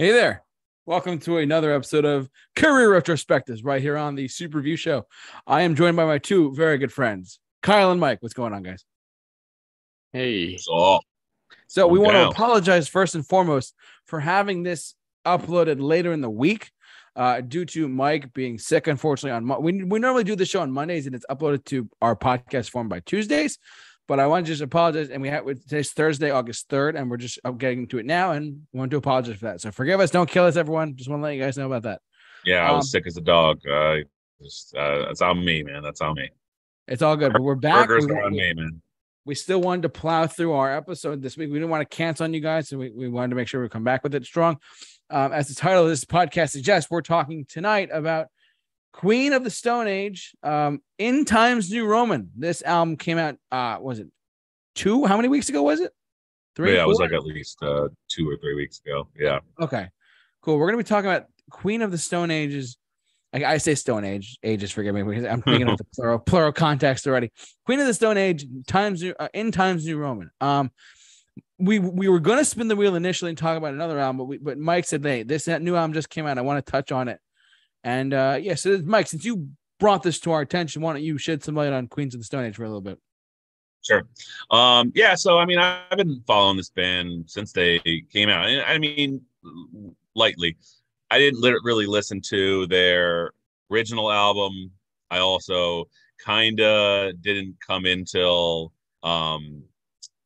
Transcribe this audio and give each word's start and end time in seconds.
Hey 0.00 0.12
there. 0.12 0.44
Welcome 0.86 1.18
to 1.18 1.36
another 1.36 1.74
episode 1.74 2.06
of 2.06 2.30
Career 2.56 2.88
Retrospectives 2.88 3.60
right 3.62 3.82
here 3.82 3.98
on 3.98 4.14
the 4.14 4.28
Super 4.28 4.56
Review 4.56 4.76
Show. 4.76 5.04
I 5.46 5.60
am 5.60 5.74
joined 5.74 5.94
by 5.94 6.06
my 6.06 6.16
two 6.16 6.54
very 6.54 6.78
good 6.78 6.90
friends, 6.90 7.38
Kyle 7.62 7.90
and 7.90 8.00
Mike. 8.00 8.22
What's 8.22 8.32
going 8.32 8.54
on, 8.54 8.62
guys? 8.62 8.82
Hey. 10.14 10.56
So, 10.56 11.00
So, 11.66 11.86
we 11.86 11.98
want 11.98 12.12
to 12.12 12.28
apologize 12.30 12.88
first 12.88 13.14
and 13.14 13.26
foremost 13.26 13.74
for 14.06 14.20
having 14.20 14.62
this 14.62 14.94
uploaded 15.26 15.82
later 15.82 16.14
in 16.14 16.22
the 16.22 16.30
week 16.30 16.70
uh, 17.14 17.42
due 17.42 17.66
to 17.66 17.86
Mike 17.86 18.32
being 18.32 18.58
sick, 18.58 18.86
unfortunately. 18.86 19.32
On 19.32 19.44
Mo- 19.44 19.60
we, 19.60 19.84
we 19.84 19.98
normally 19.98 20.24
do 20.24 20.34
the 20.34 20.46
show 20.46 20.62
on 20.62 20.72
Mondays 20.72 21.04
and 21.04 21.14
it's 21.14 21.26
uploaded 21.30 21.66
to 21.66 21.90
our 22.00 22.16
podcast 22.16 22.70
form 22.70 22.88
by 22.88 23.00
Tuesdays. 23.00 23.58
But 24.10 24.18
I 24.18 24.26
want 24.26 24.44
to 24.44 24.50
just 24.50 24.60
apologize. 24.60 25.08
And 25.10 25.22
we 25.22 25.28
have 25.28 25.44
today's 25.46 25.92
Thursday, 25.92 26.32
August 26.32 26.68
3rd, 26.68 26.98
and 26.98 27.08
we're 27.08 27.16
just 27.16 27.38
uh, 27.44 27.52
getting 27.52 27.86
to 27.86 27.98
it 27.98 28.06
now 28.06 28.32
and 28.32 28.62
want 28.72 28.90
to 28.90 28.96
apologize 28.96 29.36
for 29.36 29.44
that. 29.44 29.60
So, 29.60 29.70
forgive 29.70 30.00
us. 30.00 30.10
Don't 30.10 30.28
kill 30.28 30.46
us, 30.46 30.56
everyone. 30.56 30.96
Just 30.96 31.08
want 31.08 31.20
to 31.20 31.22
let 31.26 31.36
you 31.36 31.40
guys 31.40 31.56
know 31.56 31.66
about 31.66 31.84
that. 31.84 32.00
yeah, 32.44 32.68
I 32.68 32.72
was 32.72 32.86
Um, 32.86 32.88
sick 32.88 33.06
as 33.06 33.16
a 33.16 33.20
dog. 33.20 33.60
Uh, 33.64 33.98
just, 34.42 34.74
uh, 34.74 35.04
that's 35.04 35.22
on 35.22 35.44
me, 35.44 35.62
man. 35.62 35.84
That's 35.84 36.00
on 36.00 36.16
me. 36.16 36.28
It's 36.88 37.02
all 37.02 37.16
good, 37.16 37.32
but 37.32 37.40
we're 37.40 37.54
back. 37.54 37.86
Burgers 37.86 38.08
We, 38.08 38.12
are 38.16 38.24
on 38.24 38.32
me, 38.32 38.52
man. 38.52 38.82
we 39.26 39.36
still 39.36 39.60
wanted 39.60 39.82
to 39.82 39.90
plow 39.90 40.26
through 40.26 40.54
our 40.54 40.76
episode 40.76 41.22
this 41.22 41.36
week. 41.36 41.48
We 41.48 41.60
didn't 41.60 41.70
want 41.70 41.88
to 41.88 41.96
cancel 41.96 42.24
on 42.24 42.34
you 42.34 42.40
guys, 42.40 42.68
so 42.68 42.78
we, 42.78 42.90
we 42.90 43.08
wanted 43.08 43.28
to 43.28 43.36
make 43.36 43.46
sure 43.46 43.62
we 43.62 43.68
come 43.68 43.84
back 43.84 44.02
with 44.02 44.16
it 44.16 44.24
strong. 44.24 44.58
Um, 45.08 45.32
as 45.32 45.46
the 45.46 45.54
title 45.54 45.84
of 45.84 45.88
this 45.88 46.04
podcast 46.04 46.50
suggests, 46.50 46.90
we're 46.90 47.02
talking 47.02 47.46
tonight 47.48 47.90
about 47.92 48.26
Queen 48.92 49.32
of 49.32 49.44
the 49.44 49.50
Stone 49.50 49.86
Age, 49.86 50.34
um, 50.42 50.80
In 50.98 51.24
Times 51.24 51.70
New 51.70 51.86
Roman. 51.86 52.30
This 52.36 52.62
album 52.62 52.96
came 52.96 53.18
out, 53.18 53.36
uh, 53.50 53.78
was 53.80 53.98
it 53.98 54.08
two? 54.74 55.06
How 55.06 55.16
many 55.16 55.28
weeks 55.28 55.48
ago 55.48 55.62
was 55.62 55.80
it? 55.80 55.92
Three? 56.56 56.74
yeah, 56.74 56.82
it 56.82 56.88
was 56.88 56.98
like 56.98 57.12
at 57.12 57.24
least 57.24 57.62
uh, 57.62 57.88
two 58.08 58.28
or 58.28 58.36
three 58.36 58.54
weeks 58.54 58.80
ago. 58.84 59.08
Yeah. 59.18 59.38
Okay, 59.60 59.88
cool. 60.42 60.58
We're 60.58 60.66
gonna 60.66 60.78
be 60.78 60.84
talking 60.84 61.08
about 61.08 61.26
Queen 61.50 61.82
of 61.82 61.90
the 61.90 61.98
Stone 61.98 62.30
Ages. 62.30 62.76
I, 63.32 63.44
I 63.44 63.56
say 63.58 63.76
Stone 63.76 64.04
Age, 64.04 64.36
ages. 64.42 64.72
Forgive 64.72 64.94
me 64.94 65.02
because 65.02 65.24
I'm 65.24 65.42
thinking 65.42 65.68
of 65.68 65.78
the 65.78 65.84
plural 65.94 66.18
plural 66.18 66.52
context 66.52 67.06
already. 67.06 67.30
Queen 67.64 67.78
of 67.78 67.86
the 67.86 67.94
Stone 67.94 68.18
Age, 68.18 68.46
Times 68.66 69.02
New, 69.02 69.14
uh, 69.18 69.28
in 69.32 69.52
Times 69.52 69.86
New 69.86 69.96
Roman. 69.96 70.30
Um, 70.40 70.72
we 71.58 71.78
we 71.78 72.08
were 72.08 72.20
gonna 72.20 72.44
spin 72.44 72.66
the 72.66 72.76
wheel 72.76 72.96
initially 72.96 73.28
and 73.28 73.38
talk 73.38 73.56
about 73.56 73.72
another 73.72 73.98
album, 73.98 74.18
but 74.18 74.24
we, 74.24 74.38
but 74.38 74.58
Mike 74.58 74.86
said, 74.86 75.04
"Hey, 75.04 75.22
this 75.22 75.44
that 75.44 75.62
new 75.62 75.76
album 75.76 75.92
just 75.92 76.10
came 76.10 76.26
out. 76.26 76.36
I 76.36 76.42
want 76.42 76.64
to 76.64 76.70
touch 76.70 76.90
on 76.90 77.06
it." 77.08 77.20
And 77.84 78.12
uh, 78.12 78.38
yeah, 78.40 78.54
so 78.54 78.80
Mike, 78.84 79.06
since 79.06 79.24
you 79.24 79.48
brought 79.78 80.02
this 80.02 80.20
to 80.20 80.32
our 80.32 80.42
attention, 80.42 80.82
why 80.82 80.92
don't 80.92 81.02
you 81.02 81.18
shed 81.18 81.42
some 81.42 81.54
light 81.54 81.72
on 81.72 81.88
Queens 81.88 82.14
of 82.14 82.20
the 82.20 82.24
Stone 82.24 82.44
Age 82.44 82.56
for 82.56 82.64
a 82.64 82.68
little 82.68 82.80
bit? 82.80 82.98
Sure. 83.82 84.02
Um, 84.50 84.92
yeah, 84.94 85.14
so 85.14 85.38
I 85.38 85.46
mean, 85.46 85.58
I've 85.58 85.96
been 85.96 86.22
following 86.26 86.58
this 86.58 86.70
band 86.70 87.24
since 87.28 87.52
they 87.52 87.80
came 88.12 88.28
out. 88.28 88.46
I 88.46 88.78
mean, 88.78 89.22
lightly. 90.14 90.56
I 91.10 91.18
didn't 91.18 91.40
really 91.64 91.86
listen 91.86 92.20
to 92.28 92.66
their 92.68 93.32
original 93.70 94.12
album. 94.12 94.70
I 95.10 95.18
also 95.18 95.88
kind 96.24 96.60
of 96.60 97.20
didn't 97.22 97.56
come 97.66 97.84
until 97.86 98.72
um, 99.02 99.62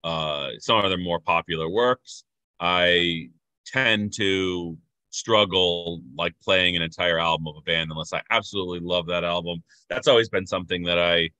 uh, 0.03 0.51
some 0.59 0.85
of 0.85 0.91
their 0.91 0.99
more 0.99 1.21
popular 1.21 1.69
works. 1.69 2.25
I 2.61 3.31
tend 3.67 4.13
to 4.15 4.77
struggle 5.15 6.03
like 6.19 6.35
playing 6.43 6.75
an 6.75 6.83
entire 6.83 7.21
album 7.21 7.47
of 7.47 7.57
a 7.57 7.61
band 7.61 7.89
unless 7.89 8.13
I 8.13 8.21
absolutely 8.31 8.81
love 8.81 9.07
that 9.07 9.23
album. 9.23 9.63
That's 9.89 10.09
always 10.09 10.29
been 10.29 10.47
something 10.47 10.83
that 10.85 10.99
I 10.99 11.31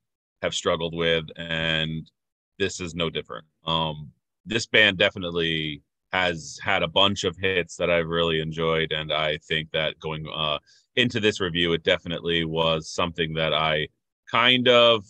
have 0.41 0.55
struggled 0.55 0.95
with, 0.95 1.25
and 1.35 2.09
this 2.57 2.79
is 2.79 2.95
no 2.95 3.09
different. 3.09 3.45
Um, 3.65 4.11
this 4.45 4.65
band 4.65 4.97
definitely 4.97 5.81
has 6.13 6.57
had 6.63 6.83
a 6.83 6.87
bunch 6.87 7.25
of 7.25 7.35
hits 7.37 7.75
that 7.75 7.89
I've 7.89 8.07
really 8.07 8.39
enjoyed, 8.39 8.93
and 8.93 9.11
I 9.11 9.39
think 9.49 9.71
that 9.71 9.99
going 9.99 10.25
uh, 10.33 10.59
into 10.95 11.19
this 11.19 11.41
review, 11.41 11.73
it 11.73 11.83
definitely 11.83 12.45
was 12.45 12.89
something 12.89 13.33
that 13.33 13.53
I 13.53 13.89
kind 14.31 14.69
of 14.69 15.05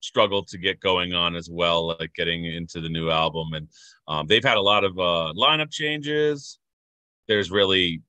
struggled 0.00 0.48
to 0.48 0.56
get 0.56 0.80
going 0.80 1.12
on 1.12 1.36
as 1.36 1.50
well, 1.50 1.88
like 1.88 2.14
getting 2.14 2.46
into 2.46 2.80
the 2.80 2.88
new 2.88 3.10
album. 3.10 3.52
And 3.52 3.68
um, 4.06 4.26
they've 4.26 4.42
had 4.42 4.56
a 4.56 4.62
lot 4.62 4.84
of 4.84 4.98
uh, 4.98 5.34
lineup 5.36 5.70
changes. 5.70 6.58
There's 7.28 7.50
really 7.50 8.02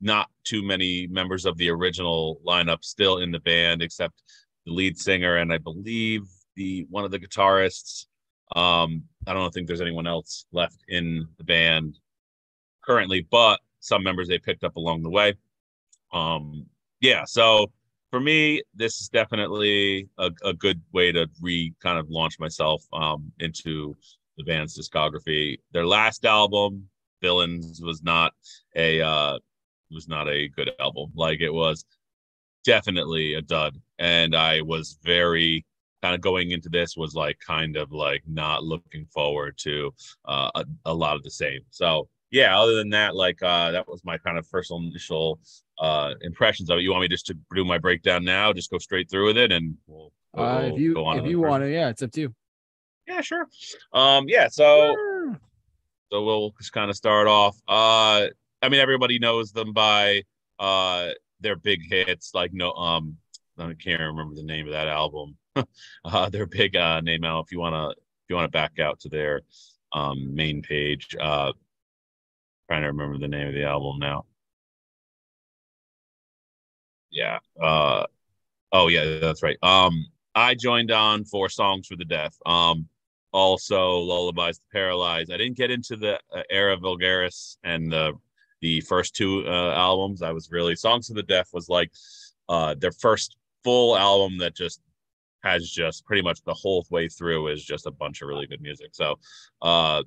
not 0.00 0.28
too 0.44 0.62
many 0.62 1.06
members 1.06 1.46
of 1.46 1.56
the 1.56 1.70
original 1.70 2.40
lineup 2.46 2.84
still 2.84 3.18
in 3.18 3.30
the 3.30 3.40
band, 3.40 3.82
except 3.82 4.22
the 4.66 4.72
lead 4.72 4.98
singer 4.98 5.36
and 5.36 5.52
I 5.52 5.58
believe 5.58 6.22
the 6.56 6.86
one 6.90 7.04
of 7.04 7.10
the 7.10 7.18
guitarists. 7.18 8.06
Um, 8.54 9.04
I 9.26 9.32
don't 9.32 9.52
think 9.52 9.66
there's 9.66 9.80
anyone 9.80 10.06
else 10.06 10.46
left 10.52 10.84
in 10.88 11.26
the 11.38 11.44
band 11.44 11.98
currently, 12.84 13.26
but 13.30 13.60
some 13.80 14.02
members 14.02 14.28
they 14.28 14.38
picked 14.38 14.64
up 14.64 14.76
along 14.76 15.02
the 15.02 15.10
way. 15.10 15.34
Um, 16.12 16.66
yeah, 17.00 17.24
so 17.24 17.70
for 18.10 18.20
me, 18.20 18.62
this 18.74 19.00
is 19.00 19.08
definitely 19.08 20.08
a, 20.18 20.30
a 20.44 20.54
good 20.54 20.80
way 20.92 21.12
to 21.12 21.28
re 21.40 21.72
kind 21.82 21.98
of 21.98 22.08
launch 22.08 22.38
myself 22.38 22.84
um, 22.92 23.32
into 23.40 23.96
the 24.36 24.44
band's 24.44 24.78
discography. 24.78 25.58
Their 25.72 25.86
last 25.86 26.24
album, 26.24 26.88
Villains, 27.24 27.80
was 27.80 28.02
not 28.02 28.30
a 28.76 29.00
uh, 29.00 29.38
was 29.90 30.06
not 30.08 30.26
a 30.28 30.48
good 30.56 30.70
album. 30.78 31.08
Like 31.14 31.40
it 31.40 31.54
was 31.62 31.84
definitely 32.64 33.34
a 33.34 33.42
dud, 33.42 33.72
and 33.98 34.30
I 34.36 34.60
was 34.62 34.98
very 35.02 35.64
kind 36.02 36.14
of 36.14 36.20
going 36.20 36.50
into 36.50 36.68
this 36.68 36.96
was 36.98 37.14
like 37.14 37.38
kind 37.54 37.76
of 37.82 37.90
like 37.90 38.22
not 38.26 38.62
looking 38.62 39.06
forward 39.06 39.56
to 39.56 39.76
uh, 40.32 40.50
a, 40.54 40.64
a 40.84 40.94
lot 41.02 41.16
of 41.16 41.22
the 41.22 41.30
same. 41.30 41.60
So 41.70 42.08
yeah, 42.30 42.50
other 42.60 42.74
than 42.74 42.90
that, 42.90 43.14
like 43.24 43.42
uh, 43.42 43.70
that 43.70 43.88
was 43.88 44.04
my 44.04 44.18
kind 44.18 44.36
of 44.36 44.46
first 44.46 44.70
initial 44.70 45.38
uh, 45.78 46.12
impressions 46.20 46.68
of 46.68 46.78
it. 46.78 46.82
You 46.82 46.90
want 46.90 47.02
me 47.02 47.08
just 47.08 47.26
to 47.26 47.36
do 47.54 47.64
my 47.64 47.78
breakdown 47.78 48.22
now? 48.24 48.52
Just 48.52 48.70
go 48.70 48.78
straight 48.78 49.08
through 49.08 49.26
with 49.28 49.38
it, 49.38 49.50
and 49.50 49.76
we'll, 49.86 50.12
Uh, 50.36 50.60
we'll 50.64 50.74
if 50.74 50.80
you 50.80 50.94
go 50.94 51.04
on 51.06 51.18
if 51.18 51.26
you 51.30 51.40
want 51.40 51.62
to, 51.64 51.70
yeah, 51.70 51.88
it's 51.88 52.02
up 52.02 52.10
to 52.12 52.20
you. 52.20 52.34
yeah, 53.06 53.20
sure. 53.20 53.46
Um, 53.92 54.24
yeah, 54.28 54.48
so 54.48 54.94
so 56.14 56.22
we'll 56.22 56.54
just 56.58 56.72
kind 56.72 56.90
of 56.90 56.96
start 56.96 57.26
off. 57.26 57.56
Uh, 57.66 58.28
I 58.62 58.68
mean, 58.68 58.78
everybody 58.78 59.18
knows 59.18 59.50
them 59.50 59.72
by 59.72 60.22
uh 60.60 61.08
their 61.40 61.56
big 61.56 61.80
hits, 61.90 62.30
like 62.34 62.52
no, 62.52 62.70
um, 62.74 63.16
I 63.58 63.74
can't 63.74 64.00
remember 64.00 64.36
the 64.36 64.44
name 64.44 64.66
of 64.66 64.72
that 64.74 64.86
album. 64.86 65.36
uh, 66.04 66.28
their 66.28 66.46
big 66.46 66.76
uh 66.76 67.00
name 67.00 67.24
out. 67.24 67.46
If 67.46 67.52
you 67.52 67.58
wanna, 67.58 67.88
if 67.88 67.96
you 68.28 68.36
wanna 68.36 68.48
back 68.48 68.78
out 68.78 69.00
to 69.00 69.08
their 69.08 69.40
um 69.92 70.36
main 70.36 70.62
page, 70.62 71.16
uh, 71.20 71.52
trying 72.68 72.82
to 72.82 72.88
remember 72.88 73.18
the 73.18 73.26
name 73.26 73.48
of 73.48 73.54
the 73.54 73.64
album 73.64 73.98
now. 73.98 74.24
Yeah. 77.10 77.40
Uh, 77.60 78.06
oh 78.70 78.86
yeah, 78.86 79.18
that's 79.18 79.42
right. 79.42 79.58
Um, 79.64 80.06
I 80.36 80.54
joined 80.54 80.92
on 80.92 81.24
for 81.24 81.48
Songs 81.48 81.88
for 81.88 81.96
the 81.96 82.04
Deaf. 82.04 82.36
Um, 82.46 82.88
also 83.34 83.98
Lullabies 83.98 84.58
to 84.58 84.64
Paralyze. 84.72 85.28
I 85.28 85.36
didn't 85.36 85.56
get 85.56 85.70
into 85.70 85.96
the 85.96 86.20
uh, 86.32 86.42
Era 86.48 86.78
Vulgaris 86.78 87.56
and 87.64 87.92
the 87.92 88.12
the 88.62 88.80
first 88.82 89.14
two 89.14 89.44
uh, 89.46 89.74
albums. 89.74 90.22
I 90.22 90.30
was 90.30 90.50
really 90.50 90.76
Songs 90.76 91.10
of 91.10 91.16
the 91.16 91.22
Deaf 91.22 91.48
was 91.52 91.68
like 91.68 91.90
uh, 92.48 92.74
their 92.78 92.92
first 92.92 93.36
full 93.62 93.96
album 93.96 94.38
that 94.38 94.54
just 94.54 94.80
has 95.42 95.68
just 95.68 96.06
pretty 96.06 96.22
much 96.22 96.42
the 96.44 96.54
whole 96.54 96.86
way 96.90 97.08
through 97.08 97.48
is 97.48 97.62
just 97.62 97.86
a 97.86 97.90
bunch 97.90 98.22
of 98.22 98.28
really 98.28 98.46
good 98.46 98.62
music. 98.62 98.90
So, 98.92 99.16
uh, 99.60 100.02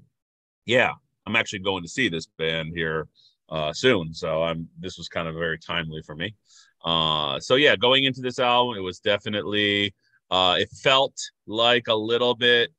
yeah, 0.66 0.94
I'm 1.28 1.36
actually 1.36 1.60
going 1.60 1.84
to 1.84 1.90
see 1.90 2.10
this 2.10 2.28
band 2.38 2.72
here 2.74 3.08
uh, 3.50 3.74
soon. 3.74 4.14
So 4.14 4.42
I'm 4.42 4.70
this 4.80 4.98
was 4.98 5.10
kind 5.10 5.28
of 5.28 5.36
very 5.36 5.60
timely 5.60 6.02
for 6.02 6.16
me. 6.16 6.34
Uh, 6.84 7.40
so 7.40 7.56
yeah, 7.56 7.76
going 7.76 8.06
into 8.06 8.22
this 8.22 8.40
album, 8.40 8.78
it 8.78 8.82
was 8.82 9.00
definitely 9.00 9.94
uh, 10.32 10.56
it 10.58 10.70
felt 10.72 11.16
like 11.46 11.88
a 11.90 11.96
little 11.96 12.34
bit 12.34 12.72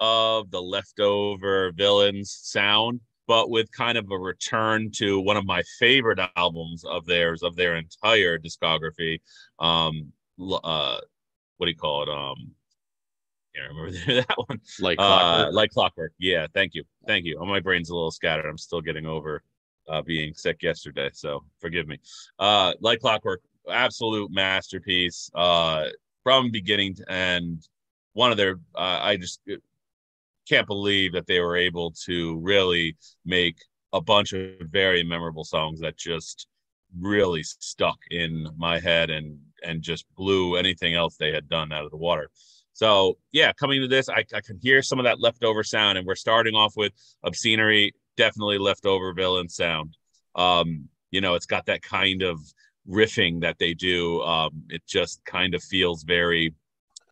of 0.00 0.50
the 0.50 0.60
leftover 0.60 1.72
villains 1.72 2.38
sound, 2.42 3.00
but 3.26 3.50
with 3.50 3.70
kind 3.72 3.98
of 3.98 4.10
a 4.10 4.18
return 4.18 4.90
to 4.96 5.20
one 5.20 5.36
of 5.36 5.44
my 5.44 5.62
favorite 5.78 6.20
albums 6.36 6.84
of 6.84 7.06
theirs 7.06 7.42
of 7.42 7.56
their 7.56 7.76
entire 7.76 8.38
discography. 8.38 9.20
Um, 9.58 10.12
uh, 10.40 10.98
what 11.56 11.66
do 11.66 11.70
you 11.70 11.76
call 11.76 12.02
it? 12.02 12.08
Um, 12.08 12.52
can't 13.54 13.68
remember 13.74 13.90
that 14.26 14.36
one. 14.46 14.60
Like 14.80 14.98
Uh, 15.00 15.48
like 15.52 15.70
clockwork. 15.70 16.12
Yeah, 16.18 16.46
thank 16.54 16.74
you, 16.74 16.84
thank 17.06 17.24
you. 17.24 17.38
Oh, 17.40 17.46
my 17.46 17.60
brain's 17.60 17.90
a 17.90 17.94
little 17.94 18.10
scattered. 18.10 18.46
I'm 18.46 18.58
still 18.58 18.80
getting 18.80 19.06
over 19.06 19.42
uh, 19.88 20.02
being 20.02 20.34
sick 20.34 20.62
yesterday, 20.62 21.10
so 21.12 21.44
forgive 21.60 21.86
me. 21.86 21.98
Uh, 22.38 22.74
like 22.80 23.00
clockwork, 23.00 23.40
absolute 23.70 24.30
masterpiece 24.30 25.30
uh, 25.34 25.86
from 26.22 26.50
beginning 26.50 26.94
to 26.96 27.10
end. 27.10 27.68
One 28.12 28.30
of 28.30 28.36
their, 28.36 28.56
uh, 28.74 29.00
I 29.02 29.16
just 29.16 29.40
can't 30.48 30.66
believe 30.66 31.12
that 31.12 31.26
they 31.26 31.40
were 31.40 31.56
able 31.56 31.92
to 32.04 32.38
really 32.40 32.96
make 33.24 33.56
a 33.92 34.00
bunch 34.00 34.32
of 34.32 34.50
very 34.70 35.02
memorable 35.02 35.44
songs 35.44 35.80
that 35.80 35.96
just 35.96 36.46
really 36.98 37.42
stuck 37.42 37.98
in 38.10 38.48
my 38.56 38.78
head 38.78 39.10
and 39.10 39.38
and 39.64 39.82
just 39.82 40.04
blew 40.16 40.56
anything 40.56 40.94
else 40.94 41.16
they 41.16 41.32
had 41.32 41.48
done 41.48 41.72
out 41.72 41.84
of 41.84 41.90
the 41.90 41.96
water. 41.96 42.30
So 42.72 43.16
yeah, 43.32 43.52
coming 43.54 43.80
to 43.80 43.88
this, 43.88 44.08
I, 44.08 44.24
I 44.34 44.40
can 44.40 44.58
hear 44.62 44.82
some 44.82 44.98
of 44.98 45.04
that 45.06 45.20
leftover 45.20 45.64
sound, 45.64 45.96
and 45.98 46.06
we're 46.06 46.14
starting 46.14 46.54
off 46.54 46.76
with 46.76 46.92
obscenery, 47.24 47.94
definitely 48.16 48.58
leftover 48.58 49.12
villain 49.14 49.48
sound. 49.48 49.96
Um, 50.34 50.88
you 51.10 51.22
know, 51.22 51.34
it's 51.34 51.46
got 51.46 51.66
that 51.66 51.82
kind 51.82 52.22
of 52.22 52.38
riffing 52.88 53.40
that 53.40 53.58
they 53.58 53.72
do. 53.72 54.20
Um, 54.22 54.64
it 54.68 54.82
just 54.86 55.24
kind 55.24 55.54
of 55.54 55.62
feels 55.62 56.04
very, 56.04 56.54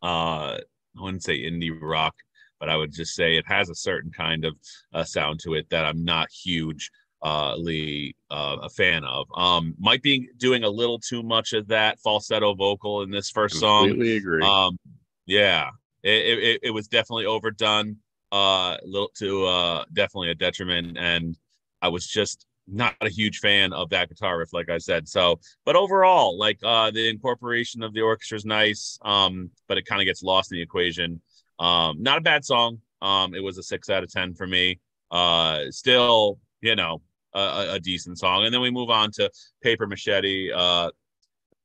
uh, 0.03 0.57
I 0.57 1.01
wouldn't 1.01 1.23
say 1.23 1.39
indie 1.39 1.75
rock, 1.81 2.15
but 2.59 2.69
I 2.69 2.77
would 2.77 2.93
just 2.93 3.15
say 3.15 3.35
it 3.35 3.45
has 3.47 3.69
a 3.69 3.75
certain 3.75 4.11
kind 4.11 4.45
of 4.45 4.55
uh, 4.93 5.03
sound 5.03 5.39
to 5.41 5.53
it 5.53 5.69
that 5.69 5.85
I'm 5.85 6.03
not 6.03 6.29
huge 6.31 6.91
uh, 7.25 7.55
Lee 7.55 8.15
uh, 8.29 8.57
a 8.61 8.69
fan 8.69 9.03
of. 9.03 9.27
Um, 9.35 9.73
might 9.79 10.01
be 10.01 10.29
doing 10.37 10.63
a 10.63 10.69
little 10.69 10.99
too 10.99 11.23
much 11.23 11.53
of 11.53 11.67
that 11.69 11.99
falsetto 11.99 12.53
vocal 12.53 13.01
in 13.01 13.09
this 13.09 13.31
first 13.31 13.59
song. 13.59 13.89
Completely 13.89 14.17
agree. 14.17 14.43
Um, 14.43 14.77
yeah, 15.25 15.69
it, 16.03 16.39
it, 16.39 16.59
it 16.63 16.71
was 16.71 16.87
definitely 16.87 17.25
overdone. 17.25 17.97
Uh, 18.31 18.77
a 18.83 18.85
little 18.85 19.11
to 19.15 19.45
uh, 19.45 19.85
definitely 19.93 20.29
a 20.29 20.35
detriment, 20.35 20.97
and 20.97 21.37
I 21.81 21.87
was 21.87 22.05
just 22.05 22.45
not 22.67 22.95
a 23.01 23.09
huge 23.09 23.39
fan 23.39 23.71
of 23.73 23.89
that 23.91 24.09
guitar 24.09 24.39
riff, 24.39 24.51
like 24.51 24.69
I 24.69 24.77
said. 24.77 25.07
So, 25.07 25.39
but 25.63 25.75
overall, 25.75 26.37
like 26.37 26.59
uh, 26.63 26.91
the 26.91 27.07
incorporation 27.07 27.81
of 27.81 27.93
the 27.93 28.01
orchestra 28.01 28.37
is 28.37 28.45
nice, 28.45 28.99
um, 29.03 29.51
but 29.67 29.77
it 29.77 29.85
kind 29.85 30.01
of 30.01 30.05
gets 30.05 30.23
lost 30.23 30.51
in 30.51 30.57
the 30.57 30.61
equation. 30.61 31.21
Um, 31.59 32.01
not 32.01 32.17
a 32.17 32.21
bad 32.21 32.43
song. 32.43 32.79
Um, 33.01 33.33
it 33.35 33.43
was 33.43 33.57
a 33.57 33.63
six 33.63 33.89
out 33.89 34.03
of 34.03 34.11
ten 34.11 34.33
for 34.33 34.47
me. 34.47 34.79
Uh, 35.11 35.65
still, 35.69 36.39
you 36.61 36.75
know, 36.75 37.01
a, 37.33 37.67
a 37.73 37.79
decent 37.79 38.17
song. 38.17 38.45
And 38.45 38.53
then 38.53 38.61
we 38.61 38.71
move 38.71 38.89
on 38.89 39.11
to 39.13 39.29
Paper 39.61 39.87
Machete, 39.87 40.51
uh, 40.51 40.89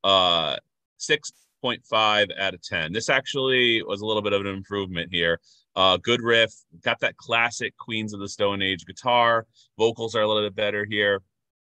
uh, 0.05 0.57
six 0.99 1.33
point 1.63 1.85
five 1.85 2.29
out 2.39 2.55
of 2.55 2.63
ten. 2.63 2.93
This 2.93 3.09
actually 3.09 3.83
was 3.83 4.01
a 4.01 4.07
little 4.07 4.23
bit 4.23 4.33
of 4.33 4.41
an 4.41 4.47
improvement 4.47 5.09
here. 5.13 5.41
Uh, 5.77 5.97
good 5.97 6.21
riff, 6.21 6.53
got 6.83 6.99
that 7.01 7.17
classic 7.17 7.77
Queens 7.77 8.13
of 8.13 8.21
the 8.21 8.29
Stone 8.29 8.61
Age 8.61 8.85
guitar. 8.85 9.47
Vocals 9.79 10.15
are 10.15 10.23
a 10.23 10.29
little 10.29 10.43
bit 10.43 10.57
better 10.57 10.85
here. 10.85 11.23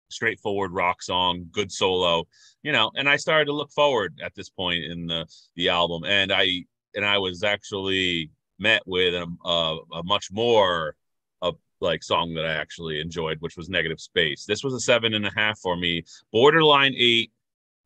Straightforward 0.09 0.71
rock 0.71 1.01
song, 1.01 1.47
good 1.51 1.71
solo, 1.71 2.25
you 2.61 2.71
know. 2.71 2.91
And 2.95 3.09
I 3.09 3.15
started 3.15 3.45
to 3.45 3.53
look 3.53 3.71
forward 3.71 4.19
at 4.23 4.35
this 4.35 4.49
point 4.49 4.83
in 4.83 5.07
the 5.07 5.25
the 5.55 5.69
album, 5.69 6.03
and 6.03 6.31
I 6.31 6.65
and 6.95 7.05
I 7.05 7.17
was 7.17 7.43
actually 7.43 8.31
met 8.59 8.81
with 8.85 9.13
a, 9.13 9.27
a, 9.45 9.77
a 9.95 10.03
much 10.03 10.31
more 10.31 10.95
a 11.41 11.53
like 11.81 12.03
song 12.03 12.33
that 12.35 12.45
I 12.45 12.53
actually 12.53 13.01
enjoyed, 13.01 13.37
which 13.41 13.57
was 13.57 13.69
Negative 13.69 13.99
Space. 13.99 14.45
This 14.45 14.63
was 14.63 14.73
a 14.73 14.79
seven 14.79 15.13
and 15.13 15.25
a 15.25 15.31
half 15.35 15.59
for 15.59 15.75
me, 15.75 16.03
borderline 16.31 16.93
eight. 16.97 17.31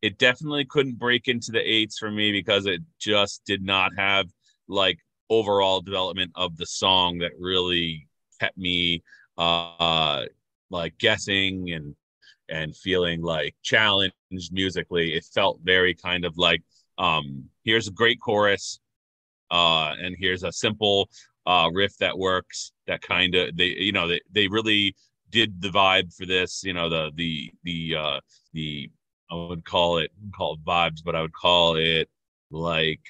It 0.02 0.18
definitely 0.18 0.64
couldn't 0.64 0.98
break 0.98 1.28
into 1.28 1.52
the 1.52 1.60
eights 1.60 1.98
for 1.98 2.10
me 2.10 2.32
because 2.32 2.66
it 2.66 2.80
just 2.98 3.44
did 3.44 3.62
not 3.62 3.92
have 3.98 4.26
like 4.68 4.98
overall 5.28 5.80
development 5.80 6.32
of 6.34 6.56
the 6.56 6.66
song 6.66 7.18
that 7.18 7.32
really 7.38 8.06
kept 8.40 8.56
me 8.56 9.02
uh 9.38 10.24
like 10.70 10.96
guessing 10.98 11.70
and 11.72 11.94
and 12.48 12.76
feeling 12.76 13.22
like 13.22 13.54
challenged 13.62 14.14
musically 14.50 15.14
it 15.14 15.24
felt 15.24 15.60
very 15.62 15.94
kind 15.94 16.24
of 16.24 16.36
like 16.36 16.62
um 16.98 17.44
here's 17.64 17.88
a 17.88 17.92
great 17.92 18.20
chorus 18.20 18.80
uh 19.50 19.94
and 20.00 20.16
here's 20.18 20.42
a 20.42 20.52
simple 20.52 21.08
uh 21.46 21.68
riff 21.72 21.96
that 21.98 22.16
works 22.16 22.72
that 22.86 23.00
kind 23.02 23.34
of 23.34 23.56
they 23.56 23.66
you 23.66 23.92
know 23.92 24.08
they, 24.08 24.20
they 24.32 24.48
really 24.48 24.94
did 25.30 25.60
the 25.60 25.68
vibe 25.68 26.14
for 26.14 26.26
this 26.26 26.62
you 26.64 26.72
know 26.72 26.88
the 26.88 27.10
the 27.16 27.50
the 27.64 27.94
uh 27.96 28.20
the 28.52 28.90
i 29.30 29.34
would 29.34 29.64
call 29.64 29.98
it 29.98 30.10
call 30.34 30.56
vibes 30.58 31.00
but 31.04 31.14
i 31.14 31.20
would 31.20 31.34
call 31.34 31.76
it 31.76 32.08
like 32.50 33.00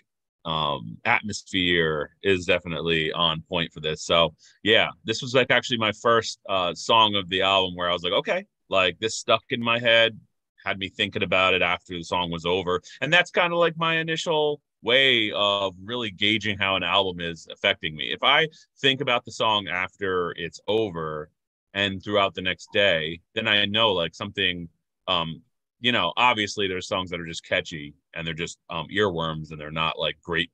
um 0.45 0.97
atmosphere 1.05 2.11
is 2.23 2.47
definitely 2.47 3.13
on 3.13 3.43
point 3.47 3.71
for 3.73 3.81
this. 3.81 4.03
So 4.05 4.35
yeah 4.63 4.89
this 5.05 5.21
was 5.21 5.35
like 5.35 5.51
actually 5.51 5.77
my 5.77 5.93
first 5.93 6.41
uh 6.49 6.75
song 6.75 7.15
of 7.15 7.29
the 7.29 7.43
album 7.43 7.77
where 7.77 7.91
i 7.91 7.93
was 7.93 8.03
like 8.03 8.15
okay 8.15 8.47
like 8.71 8.99
this 9.01 9.19
stuck 9.19 9.43
in 9.51 9.63
my 9.63 9.79
head 9.79 10.19
had 10.65 10.79
me 10.79 10.89
thinking 10.89 11.23
about 11.23 11.55
it 11.55 11.63
after 11.63 11.95
the 11.95 12.03
song 12.03 12.31
was 12.31 12.47
over. 12.47 12.81
And 13.01 13.13
that's 13.13 13.31
kind 13.31 13.53
of 13.53 13.59
like 13.59 13.77
my 13.77 13.97
initial 13.97 14.61
way 14.83 15.31
of 15.33 15.75
really 15.83 16.11
gauging 16.11 16.59
how 16.59 16.77
an 16.77 16.83
album 16.83 17.21
is 17.21 17.47
affecting 17.53 17.97
me. 17.97 18.13
If 18.13 18.23
i 18.23 18.49
think 18.81 19.01
about 19.01 19.25
the 19.25 19.33
song 19.33 19.69
after 19.69 20.33
it's 20.37 20.61
over 20.69 21.31
and 21.75 22.03
throughout 22.03 22.35
the 22.35 22.43
next 22.43 22.69
day 22.73 23.21
then 23.35 23.47
i 23.47 23.65
know 23.65 23.93
like 23.93 24.15
something 24.15 24.69
um 25.07 25.41
you 25.81 25.93
know 25.93 26.13
obviously 26.17 26.67
there's 26.67 26.89
songs 26.89 27.11
that 27.11 27.21
are 27.21 27.27
just 27.27 27.45
catchy 27.45 27.95
and 28.15 28.27
they're 28.27 28.35
just 28.35 28.59
um, 28.71 28.87
earworms 28.93 29.51
and 29.51 29.61
they're 29.61 29.71
not 29.71 29.99
like 29.99 30.17
greatly 30.23 30.51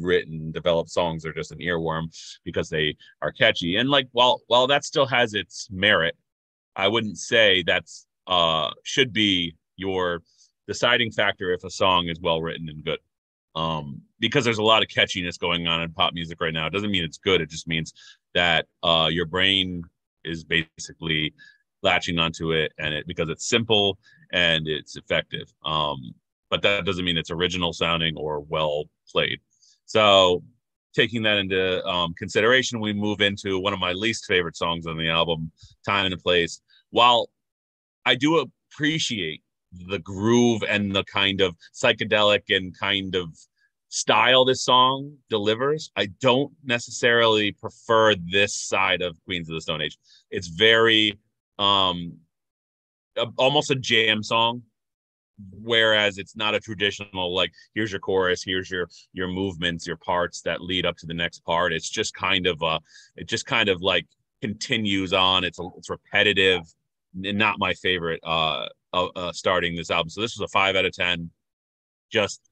written 0.00 0.52
developed 0.52 0.90
songs. 0.90 1.22
They're 1.22 1.32
just 1.32 1.52
an 1.52 1.58
earworm 1.58 2.14
because 2.44 2.68
they 2.68 2.94
are 3.22 3.32
catchy. 3.32 3.76
And 3.76 3.88
like 3.88 4.08
while 4.12 4.42
while 4.46 4.66
that 4.66 4.84
still 4.84 5.06
has 5.06 5.34
its 5.34 5.68
merit 5.70 6.16
i 6.76 6.88
wouldn't 6.88 7.18
say 7.18 7.62
that's 7.66 8.06
uh 8.26 8.70
should 8.84 9.12
be 9.12 9.54
your 9.76 10.22
deciding 10.66 11.10
factor 11.10 11.52
if 11.52 11.64
a 11.64 11.70
song 11.70 12.08
is 12.08 12.20
well 12.20 12.40
written 12.40 12.68
and 12.68 12.84
good 12.84 12.98
um 13.54 14.00
because 14.18 14.44
there's 14.44 14.58
a 14.58 14.62
lot 14.62 14.82
of 14.82 14.88
catchiness 14.88 15.38
going 15.38 15.66
on 15.66 15.82
in 15.82 15.92
pop 15.92 16.14
music 16.14 16.40
right 16.40 16.54
now 16.54 16.66
it 16.66 16.72
doesn't 16.72 16.90
mean 16.90 17.04
it's 17.04 17.18
good 17.18 17.40
it 17.40 17.50
just 17.50 17.68
means 17.68 17.92
that 18.34 18.66
uh 18.82 19.08
your 19.10 19.26
brain 19.26 19.82
is 20.24 20.44
basically 20.44 21.34
latching 21.82 22.18
onto 22.18 22.52
it 22.52 22.72
and 22.78 22.94
it 22.94 23.06
because 23.06 23.28
it's 23.28 23.48
simple 23.48 23.98
and 24.32 24.66
it's 24.68 24.96
effective 24.96 25.52
um 25.64 26.14
but 26.52 26.60
that 26.60 26.84
doesn't 26.84 27.06
mean 27.06 27.16
it's 27.16 27.30
original 27.30 27.72
sounding 27.72 28.14
or 28.14 28.40
well 28.40 28.84
played. 29.10 29.40
So, 29.86 30.44
taking 30.94 31.22
that 31.22 31.38
into 31.38 31.82
um, 31.86 32.12
consideration, 32.12 32.78
we 32.78 32.92
move 32.92 33.22
into 33.22 33.58
one 33.58 33.72
of 33.72 33.78
my 33.78 33.92
least 33.92 34.26
favorite 34.26 34.54
songs 34.54 34.86
on 34.86 34.98
the 34.98 35.08
album, 35.08 35.50
Time 35.86 36.12
and 36.12 36.22
Place. 36.22 36.60
While 36.90 37.30
I 38.04 38.16
do 38.16 38.46
appreciate 38.70 39.41
the 39.72 39.98
groove 39.98 40.62
and 40.68 40.94
the 40.94 41.04
kind 41.04 41.40
of 41.40 41.56
psychedelic 41.74 42.42
and 42.48 42.78
kind 42.78 43.14
of 43.14 43.36
style 43.88 44.44
this 44.44 44.64
song 44.64 45.16
delivers, 45.28 45.90
I 45.96 46.06
don't 46.20 46.52
necessarily 46.64 47.52
prefer 47.52 48.14
this 48.14 48.54
side 48.54 49.02
of 49.02 49.22
Queens 49.24 49.48
of 49.48 49.54
the 49.54 49.60
Stone 49.60 49.82
Age. 49.82 49.98
It's 50.30 50.48
very 50.48 51.18
um 51.58 52.14
almost 53.36 53.70
a 53.70 53.74
jam 53.74 54.22
song 54.22 54.62
whereas 55.60 56.16
it's 56.16 56.34
not 56.34 56.54
a 56.54 56.60
traditional 56.60 57.34
like 57.34 57.52
here's 57.74 57.90
your 57.90 58.00
chorus 58.00 58.42
here's 58.42 58.70
your 58.70 58.88
your 59.12 59.28
movements 59.28 59.86
your 59.86 59.96
parts 59.96 60.40
that 60.40 60.62
lead 60.62 60.86
up 60.86 60.96
to 60.96 61.06
the 61.06 61.14
next 61.14 61.40
part. 61.44 61.72
It's 61.72 61.90
just 61.90 62.14
kind 62.14 62.46
of 62.46 62.62
uh 62.62 62.78
it 63.16 63.28
just 63.28 63.46
kind 63.46 63.68
of 63.68 63.82
like 63.82 64.06
continues 64.42 65.12
on. 65.12 65.44
It's 65.44 65.58
a, 65.58 65.68
it's 65.78 65.88
repetitive. 65.88 66.62
And 67.24 67.38
not 67.38 67.58
my 67.58 67.74
favorite 67.74 68.20
uh, 68.24 68.66
uh, 68.92 69.06
uh 69.16 69.32
starting 69.32 69.76
this 69.76 69.90
album. 69.90 70.10
So 70.10 70.20
this 70.20 70.36
was 70.36 70.48
a 70.48 70.52
5 70.52 70.76
out 70.76 70.84
of 70.84 70.92
10 70.92 71.30
just 72.10 72.42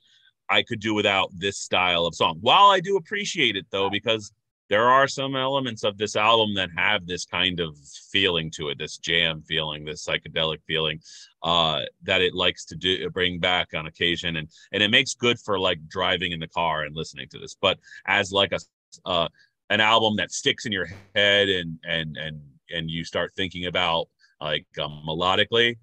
i 0.48 0.62
could 0.62 0.80
do 0.80 0.94
without 0.94 1.30
this 1.36 1.58
style 1.58 2.06
of 2.06 2.14
song. 2.14 2.38
While 2.40 2.70
i 2.70 2.80
do 2.80 2.96
appreciate 2.96 3.56
it 3.56 3.66
though 3.70 3.90
because 3.90 4.32
there 4.70 4.88
are 4.88 5.08
some 5.08 5.34
elements 5.34 5.82
of 5.82 5.98
this 5.98 6.14
album 6.14 6.54
that 6.54 6.70
have 6.76 7.04
this 7.04 7.26
kind 7.26 7.58
of 7.58 7.76
feeling 8.12 8.50
to 8.52 8.68
it, 8.68 8.78
this 8.78 8.98
jam 8.98 9.42
feeling, 9.42 9.84
this 9.84 10.06
psychedelic 10.06 10.58
feeling 10.64 11.00
uh, 11.42 11.80
that 12.04 12.22
it 12.22 12.34
likes 12.34 12.64
to 12.66 12.76
do 12.76 13.10
bring 13.10 13.40
back 13.40 13.74
on 13.74 13.86
occasion, 13.86 14.36
and 14.36 14.48
and 14.72 14.82
it 14.82 14.90
makes 14.90 15.14
good 15.14 15.38
for 15.40 15.58
like 15.58 15.86
driving 15.88 16.30
in 16.30 16.38
the 16.38 16.48
car 16.48 16.84
and 16.84 16.94
listening 16.94 17.28
to 17.30 17.38
this. 17.38 17.56
But 17.60 17.78
as 18.06 18.30
like 18.30 18.52
a 18.52 18.60
uh, 19.04 19.28
an 19.70 19.80
album 19.80 20.16
that 20.16 20.30
sticks 20.30 20.66
in 20.66 20.72
your 20.72 20.88
head 21.16 21.48
and 21.48 21.78
and 21.84 22.16
and 22.16 22.40
and 22.70 22.88
you 22.88 23.04
start 23.04 23.32
thinking 23.34 23.66
about 23.66 24.08
like 24.40 24.66
um, 24.80 25.02
melodically, 25.06 25.78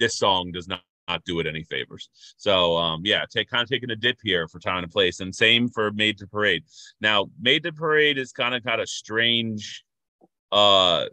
this 0.00 0.16
song 0.16 0.50
does 0.52 0.66
not 0.66 0.82
not 1.08 1.24
do 1.24 1.40
it 1.40 1.46
any 1.46 1.64
favors. 1.64 2.08
So 2.36 2.76
um, 2.76 3.00
yeah, 3.04 3.24
take 3.28 3.50
kind 3.50 3.62
of 3.62 3.68
taking 3.68 3.90
a 3.90 3.96
dip 3.96 4.18
here 4.22 4.46
for 4.46 4.60
time 4.60 4.84
and 4.84 4.92
place, 4.92 5.20
and 5.20 5.34
same 5.34 5.68
for 5.68 5.90
Made 5.90 6.18
to 6.18 6.26
Parade. 6.26 6.62
Now, 7.00 7.30
Made 7.40 7.64
to 7.64 7.72
Parade 7.72 8.16
is 8.16 8.32
kind 8.32 8.54
of 8.54 8.64
got 8.64 8.80
a 8.80 8.86
strange 8.86 9.84
uh 10.52 11.06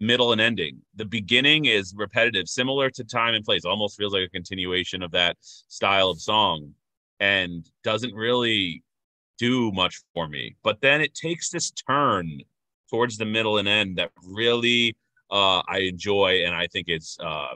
middle 0.00 0.32
and 0.32 0.40
ending. 0.40 0.80
The 0.94 1.04
beginning 1.04 1.64
is 1.64 1.94
repetitive, 1.96 2.48
similar 2.48 2.90
to 2.90 3.04
Time 3.04 3.34
and 3.34 3.44
Place, 3.44 3.64
almost 3.64 3.96
feels 3.96 4.12
like 4.12 4.24
a 4.24 4.28
continuation 4.28 5.02
of 5.02 5.10
that 5.12 5.36
style 5.40 6.10
of 6.10 6.20
song, 6.20 6.72
and 7.20 7.68
doesn't 7.84 8.14
really 8.14 8.82
do 9.38 9.72
much 9.72 10.00
for 10.14 10.28
me. 10.28 10.56
But 10.62 10.80
then 10.80 11.00
it 11.00 11.14
takes 11.14 11.50
this 11.50 11.70
turn 11.70 12.40
towards 12.90 13.18
the 13.18 13.24
middle 13.24 13.58
and 13.58 13.68
end 13.68 13.96
that 13.98 14.10
really 14.24 14.96
uh, 15.30 15.62
I 15.68 15.78
enjoy, 15.80 16.42
and 16.44 16.54
I 16.54 16.66
think 16.68 16.88
it's 16.88 17.18
uh, 17.20 17.54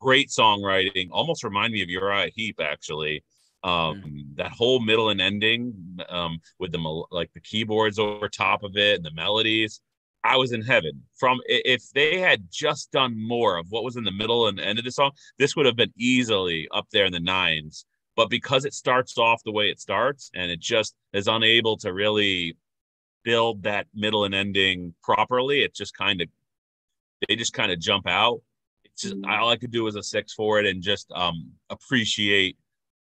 great 0.00 0.28
songwriting. 0.28 1.08
Almost 1.10 1.44
remind 1.44 1.72
me 1.72 1.82
of 1.82 1.88
Uriah 1.88 2.30
Heep, 2.34 2.60
actually. 2.60 3.24
Um, 3.64 4.02
mm. 4.02 4.36
That 4.36 4.52
whole 4.52 4.80
middle 4.80 5.10
and 5.10 5.20
ending 5.20 5.98
um, 6.08 6.38
with 6.58 6.72
the 6.72 6.78
like 7.10 7.32
the 7.34 7.40
keyboards 7.40 7.98
over 7.98 8.28
top 8.28 8.62
of 8.62 8.76
it 8.76 8.96
and 8.96 9.04
the 9.04 9.12
melodies. 9.12 9.80
I 10.24 10.36
was 10.36 10.52
in 10.52 10.62
heaven. 10.62 11.02
From 11.16 11.40
if 11.46 11.82
they 11.94 12.18
had 12.18 12.48
just 12.50 12.90
done 12.92 13.14
more 13.20 13.56
of 13.56 13.66
what 13.70 13.84
was 13.84 13.96
in 13.96 14.04
the 14.04 14.12
middle 14.12 14.48
and 14.48 14.60
end 14.60 14.78
of 14.78 14.84
the 14.84 14.92
song, 14.92 15.12
this 15.38 15.56
would 15.56 15.66
have 15.66 15.76
been 15.76 15.92
easily 15.96 16.68
up 16.72 16.86
there 16.92 17.04
in 17.04 17.12
the 17.12 17.20
nines. 17.20 17.84
But 18.16 18.30
because 18.30 18.64
it 18.64 18.74
starts 18.74 19.16
off 19.16 19.42
the 19.44 19.52
way 19.52 19.70
it 19.70 19.80
starts 19.80 20.30
and 20.34 20.50
it 20.50 20.60
just 20.60 20.94
is 21.12 21.28
unable 21.28 21.76
to 21.78 21.92
really 21.92 22.56
build 23.24 23.62
that 23.62 23.86
middle 23.94 24.24
and 24.24 24.34
ending 24.34 24.94
properly, 25.02 25.62
it 25.62 25.74
just 25.74 25.96
kind 25.96 26.20
of 26.20 26.28
they 27.26 27.36
just 27.36 27.52
kind 27.52 27.72
of 27.72 27.80
jump 27.80 28.06
out 28.06 28.40
just 28.98 29.16
all 29.28 29.48
I 29.48 29.56
could 29.56 29.70
do 29.70 29.84
was 29.84 29.96
a 29.96 30.02
six 30.02 30.34
for 30.34 30.58
it 30.58 30.66
and 30.66 30.82
just 30.82 31.10
um 31.12 31.52
appreciate 31.70 32.56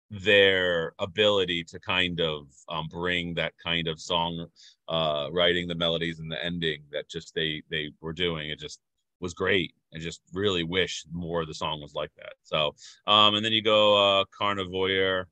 their 0.09 0.93
ability 0.99 1.63
to 1.63 1.79
kind 1.79 2.19
of 2.21 2.47
um, 2.69 2.87
bring 2.87 3.33
that 3.33 3.53
kind 3.63 3.87
of 3.87 3.99
song 3.99 4.45
uh 4.87 5.27
writing 5.31 5.67
the 5.67 5.73
melodies 5.75 6.19
and 6.19 6.31
the 6.31 6.43
ending 6.45 6.83
that 6.91 7.09
just 7.09 7.33
they 7.35 7.61
they 7.69 7.89
were 8.01 8.13
doing. 8.13 8.49
It 8.49 8.59
just 8.59 8.79
was 9.19 9.33
great. 9.33 9.73
I 9.95 9.99
just 9.99 10.21
really 10.33 10.63
wish 10.63 11.05
more 11.11 11.41
of 11.41 11.47
the 11.47 11.53
song 11.53 11.81
was 11.81 11.95
like 11.95 12.11
that. 12.17 12.33
So 12.43 12.75
um 13.07 13.35
and 13.35 13.43
then 13.43 13.53
you 13.53 13.63
go 13.63 13.95
uh 14.21 14.25
Carnavoyeur 14.39 15.25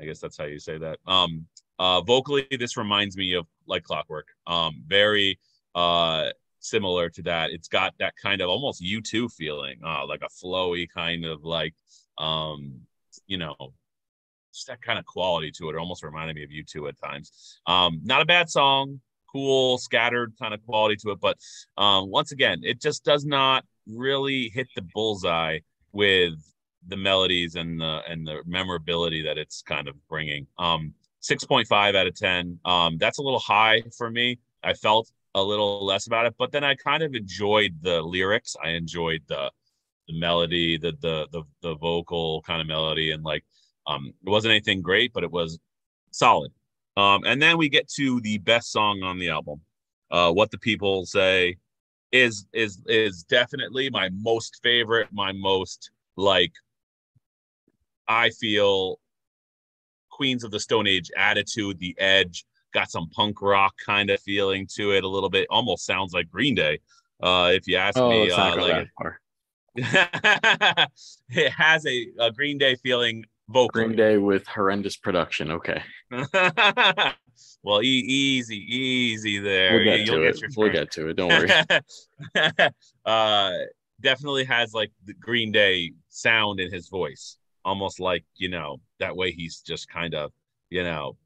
i 0.00 0.04
guess 0.04 0.20
that's 0.20 0.36
how 0.36 0.44
you 0.44 0.58
say 0.58 0.78
that. 0.78 0.98
Um 1.06 1.46
uh 1.78 2.00
vocally 2.02 2.46
this 2.58 2.76
reminds 2.76 3.16
me 3.16 3.34
of 3.34 3.46
like 3.66 3.84
clockwork. 3.84 4.28
Um 4.46 4.82
very 4.86 5.38
uh 5.74 6.30
similar 6.60 7.08
to 7.08 7.22
that 7.22 7.50
it's 7.50 7.68
got 7.68 7.94
that 7.98 8.14
kind 8.20 8.40
of 8.40 8.48
almost 8.48 8.82
u2 8.82 9.30
feeling 9.32 9.78
uh 9.84 10.06
like 10.06 10.22
a 10.22 10.44
flowy 10.44 10.86
kind 10.92 11.24
of 11.24 11.44
like 11.44 11.74
um 12.18 12.80
you 13.26 13.38
know 13.38 13.54
just 14.58 14.66
that 14.66 14.82
kind 14.82 14.98
of 14.98 15.06
quality 15.06 15.50
to 15.52 15.68
it. 15.68 15.74
It 15.74 15.78
almost 15.78 16.02
reminded 16.02 16.36
me 16.36 16.44
of 16.44 16.50
U2 16.50 16.88
at 16.88 16.98
times. 16.98 17.60
Um, 17.66 18.00
not 18.02 18.20
a 18.20 18.24
bad 18.24 18.50
song, 18.50 19.00
cool, 19.30 19.78
scattered 19.78 20.34
kind 20.40 20.52
of 20.52 20.64
quality 20.66 20.96
to 20.96 21.10
it, 21.10 21.20
but 21.20 21.38
um, 21.76 22.10
once 22.10 22.32
again, 22.32 22.60
it 22.62 22.80
just 22.80 23.04
does 23.04 23.24
not 23.24 23.64
really 23.86 24.50
hit 24.52 24.68
the 24.74 24.82
bullseye 24.94 25.58
with 25.92 26.34
the 26.86 26.96
melodies 26.96 27.54
and 27.54 27.80
the 27.80 28.00
and 28.08 28.26
the 28.26 28.42
memorability 28.46 29.22
that 29.22 29.38
it's 29.38 29.62
kind 29.62 29.88
of 29.88 29.94
bringing. 30.08 30.46
Um, 30.58 30.94
6.5 31.22 31.96
out 31.96 32.06
of 32.06 32.14
10. 32.14 32.60
Um, 32.64 32.96
that's 32.96 33.18
a 33.18 33.22
little 33.22 33.40
high 33.40 33.82
for 33.96 34.08
me. 34.10 34.38
I 34.62 34.74
felt 34.74 35.10
a 35.34 35.42
little 35.42 35.84
less 35.84 36.06
about 36.06 36.26
it, 36.26 36.34
but 36.38 36.52
then 36.52 36.64
I 36.64 36.74
kind 36.74 37.02
of 37.02 37.14
enjoyed 37.14 37.76
the 37.82 38.02
lyrics. 38.02 38.56
I 38.62 38.70
enjoyed 38.70 39.22
the 39.28 39.50
the 40.08 40.18
melody, 40.18 40.78
the 40.78 40.92
the 41.00 41.28
the, 41.32 41.42
the 41.62 41.74
vocal 41.76 42.42
kind 42.42 42.60
of 42.60 42.66
melody, 42.66 43.12
and 43.12 43.22
like 43.22 43.44
um, 43.86 44.12
it 44.24 44.30
wasn't 44.30 44.52
anything 44.52 44.82
great, 44.82 45.12
but 45.12 45.24
it 45.24 45.30
was 45.30 45.58
solid. 46.10 46.52
Um, 46.96 47.22
and 47.24 47.40
then 47.40 47.58
we 47.58 47.68
get 47.68 47.88
to 47.90 48.20
the 48.20 48.38
best 48.38 48.72
song 48.72 49.02
on 49.02 49.18
the 49.18 49.28
album. 49.28 49.60
Uh, 50.10 50.32
what 50.32 50.50
the 50.50 50.58
peephole 50.58 51.06
say 51.06 51.56
is 52.10 52.46
is 52.52 52.82
is 52.86 53.22
definitely 53.22 53.90
my 53.90 54.08
most 54.10 54.60
favorite, 54.62 55.08
my 55.12 55.32
most 55.32 55.90
like 56.16 56.52
I 58.08 58.30
feel 58.30 58.98
Queens 60.10 60.42
of 60.42 60.50
the 60.50 60.58
Stone 60.58 60.86
Age 60.86 61.10
attitude, 61.16 61.78
the 61.78 61.94
edge, 61.98 62.44
got 62.72 62.90
some 62.90 63.08
punk 63.10 63.40
rock 63.42 63.74
kind 63.84 64.10
of 64.10 64.20
feeling 64.20 64.66
to 64.76 64.92
it 64.92 65.04
a 65.04 65.08
little 65.08 65.30
bit. 65.30 65.46
Almost 65.50 65.86
sounds 65.86 66.12
like 66.12 66.30
Green 66.30 66.54
Day. 66.54 66.80
Uh, 67.22 67.50
if 67.54 67.66
you 67.66 67.76
ask 67.76 67.98
oh, 67.98 68.10
me, 68.10 68.30
uh, 68.30 68.56
like, 68.56 68.88
it 71.30 71.50
has 71.50 71.86
a, 71.86 72.06
a 72.20 72.30
Green 72.32 72.58
Day 72.58 72.76
feeling 72.76 73.24
vocal. 73.48 73.68
Green 73.68 73.96
Day 73.96 74.18
with 74.18 74.46
horrendous 74.46 74.96
production. 74.96 75.50
Okay. 75.50 75.82
well, 77.62 77.82
e- 77.82 78.04
easy, 78.06 78.56
easy 78.56 79.38
there. 79.38 79.74
We'll 79.74 79.84
get 79.84 80.06
You'll 80.06 80.16
to 80.16 80.32
get 80.32 80.42
it. 80.42 80.54
We'll 80.56 80.72
get 80.72 80.90
to 80.92 81.08
it. 81.08 81.16
Don't 81.16 81.28
worry. 81.28 82.70
uh, 83.04 83.52
definitely 84.00 84.44
has 84.44 84.72
like 84.74 84.92
the 85.04 85.14
Green 85.14 85.52
Day 85.52 85.92
sound 86.08 86.60
in 86.60 86.72
his 86.72 86.88
voice, 86.88 87.36
almost 87.64 88.00
like 88.00 88.24
you 88.36 88.48
know 88.48 88.80
that 89.00 89.16
way 89.16 89.32
he's 89.32 89.60
just 89.60 89.88
kind 89.88 90.14
of 90.14 90.32
you 90.70 90.82
know 90.82 91.16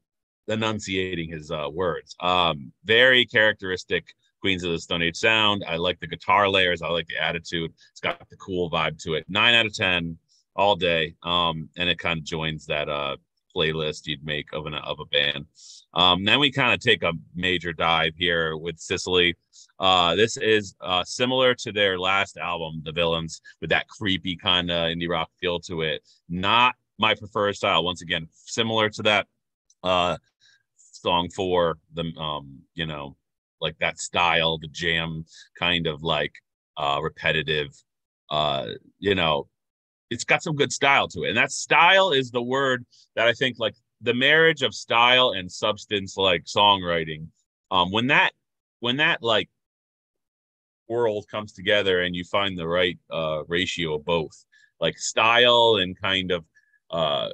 enunciating 0.47 1.29
his 1.29 1.51
uh, 1.51 1.67
words. 1.71 2.15
Um, 2.19 2.71
very 2.85 3.25
characteristic 3.25 4.05
Queens 4.41 4.63
of 4.63 4.71
the 4.71 4.79
Stone 4.79 5.01
Age 5.01 5.15
sound. 5.15 5.63
I 5.67 5.77
like 5.77 5.99
the 5.99 6.07
guitar 6.07 6.49
layers. 6.49 6.81
I 6.81 6.89
like 6.89 7.07
the 7.07 7.21
attitude. 7.21 7.71
It's 7.91 8.01
got 8.01 8.29
the 8.29 8.35
cool 8.35 8.69
vibe 8.69 9.01
to 9.03 9.13
it. 9.13 9.25
Nine 9.29 9.55
out 9.55 9.65
of 9.65 9.73
ten 9.73 10.17
all 10.55 10.75
day. 10.75 11.15
Um, 11.23 11.69
and 11.77 11.89
it 11.89 11.97
kind 11.97 12.19
of 12.19 12.25
joins 12.25 12.65
that 12.65 12.89
uh 12.89 13.15
playlist 13.55 14.07
you'd 14.07 14.25
make 14.25 14.51
of 14.53 14.65
an 14.65 14.73
of 14.73 14.99
a 14.99 15.05
band. 15.05 15.45
Um, 15.93 16.25
then 16.25 16.39
we 16.39 16.51
kind 16.51 16.73
of 16.73 16.79
take 16.79 17.03
a 17.03 17.13
major 17.35 17.71
dive 17.71 18.13
here 18.17 18.57
with 18.57 18.79
Sicily. 18.79 19.35
Uh, 19.79 20.15
this 20.15 20.37
is 20.37 20.75
uh, 20.81 21.03
similar 21.03 21.53
to 21.55 21.71
their 21.71 21.99
last 21.99 22.37
album, 22.37 22.81
The 22.83 22.91
Villains, 22.91 23.41
with 23.61 23.69
that 23.69 23.87
creepy 23.87 24.35
kind 24.35 24.71
of 24.71 24.87
indie 24.87 25.09
rock 25.09 25.29
feel 25.39 25.59
to 25.61 25.81
it. 25.81 26.01
Not 26.29 26.75
my 26.97 27.13
preferred 27.15 27.55
style. 27.55 27.83
Once 27.83 28.01
again, 28.01 28.27
similar 28.31 28.89
to 28.89 29.03
that 29.03 29.27
uh, 29.83 30.17
song 31.03 31.29
for 31.29 31.77
the 31.93 32.05
um, 32.17 32.59
you 32.73 32.85
know, 32.85 33.15
like 33.61 33.77
that 33.79 33.99
style, 33.99 34.57
the 34.57 34.69
jam 34.69 35.25
kind 35.59 35.85
of 35.87 36.01
like 36.03 36.33
uh, 36.77 36.99
repetitive. 37.01 37.69
Uh, 38.29 38.67
you 38.99 39.13
know, 39.13 39.47
it's 40.09 40.23
got 40.23 40.43
some 40.43 40.55
good 40.55 40.71
style 40.71 41.07
to 41.09 41.23
it. 41.23 41.29
And 41.29 41.37
that 41.37 41.51
style 41.51 42.11
is 42.11 42.31
the 42.31 42.41
word 42.41 42.85
that 43.15 43.27
I 43.27 43.33
think 43.33 43.57
like 43.59 43.75
the 44.01 44.13
marriage 44.13 44.61
of 44.61 44.73
style 44.73 45.31
and 45.31 45.51
substance 45.51 46.17
like 46.17 46.43
songwriting. 46.45 47.27
Um 47.71 47.91
when 47.91 48.07
that 48.07 48.31
when 48.79 48.97
that 48.97 49.23
like 49.23 49.49
world 50.87 51.25
comes 51.31 51.53
together 51.53 52.01
and 52.01 52.15
you 52.15 52.23
find 52.25 52.57
the 52.57 52.67
right 52.67 52.97
uh 53.11 53.43
ratio 53.47 53.95
of 53.95 54.05
both, 54.05 54.45
like 54.79 54.97
style 54.97 55.77
and 55.81 55.99
kind 55.99 56.31
of 56.31 56.45
uh 56.91 57.29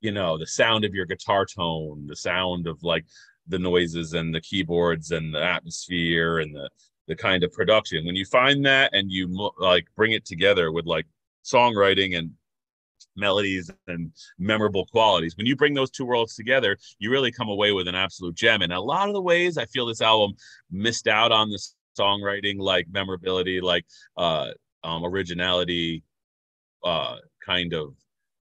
you 0.00 0.12
know, 0.12 0.38
the 0.38 0.46
sound 0.46 0.84
of 0.84 0.94
your 0.94 1.06
guitar 1.06 1.44
tone, 1.44 2.06
the 2.06 2.16
sound 2.16 2.66
of 2.66 2.82
like 2.82 3.04
the 3.46 3.58
noises 3.58 4.12
and 4.12 4.34
the 4.34 4.40
keyboards 4.40 5.10
and 5.10 5.34
the 5.34 5.42
atmosphere 5.42 6.38
and 6.38 6.54
the 6.54 6.68
the 7.08 7.16
kind 7.16 7.42
of 7.42 7.50
production 7.52 8.04
when 8.04 8.14
you 8.14 8.26
find 8.26 8.66
that 8.66 8.90
and 8.92 9.10
you 9.10 9.50
like 9.58 9.86
bring 9.96 10.12
it 10.12 10.26
together 10.26 10.70
with 10.70 10.84
like 10.84 11.06
songwriting 11.42 12.18
and 12.18 12.30
melodies 13.16 13.70
and 13.86 14.12
memorable 14.38 14.86
qualities. 14.86 15.36
When 15.36 15.46
you 15.46 15.56
bring 15.56 15.74
those 15.74 15.90
two 15.90 16.04
worlds 16.04 16.36
together, 16.36 16.76
you 16.98 17.10
really 17.10 17.32
come 17.32 17.48
away 17.48 17.72
with 17.72 17.88
an 17.88 17.94
absolute 17.94 18.34
gem. 18.34 18.62
And 18.62 18.72
a 18.72 18.80
lot 18.80 19.08
of 19.08 19.14
the 19.14 19.22
ways 19.22 19.58
I 19.58 19.64
feel 19.64 19.86
this 19.86 20.02
album 20.02 20.36
missed 20.70 21.08
out 21.08 21.32
on 21.32 21.48
the 21.48 21.58
songwriting, 21.98 22.58
like 22.58 22.86
memorability, 22.90 23.60
like 23.60 23.86
uh, 24.16 24.50
um, 24.84 25.04
originality, 25.04 26.04
uh, 26.84 27.16
kind 27.44 27.72
of 27.74 27.94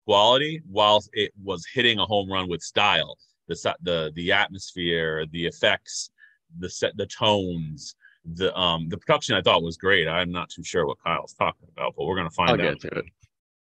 quality, 0.06 0.62
whilst 0.70 1.10
it 1.12 1.32
was 1.42 1.66
hitting 1.72 1.98
a 1.98 2.06
home 2.06 2.30
run 2.30 2.48
with 2.48 2.62
style. 2.62 3.18
The 3.48 3.76
the 3.82 4.12
the 4.14 4.32
atmosphere, 4.32 5.26
the 5.30 5.46
effects, 5.46 6.10
the 6.58 6.70
set, 6.70 6.96
the 6.96 7.06
tones, 7.06 7.94
the 8.34 8.56
um 8.58 8.88
the 8.88 8.96
production 8.96 9.36
I 9.36 9.42
thought 9.42 9.62
was 9.62 9.76
great. 9.76 10.08
I'm 10.08 10.32
not 10.32 10.48
too 10.48 10.64
sure 10.64 10.86
what 10.86 10.98
Kyle's 11.04 11.34
talking 11.34 11.68
about, 11.76 11.94
but 11.96 12.06
we're 12.06 12.16
gonna 12.16 12.30
find 12.30 12.50
I'll 12.60 12.68
out. 12.68 12.80
Get 12.80 12.92
to 12.92 12.98
it. 12.98 13.06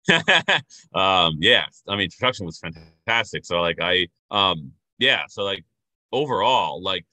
um 0.94 1.38
yeah, 1.40 1.66
I 1.88 1.96
mean 1.96 2.10
production 2.20 2.46
was 2.46 2.60
fantastic. 2.60 3.46
So 3.46 3.62
like 3.62 3.80
I 3.82 4.08
um 4.30 4.74
yeah, 5.00 5.24
so 5.28 5.44
like 5.44 5.63
overall, 6.12 6.82
like 6.82 7.06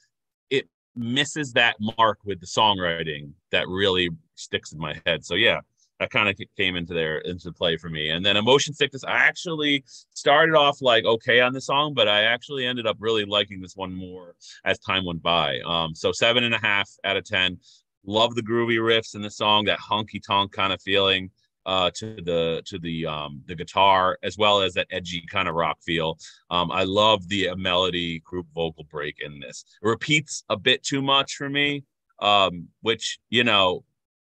it 0.51 0.69
misses 0.95 1.53
that 1.55 1.77
mark 1.97 2.19
with 2.25 2.41
the 2.41 2.47
songwriting 2.47 3.33
that 3.53 3.69
really 3.69 4.11
sticks 4.35 4.73
in 4.73 4.79
my 4.79 5.01
head. 5.07 5.25
So 5.25 5.35
yeah, 5.35 5.61
that 6.01 6.11
kind 6.11 6.29
of 6.29 6.37
came 6.57 6.77
into 6.77 6.95
there 6.95 7.19
into 7.19 7.53
play 7.53 7.77
for 7.77 7.91
me. 7.91 8.11
And 8.11 8.25
then 8.25 8.37
emotion 8.37 8.75
sickness, 8.75 9.05
I 9.05 9.19
actually 9.19 9.85
started 10.15 10.57
off 10.57 10.83
like 10.83 11.05
okay 11.05 11.41
on 11.41 11.53
the 11.53 11.61
song, 11.61 11.95
but 11.95 12.09
I 12.09 12.23
actually 12.23 12.67
ended 12.67 12.87
up 12.87 12.97
really 12.99 13.27
liking 13.27 13.61
this 13.61 13.77
one 13.77 13.95
more 13.95 14.35
as 14.65 14.79
time 14.79 15.05
went 15.05 15.23
by. 15.23 15.61
Um, 15.61 15.95
so 15.95 16.11
seven 16.11 16.43
and 16.43 16.55
a 16.55 16.59
half 16.59 16.91
out 17.05 17.17
of 17.17 17.25
ten. 17.25 17.59
Love 18.07 18.35
the 18.35 18.43
groovy 18.43 18.79
riffs 18.79 19.15
in 19.15 19.21
the 19.21 19.31
song, 19.31 19.67
that 19.67 19.79
honky 19.79 20.21
tonk 20.27 20.53
kind 20.53 20.73
of 20.73 20.81
feeling 20.81 21.31
uh, 21.67 21.91
to 21.95 22.17
the 22.25 22.63
to 22.65 22.79
the 22.79 23.05
um, 23.05 23.43
the 23.47 23.55
guitar 23.55 24.19
as 24.23 24.39
well 24.39 24.63
as 24.63 24.73
that 24.73 24.87
edgy 24.91 25.23
kind 25.31 25.49
of 25.49 25.55
rock 25.55 25.79
feel. 25.83 26.19
Um, 26.51 26.73
I 26.73 26.85
love 26.85 27.29
the 27.29 27.51
melody 27.57 28.21
group 28.21 28.47
vocal 28.55 28.85
break 28.85 29.17
in 29.21 29.39
this. 29.39 29.67
It 29.83 29.87
repeats 29.87 30.45
a 30.49 30.57
bit 30.57 30.83
too 30.83 31.03
much 31.03 31.35
for 31.35 31.51
me, 31.51 31.85
um, 32.21 32.69
which 32.81 33.19
you 33.29 33.45
know, 33.45 33.85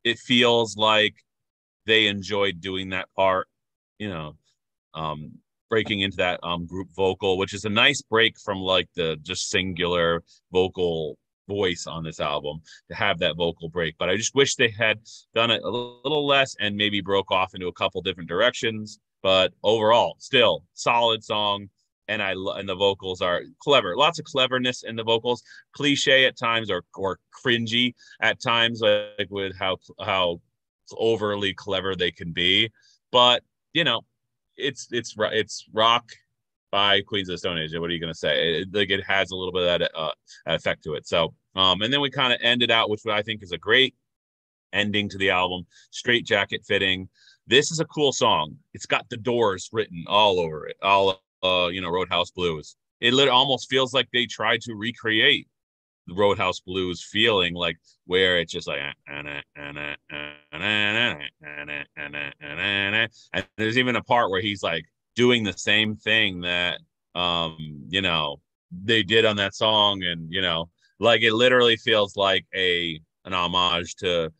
it 0.03 0.19
feels 0.19 0.75
like 0.75 1.15
they 1.85 2.07
enjoyed 2.07 2.61
doing 2.61 2.89
that 2.89 3.09
part, 3.15 3.47
you 3.99 4.09
know, 4.09 4.35
um, 4.93 5.33
breaking 5.69 6.01
into 6.01 6.17
that 6.17 6.39
um, 6.43 6.65
group 6.65 6.89
vocal, 6.95 7.37
which 7.37 7.53
is 7.53 7.65
a 7.65 7.69
nice 7.69 8.01
break 8.01 8.39
from 8.39 8.59
like 8.59 8.87
the 8.95 9.17
just 9.23 9.49
singular 9.49 10.23
vocal 10.51 11.17
voice 11.47 11.87
on 11.87 12.03
this 12.03 12.19
album 12.19 12.61
to 12.89 12.95
have 12.95 13.19
that 13.19 13.35
vocal 13.35 13.69
break. 13.69 13.95
But 13.97 14.09
I 14.09 14.15
just 14.15 14.35
wish 14.35 14.55
they 14.55 14.69
had 14.69 14.99
done 15.33 15.51
it 15.51 15.61
a 15.63 15.69
little 15.69 16.25
less 16.25 16.55
and 16.59 16.75
maybe 16.75 17.01
broke 17.01 17.31
off 17.31 17.53
into 17.53 17.67
a 17.67 17.73
couple 17.73 18.01
different 18.01 18.29
directions. 18.29 18.99
But 19.21 19.53
overall, 19.63 20.15
still 20.19 20.65
solid 20.73 21.23
song. 21.23 21.69
And 22.09 22.21
I 22.21 22.33
and 22.33 22.67
the 22.67 22.75
vocals 22.75 23.21
are 23.21 23.41
clever. 23.59 23.95
Lots 23.95 24.19
of 24.19 24.25
cleverness 24.25 24.83
in 24.83 24.97
the 24.97 25.05
vocals. 25.05 25.41
Cliche 25.71 26.25
at 26.25 26.37
times 26.37 26.69
or 26.69 26.83
or 26.95 27.17
cringy 27.33 27.93
at 28.21 28.41
times, 28.41 28.81
like 28.81 29.29
with 29.29 29.57
how 29.57 29.77
how 30.01 30.41
overly 30.97 31.53
clever 31.53 31.95
they 31.95 32.11
can 32.11 32.31
be. 32.31 32.71
But 33.11 33.43
you 33.73 33.83
know, 33.83 34.01
it's 34.57 34.87
it's 34.91 35.15
it's 35.17 35.65
rock 35.73 36.05
by 36.71 37.01
Queens 37.01 37.29
of 37.29 37.33
the 37.33 37.37
Stone 37.37 37.59
Age. 37.59 37.71
What 37.75 37.89
are 37.89 37.93
you 37.93 37.99
gonna 37.99 38.13
say? 38.13 38.61
It, 38.61 38.73
like 38.73 38.89
it 38.89 39.03
has 39.03 39.31
a 39.31 39.35
little 39.35 39.51
bit 39.51 39.63
of 39.63 39.79
that 39.79 39.91
uh, 39.95 40.11
effect 40.47 40.83
to 40.85 40.93
it. 40.93 41.07
So, 41.07 41.33
um, 41.55 41.81
and 41.81 41.93
then 41.93 42.01
we 42.01 42.09
kind 42.09 42.33
of 42.33 42.39
ended 42.41 42.71
out, 42.71 42.89
which 42.89 43.05
I 43.05 43.21
think 43.21 43.43
is 43.43 43.51
a 43.51 43.57
great 43.57 43.95
ending 44.73 45.09
to 45.09 45.17
the 45.17 45.29
album. 45.29 45.65
Straight 45.91 46.25
jacket 46.25 46.63
fitting. 46.67 47.09
This 47.45 47.71
is 47.71 47.79
a 47.79 47.85
cool 47.85 48.11
song. 48.11 48.55
It's 48.73 48.85
got 48.85 49.09
the 49.09 49.17
doors 49.17 49.69
written 49.71 50.05
all 50.07 50.39
over 50.39 50.67
it. 50.67 50.77
All 50.81 51.21
uh, 51.43 51.67
you 51.67 51.81
know, 51.81 51.89
Roadhouse 51.89 52.31
Blues. 52.31 52.75
It 53.01 53.13
literally 53.13 53.37
almost 53.37 53.69
feels 53.69 53.93
like 53.93 54.07
they 54.13 54.25
tried 54.25 54.61
to 54.61 54.75
recreate 54.75 55.47
Roadhouse 56.09 56.59
Blues 56.59 57.03
feeling, 57.03 57.53
like 57.53 57.77
where 58.05 58.37
it's 58.37 58.51
just 58.51 58.67
like 58.67 58.79
and 63.33 63.47
there's 63.57 63.77
even 63.77 63.95
a 63.95 64.03
part 64.03 64.29
where 64.29 64.41
he's 64.41 64.63
like 64.63 64.85
doing 65.15 65.43
the 65.43 65.53
same 65.53 65.95
thing 65.95 66.41
that 66.41 66.79
um 67.15 67.57
you 67.89 68.01
know 68.01 68.37
they 68.83 69.03
did 69.03 69.25
on 69.25 69.35
that 69.35 69.53
song 69.53 70.03
and 70.03 70.31
you 70.31 70.41
know 70.41 70.69
like 70.99 71.21
it 71.21 71.33
literally 71.33 71.75
feels 71.75 72.15
like 72.15 72.45
a 72.55 72.99
an 73.25 73.33
homage 73.33 73.95
to 73.95 74.31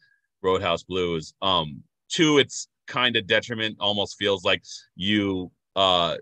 Roadhouse 0.41 0.83
Blues. 0.83 1.33
Um 1.41 1.83
to 2.09 2.37
its 2.37 2.67
kind 2.87 3.15
of 3.15 3.25
detriment 3.27 3.77
almost 3.79 4.17
feels 4.17 4.43
like 4.43 4.63
you 4.95 5.51
uh 5.75 6.17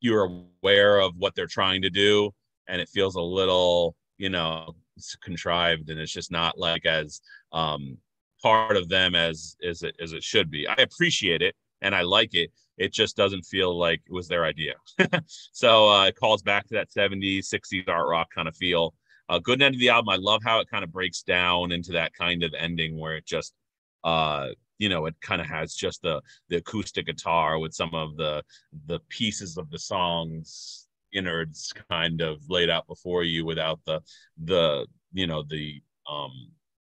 you're 0.00 0.30
aware 0.62 0.98
of 0.98 1.12
what 1.16 1.34
they're 1.34 1.46
trying 1.46 1.82
to 1.82 1.90
do 1.90 2.30
and 2.68 2.80
it 2.80 2.88
feels 2.88 3.14
a 3.14 3.20
little 3.20 3.94
you 4.20 4.28
know 4.28 4.76
it's 4.96 5.16
contrived 5.16 5.88
and 5.88 5.98
it's 5.98 6.12
just 6.12 6.30
not 6.30 6.58
like 6.58 6.84
as 6.84 7.22
um 7.52 7.96
part 8.42 8.76
of 8.76 8.88
them 8.88 9.14
as 9.14 9.56
as 9.66 9.82
it 9.82 9.96
as 10.00 10.12
it 10.12 10.22
should 10.22 10.50
be. 10.50 10.68
I 10.68 10.74
appreciate 10.74 11.42
it 11.42 11.54
and 11.82 11.94
i 11.94 12.02
like 12.02 12.34
it. 12.34 12.50
It 12.76 12.92
just 12.92 13.16
doesn't 13.16 13.42
feel 13.42 13.76
like 13.76 14.00
it 14.06 14.12
was 14.12 14.28
their 14.28 14.44
idea. 14.44 14.74
So 15.52 15.88
uh 15.88 16.06
it 16.06 16.16
calls 16.16 16.42
back 16.42 16.66
to 16.68 16.74
that 16.74 16.90
70s 16.90 17.52
60s 17.52 17.88
art 17.88 18.08
rock 18.08 18.28
kind 18.34 18.48
of 18.48 18.56
feel. 18.56 18.94
A 19.28 19.34
uh, 19.34 19.38
good 19.38 19.62
end 19.62 19.76
of 19.76 19.80
the 19.80 19.90
album 19.90 20.08
i 20.08 20.16
love 20.16 20.42
how 20.44 20.58
it 20.60 20.68
kind 20.68 20.84
of 20.84 20.90
breaks 20.92 21.22
down 21.22 21.70
into 21.70 21.92
that 21.92 22.12
kind 22.14 22.42
of 22.42 22.52
ending 22.58 22.98
where 22.98 23.14
it 23.16 23.24
just 23.24 23.54
uh 24.02 24.48
you 24.78 24.88
know 24.88 25.06
it 25.06 25.14
kind 25.20 25.40
of 25.40 25.46
has 25.46 25.72
just 25.74 26.02
the 26.02 26.20
the 26.48 26.56
acoustic 26.56 27.06
guitar 27.06 27.60
with 27.60 27.72
some 27.72 27.94
of 27.94 28.16
the 28.16 28.42
the 28.86 28.98
pieces 29.08 29.56
of 29.56 29.70
the 29.70 29.78
songs 29.78 30.88
innards 31.12 31.72
kind 31.90 32.20
of 32.20 32.38
laid 32.48 32.70
out 32.70 32.86
before 32.86 33.24
you 33.24 33.44
without 33.44 33.80
the 33.86 34.00
the 34.44 34.86
you 35.12 35.26
know 35.26 35.42
the 35.48 35.80
um 36.10 36.32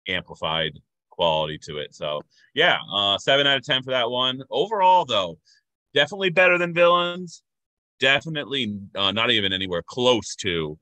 amplified 0.08 0.74
quality 1.10 1.58
to 1.58 1.78
it. 1.78 1.94
So 1.94 2.22
yeah 2.54 2.78
uh 2.94 3.18
seven 3.18 3.48
out 3.48 3.58
of 3.58 3.64
ten 3.64 3.84
for 3.84 3.92
that 3.92 4.10
one. 4.10 4.42
Overall 4.50 5.06
though 5.06 5.38
definitely 5.94 6.30
better 6.30 6.58
than 6.58 6.74
villains. 6.74 7.44
Definitely 8.00 8.80
uh, 8.96 9.12
not 9.12 9.32
even 9.32 9.52
anywhere 9.52 9.84
close 9.86 10.36
to 10.38 10.78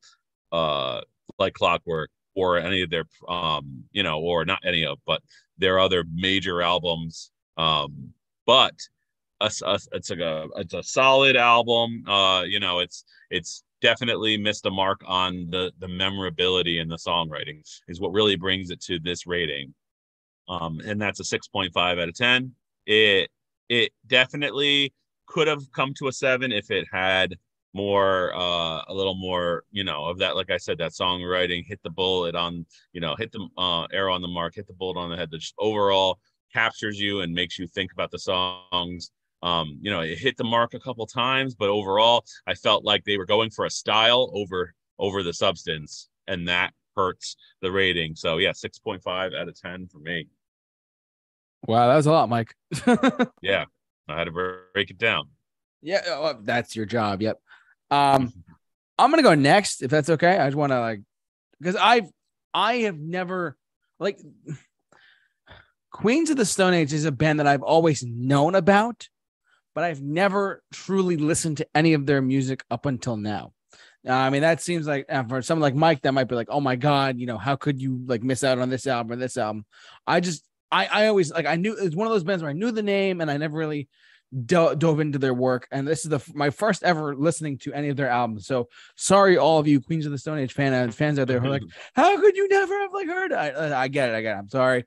uh 0.52 1.02
like 1.40 1.54
clockwork 1.54 2.10
or 2.36 2.58
any 2.58 2.82
of 2.84 2.90
their 2.90 3.06
um 3.28 3.84
you 3.92 4.04
know 4.04 4.20
or 4.20 4.46
not 4.46 4.60
any 4.64 4.86
of 4.86 4.98
but 5.06 5.22
their 5.58 5.80
other 5.80 6.04
major 6.14 6.62
albums. 6.62 7.32
Um 7.58 8.14
but 8.46 8.74
a, 9.42 9.52
a, 9.66 9.80
it's 9.94 10.10
like 10.10 10.20
a 10.20 10.48
it's 10.56 10.74
a 10.74 10.84
solid 10.84 11.36
album. 11.36 12.04
Uh 12.08 12.44
you 12.46 12.60
know 12.60 12.80
it's 12.80 13.04
it's 13.30 13.64
definitely 13.82 14.38
missed 14.38 14.66
a 14.66 14.72
mark 14.72 15.02
on 15.06 15.50
the 15.50 15.72
the 15.80 15.88
memorability 15.88 16.80
and 16.80 16.90
the 16.90 16.98
songwriting 16.98 17.62
is 17.88 18.00
what 18.00 18.14
really 18.14 18.36
brings 18.36 18.70
it 18.70 18.82
to 18.82 19.00
this 19.00 19.28
rating. 19.28 19.74
Um 20.48 20.80
and 20.86 21.02
that's 21.02 21.20
a 21.20 21.24
6.5 21.24 21.76
out 21.76 22.10
of 22.10 22.16
10 22.16 22.54
it 22.86 23.30
it 23.70 23.92
definitely 24.08 24.94
could 25.28 25.48
have 25.48 25.72
come 25.74 25.94
to 25.96 26.08
a 26.08 26.12
7 26.12 26.52
if 26.52 26.72
it 26.72 26.88
had 26.92 27.38
more 27.74 28.34
uh 28.34 28.82
a 28.88 28.94
little 28.94 29.14
more 29.14 29.64
you 29.72 29.84
know 29.84 30.06
of 30.06 30.18
that 30.18 30.36
like 30.36 30.50
i 30.50 30.58
said 30.58 30.78
that 30.78 30.94
songwriting 30.94 31.64
hit 31.66 31.80
the 31.84 31.90
bullet 31.90 32.34
on 32.34 32.66
you 32.94 33.02
know 33.02 33.14
hit 33.18 33.32
the 33.34 33.46
uh, 33.58 33.86
arrow 33.94 34.14
on 34.14 34.22
the 34.22 34.28
mark 34.28 34.56
hit 34.56 34.66
the 34.68 34.74
bullet 34.74 34.98
on 34.98 35.10
the 35.10 35.18
head 35.18 35.30
that 35.30 35.40
just 35.40 35.54
overall 35.60 36.18
captures 36.52 37.00
you 37.00 37.20
and 37.22 37.34
makes 37.34 37.60
you 37.60 37.68
think 37.68 37.92
about 37.92 38.10
the 38.10 38.18
songs 38.18 39.12
um 39.44 39.78
you 39.82 39.92
know 39.92 40.02
it 40.02 40.18
hit 40.18 40.36
the 40.38 40.44
mark 40.44 40.74
a 40.74 40.80
couple 40.80 41.06
times 41.06 41.54
but 41.54 41.70
overall 41.70 42.26
i 42.48 42.56
felt 42.56 42.84
like 42.84 43.04
they 43.04 43.18
were 43.18 43.26
going 43.26 43.52
for 43.52 43.66
a 43.66 43.70
style 43.70 44.32
over 44.34 44.74
over 45.00 45.22
the 45.22 45.34
substance 45.34 46.10
and 46.28 46.48
that 46.48 46.74
hurts 46.96 47.38
the 47.62 47.72
rating. 47.72 48.16
So 48.16 48.38
yeah 48.38 48.52
6.5 48.52 49.36
out 49.36 49.48
of 49.48 49.60
10 49.60 49.88
for 49.88 50.00
me. 50.00 50.28
Wow 51.68 51.88
that 51.88 51.96
was 51.96 52.08
a 52.08 52.12
lot 52.12 52.30
mike. 52.30 52.54
Yeah 53.42 53.66
i 54.10 54.18
had 54.18 54.26
to 54.26 54.32
break 54.32 54.90
it 54.90 54.98
down. 54.98 55.30
Yeah 55.82 56.02
well, 56.20 56.40
that's 56.44 56.76
your 56.76 56.86
job 56.86 57.22
yep. 57.22 57.40
Um, 57.90 58.34
I'm 58.98 59.12
gonna 59.12 59.24
go 59.24 59.36
next 59.36 59.82
if 59.82 59.92
that's 59.92 60.10
okay. 60.10 60.38
I 60.38 60.48
just 60.48 60.58
want 60.58 60.72
to 60.72 60.80
like 60.80 61.02
because 61.60 61.76
I've 61.76 62.10
I 62.54 62.78
have 62.78 62.98
never 62.98 63.56
like 64.00 64.20
Queens 65.92 66.30
of 66.30 66.38
the 66.38 66.46
Stone 66.46 66.74
Age 66.74 66.94
is 66.94 67.06
a 67.06 67.12
band 67.12 67.40
that 67.40 67.48
I've 67.48 67.64
always 67.64 68.04
known 68.04 68.56
about, 68.56 69.08
but 69.78 69.84
I've 69.84 70.02
never 70.02 70.64
truly 70.74 71.18
listened 71.18 71.58
to 71.58 71.68
any 71.76 71.94
of 71.94 72.08
their 72.08 72.20
music 72.20 72.64
up 72.72 72.88
until 72.88 73.16
now. 73.16 73.54
Uh, 74.10 74.12
I 74.12 74.32
mean, 74.32 74.42
that 74.42 74.60
seems 74.60 74.88
like 74.88 75.06
uh, 75.08 75.24
for 75.26 75.40
someone 75.44 75.62
like 75.62 75.76
Mike, 75.76 76.02
that 76.02 76.14
might 76.14 76.24
be 76.24 76.34
like, 76.34 76.48
oh 76.50 76.60
my 76.60 76.76
god, 76.76 77.20
you 77.20 77.28
know, 77.28 77.38
how 77.38 77.56
could 77.56 77.80
you 77.80 78.02
like 78.08 78.24
miss 78.24 78.44
out 78.44 78.58
on 78.58 78.72
this 78.72 78.88
album 78.88 79.12
or 79.12 79.18
this 79.18 79.38
album? 79.38 79.68
I 80.08 80.20
just, 80.20 80.44
I, 80.72 80.88
I 80.88 81.08
always 81.10 81.32
like, 81.32 81.46
I 81.46 81.58
knew 81.58 81.76
it's 81.80 81.96
one 81.96 82.08
of 82.08 82.12
those 82.12 82.24
bands 82.24 82.42
where 82.42 82.50
I 82.50 82.56
knew 82.56 82.72
the 82.72 82.82
name 82.82 83.22
and 83.22 83.30
I 83.30 83.38
never 83.38 83.56
really 83.56 83.88
do- 84.48 84.74
dove 84.76 85.00
into 85.00 85.20
their 85.20 85.36
work, 85.36 85.68
and 85.72 85.88
this 85.88 86.06
is 86.06 86.10
the 86.10 86.22
my 86.34 86.50
first 86.50 86.82
ever 86.82 87.16
listening 87.16 87.60
to 87.60 87.72
any 87.72 87.90
of 87.90 87.98
their 87.98 88.10
albums. 88.10 88.48
So 88.48 88.70
sorry, 88.96 89.38
all 89.38 89.60
of 89.60 89.68
you 89.68 89.80
Queens 89.80 90.08
of 90.08 90.12
the 90.12 90.18
Stone 90.18 90.40
Age 90.40 90.54
fan 90.54 90.74
uh, 90.74 90.92
fans 90.92 91.20
out 91.20 91.28
there 91.28 91.40
who 91.40 91.46
are 91.46 91.52
like, 91.52 91.62
how 91.94 92.20
could 92.20 92.36
you 92.36 92.48
never 92.48 92.80
have 92.80 92.94
like 92.96 93.08
heard? 93.08 93.32
I 93.32 93.84
I 93.84 93.90
get 93.90 94.10
it, 94.10 94.16
I 94.16 94.22
get 94.24 94.38
it. 94.38 94.40
I'm 94.40 94.50
sorry, 94.50 94.86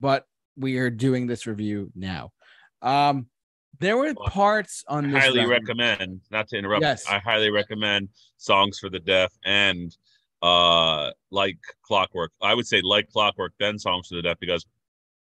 but 0.00 0.26
we 0.56 0.78
are 0.78 0.90
doing 0.90 1.28
this 1.28 1.46
review 1.46 1.92
now. 1.94 2.32
Um, 2.82 3.28
there 3.82 3.96
were 3.96 4.14
parts 4.14 4.84
on 4.88 5.10
this. 5.10 5.16
I. 5.22 5.26
Highly 5.26 5.40
record. 5.46 5.68
recommend. 5.68 6.20
Not 6.30 6.48
to 6.48 6.56
interrupt. 6.56 6.82
Yes. 6.82 7.06
I 7.08 7.18
highly 7.18 7.50
recommend 7.50 8.08
"Songs 8.38 8.78
for 8.78 8.88
the 8.88 9.00
Deaf" 9.00 9.32
and 9.44 9.94
uh, 10.42 11.10
"Like 11.30 11.58
Clockwork." 11.82 12.32
I 12.40 12.54
would 12.54 12.66
say 12.66 12.80
"Like 12.82 13.08
Clockwork," 13.10 13.52
then 13.58 13.78
"Songs 13.78 14.08
for 14.08 14.14
the 14.14 14.22
Deaf" 14.22 14.38
because 14.40 14.64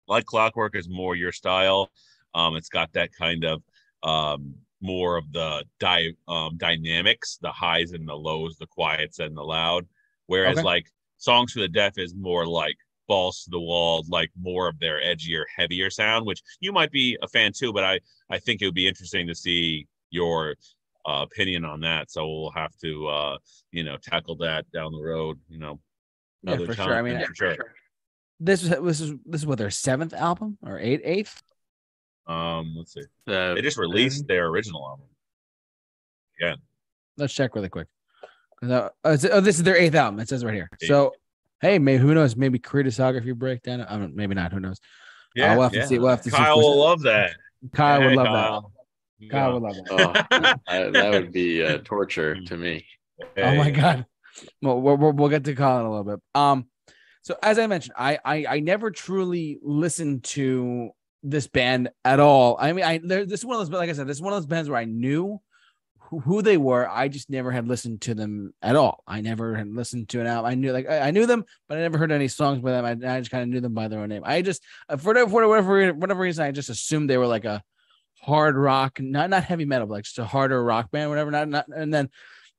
"Like 0.07 0.25
Clockwork" 0.25 0.75
is 0.75 0.89
more 0.89 1.15
your 1.15 1.31
style. 1.31 1.91
Um, 2.33 2.55
it's 2.55 2.69
got 2.69 2.91
that 2.93 3.09
kind 3.13 3.45
of 3.45 3.63
um, 4.03 4.53
more 4.81 5.17
of 5.17 5.31
the 5.31 5.63
di- 5.79 6.13
um, 6.27 6.57
dynamics, 6.57 7.39
the 7.41 7.51
highs 7.51 7.93
and 7.93 8.07
the 8.07 8.15
lows, 8.15 8.57
the 8.57 8.67
quiets 8.67 9.19
and 9.19 9.35
the 9.35 9.43
loud. 9.43 9.87
Whereas 10.27 10.57
Okay. 10.57 10.65
like 10.65 10.87
songs 11.17 11.53
for 11.53 11.61
the 11.61 11.67
deaf 11.67 11.97
is 11.97 12.13
more 12.13 12.45
like 12.45 12.75
balls 13.07 13.43
to 13.43 13.49
the 13.49 13.59
wall, 13.59 14.03
like 14.09 14.31
more 14.39 14.67
of 14.67 14.79
their 14.79 15.01
edgier, 15.01 15.43
heavier 15.55 15.89
sound, 15.89 16.25
which 16.25 16.41
you 16.59 16.71
might 16.71 16.91
be 16.91 17.17
a 17.21 17.27
fan 17.27 17.51
too. 17.53 17.71
But 17.73 17.83
I 17.83 17.99
I 18.29 18.39
think 18.39 18.61
it 18.61 18.65
would 18.65 18.73
be 18.75 18.87
interesting 18.87 19.27
to 19.27 19.35
see 19.35 19.87
your 20.09 20.55
uh, 21.05 21.23
opinion 21.23 21.65
on 21.65 21.79
that. 21.81 22.11
So 22.11 22.27
we'll 22.27 22.51
have 22.51 22.75
to 22.83 23.07
uh, 23.07 23.37
you 23.71 23.83
know 23.83 23.97
tackle 23.97 24.35
that 24.37 24.69
down 24.71 24.91
the 24.91 25.01
road. 25.01 25.39
You 25.49 25.59
know, 25.59 25.79
Yeah, 26.43 26.57
for 26.57 26.75
time, 26.75 26.87
sure. 26.87 26.95
I 26.95 27.01
mean, 27.01 27.23
for 27.25 27.35
sure. 27.35 27.55
this 28.39 28.63
is 28.63 28.69
this 28.69 29.01
is 29.01 29.13
this 29.25 29.41
is 29.41 29.47
what 29.47 29.57
their 29.57 29.71
seventh 29.71 30.13
album 30.13 30.57
or 30.65 30.79
eighth 30.79 31.01
eighth. 31.03 31.41
Um, 32.27 32.75
let's 32.77 32.93
see. 32.93 33.03
Uh, 33.27 33.53
They 33.53 33.61
just 33.61 33.77
released 33.77 34.27
their 34.27 34.47
original 34.47 34.85
album. 34.85 35.05
Yeah. 36.39 36.55
Let's 37.15 37.33
check 37.33 37.55
really 37.55 37.69
quick. 37.69 37.87
uh, 38.61 38.89
oh, 39.05 39.17
oh, 39.31 39.39
this 39.39 39.57
is 39.57 39.63
their 39.63 39.77
eighth 39.77 39.95
album. 39.95 40.19
It 40.19 40.27
says 40.27 40.43
right 40.43 40.53
here. 40.53 40.69
Eighth. 40.81 40.87
So, 40.89 41.13
hey, 41.61 41.79
maybe 41.79 42.01
who 42.01 42.13
knows? 42.13 42.35
Maybe 42.35 42.59
career 42.59 42.83
discography 42.83 43.35
breakdown. 43.35 43.81
I 43.81 43.97
don't. 43.97 44.15
Maybe 44.15 44.35
not. 44.35 44.51
Who 44.53 44.59
knows? 44.59 44.79
Yeah, 45.35 45.53
we'll 45.53 45.63
have 45.63 45.71
to 45.73 45.87
see- 45.87 45.99
we'll 45.99 46.09
have 46.09 46.21
to 46.23 46.29
see 46.31 46.35
Kyle 46.37 46.55
for- 46.55 46.61
will 46.61 46.79
love 46.83 47.01
that. 47.03 47.31
Kyle 47.73 48.01
would 48.03 48.15
love 48.15 48.25
Kyle. 48.27 48.71
that. 49.19 49.29
Kyle 49.31 49.53
would 49.59 49.63
love 49.63 49.75
that. 49.75 50.59
oh, 50.67 50.91
that 50.91 51.11
would 51.11 51.31
be 51.31 51.63
uh, 51.63 51.79
torture 51.83 52.39
to 52.41 52.57
me. 52.57 52.85
Oh 53.37 53.55
my 53.55 53.71
god. 53.71 54.05
Well, 54.61 54.79
we'll, 54.79 54.97
we'll, 54.97 55.13
we'll 55.13 55.29
get 55.29 55.43
to 55.45 55.55
Colin 55.55 55.85
a 55.85 55.89
little 55.89 56.03
bit. 56.03 56.19
Um, 56.35 56.67
so 57.23 57.35
as 57.41 57.57
I 57.59 57.65
mentioned, 57.67 57.95
I, 57.97 58.19
I 58.23 58.45
I 58.47 58.59
never 58.59 58.91
truly 58.91 59.57
listened 59.63 60.23
to 60.25 60.91
this 61.23 61.47
band 61.47 61.89
at 62.05 62.19
all. 62.19 62.57
I 62.59 62.71
mean, 62.73 62.85
I 62.85 62.99
there, 63.03 63.25
this 63.25 63.39
is 63.39 63.45
one 63.45 63.59
of 63.59 63.65
those, 63.67 63.75
like 63.75 63.89
I 63.89 63.93
said, 63.93 64.07
this 64.07 64.17
is 64.17 64.21
one 64.21 64.33
of 64.33 64.37
those 64.37 64.45
bands 64.45 64.69
where 64.69 64.79
I 64.79 64.85
knew 64.85 65.39
who, 66.09 66.41
they 66.41 66.57
were. 66.57 66.89
I 66.89 67.07
just 67.07 67.29
never 67.29 67.51
had 67.51 67.67
listened 67.67 68.01
to 68.01 68.15
them 68.15 68.53
at 68.61 68.75
all. 68.75 69.03
I 69.07 69.21
never 69.21 69.55
had 69.55 69.67
listened 69.73 70.09
to 70.09 70.21
an 70.21 70.27
album. 70.27 70.51
I 70.51 70.55
knew 70.55 70.71
like 70.71 70.89
I, 70.89 70.99
I 70.99 71.11
knew 71.11 71.25
them, 71.25 71.43
but 71.67 71.77
I 71.77 71.81
never 71.81 71.97
heard 71.97 72.11
any 72.11 72.27
songs 72.27 72.61
by 72.61 72.71
them. 72.71 72.85
I, 72.85 72.91
I 73.15 73.19
just 73.19 73.31
kind 73.31 73.43
of 73.43 73.49
knew 73.49 73.61
them 73.61 73.73
by 73.73 73.87
their 73.87 73.99
own 73.99 74.09
name. 74.09 74.23
I 74.25 74.41
just 74.41 74.63
uh, 74.89 74.97
for 74.97 75.07
whatever 75.07 75.47
whatever 75.47 75.93
whatever 75.93 76.21
reason, 76.21 76.45
I 76.45 76.51
just 76.51 76.69
assumed 76.69 77.09
they 77.09 77.17
were 77.17 77.27
like 77.27 77.45
a 77.45 77.61
hard 78.21 78.55
rock, 78.55 78.99
not 78.99 79.29
not 79.29 79.43
heavy 79.43 79.65
metal, 79.65 79.87
but 79.87 79.95
like 79.95 80.03
just 80.05 80.19
a 80.19 80.25
harder 80.25 80.63
rock 80.63 80.91
band, 80.91 81.09
whatever. 81.09 81.31
Not 81.31 81.49
not 81.49 81.67
and 81.67 81.93
then 81.93 82.09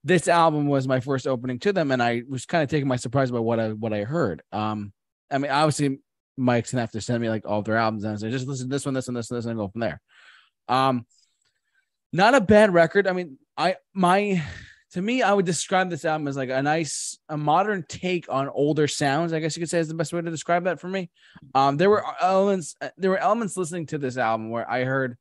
this 0.04 0.28
album 0.28 0.66
was 0.66 0.86
my 0.86 1.00
first 1.00 1.26
opening 1.26 1.58
to 1.60 1.72
them, 1.72 1.90
and 1.90 2.02
I 2.02 2.22
was 2.28 2.46
kind 2.46 2.62
of 2.62 2.70
taken 2.70 2.88
by 2.88 2.96
surprise 2.96 3.30
by 3.30 3.40
what 3.40 3.60
I 3.60 3.70
what 3.70 3.92
I 3.92 4.04
heard. 4.04 4.42
Um, 4.52 4.92
I 5.30 5.38
mean, 5.38 5.50
obviously, 5.50 6.00
Mike's 6.36 6.72
gonna 6.72 6.82
have 6.82 6.92
to 6.92 7.00
send 7.00 7.20
me 7.20 7.28
like 7.28 7.46
all 7.46 7.62
their 7.62 7.76
albums, 7.76 8.04
and 8.04 8.12
I 8.12 8.30
just 8.30 8.46
listen 8.46 8.68
to 8.68 8.74
this 8.74 8.84
one, 8.84 8.94
this 8.94 9.08
one, 9.08 9.14
this 9.14 9.30
one, 9.30 9.38
this, 9.38 9.46
and 9.46 9.58
go 9.58 9.68
from 9.68 9.80
there. 9.80 10.00
Um, 10.68 11.06
not 12.12 12.34
a 12.34 12.40
bad 12.40 12.72
record. 12.72 13.06
I 13.06 13.12
mean, 13.12 13.38
I 13.56 13.76
my 13.94 14.42
to 14.92 15.02
me, 15.02 15.22
I 15.22 15.34
would 15.34 15.44
describe 15.44 15.90
this 15.90 16.04
album 16.04 16.28
as 16.28 16.36
like 16.36 16.48
a 16.48 16.62
nice, 16.62 17.18
a 17.28 17.36
modern 17.36 17.84
take 17.88 18.26
on 18.32 18.48
older 18.48 18.88
sounds. 18.88 19.32
I 19.32 19.40
guess 19.40 19.54
you 19.54 19.60
could 19.60 19.68
say 19.68 19.80
is 19.80 19.88
the 19.88 19.94
best 19.94 20.12
way 20.12 20.22
to 20.22 20.30
describe 20.30 20.64
that 20.64 20.80
for 20.80 20.88
me. 20.88 21.10
Um, 21.54 21.76
there 21.76 21.90
were 21.90 22.04
elements, 22.22 22.74
uh, 22.80 22.88
there 22.96 23.10
were 23.10 23.18
elements 23.18 23.56
listening 23.56 23.86
to 23.86 23.98
this 23.98 24.16
album 24.16 24.50
where 24.50 24.68
I 24.68 24.84
heard 24.84 25.18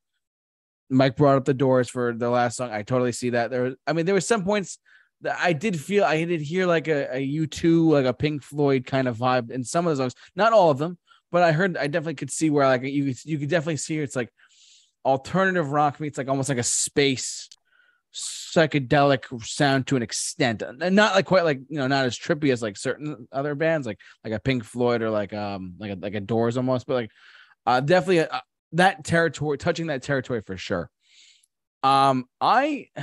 Mike 0.89 1.17
brought 1.17 1.35
up 1.35 1.43
the 1.43 1.53
doors 1.53 1.89
for 1.89 2.13
the 2.13 2.29
last 2.29 2.55
song. 2.55 2.71
I 2.71 2.83
totally 2.83 3.11
see 3.11 3.31
that. 3.31 3.51
There, 3.51 3.63
was, 3.63 3.75
I 3.85 3.91
mean, 3.91 4.05
there 4.05 4.15
were 4.15 4.21
some 4.21 4.45
points 4.45 4.79
that 5.21 5.37
I 5.37 5.51
did 5.51 5.77
feel 5.77 6.05
I 6.05 6.23
did 6.23 6.39
hear 6.39 6.65
like 6.65 6.87
a, 6.87 7.17
a 7.17 7.27
U2, 7.27 7.91
like 7.91 8.05
a 8.05 8.13
Pink 8.13 8.43
Floyd 8.43 8.85
kind 8.85 9.09
of 9.09 9.17
vibe 9.17 9.51
in 9.51 9.65
some 9.65 9.85
of 9.85 9.91
the 9.91 10.01
songs, 10.01 10.15
not 10.33 10.53
all 10.53 10.71
of 10.71 10.77
them, 10.77 10.97
but 11.29 11.43
I 11.43 11.51
heard 11.51 11.75
I 11.75 11.87
definitely 11.87 12.15
could 12.15 12.31
see 12.31 12.49
where 12.49 12.65
like 12.65 12.83
you 12.83 13.13
you 13.25 13.37
could 13.37 13.49
definitely 13.49 13.77
see 13.77 13.97
it's 13.99 14.15
like 14.15 14.31
alternative 15.05 15.71
rock 15.71 15.99
meets 15.99 16.17
like 16.17 16.27
almost 16.27 16.49
like 16.49 16.57
a 16.57 16.63
space 16.63 17.49
psychedelic 18.13 19.45
sound 19.45 19.87
to 19.87 19.95
an 19.95 20.01
extent. 20.01 20.61
And 20.61 20.95
not 20.95 21.15
like 21.15 21.25
quite 21.25 21.43
like 21.43 21.59
you 21.69 21.77
know 21.77 21.87
not 21.87 22.05
as 22.05 22.17
trippy 22.17 22.51
as 22.51 22.61
like 22.61 22.77
certain 22.77 23.27
other 23.31 23.55
bands 23.55 23.85
like 23.85 23.99
like 24.23 24.33
a 24.33 24.39
pink 24.39 24.63
floyd 24.63 25.01
or 25.01 25.09
like 25.09 25.33
um 25.33 25.75
like 25.77 25.91
a, 25.91 25.95
like 25.95 26.15
a 26.15 26.19
doors 26.19 26.57
almost 26.57 26.87
but 26.87 26.95
like 26.95 27.11
uh 27.65 27.79
definitely 27.79 28.21
uh, 28.21 28.39
that 28.73 29.03
territory 29.03 29.57
touching 29.57 29.87
that 29.87 30.03
territory 30.03 30.41
for 30.45 30.57
sure. 30.57 30.89
Um 31.83 32.25
i 32.41 32.87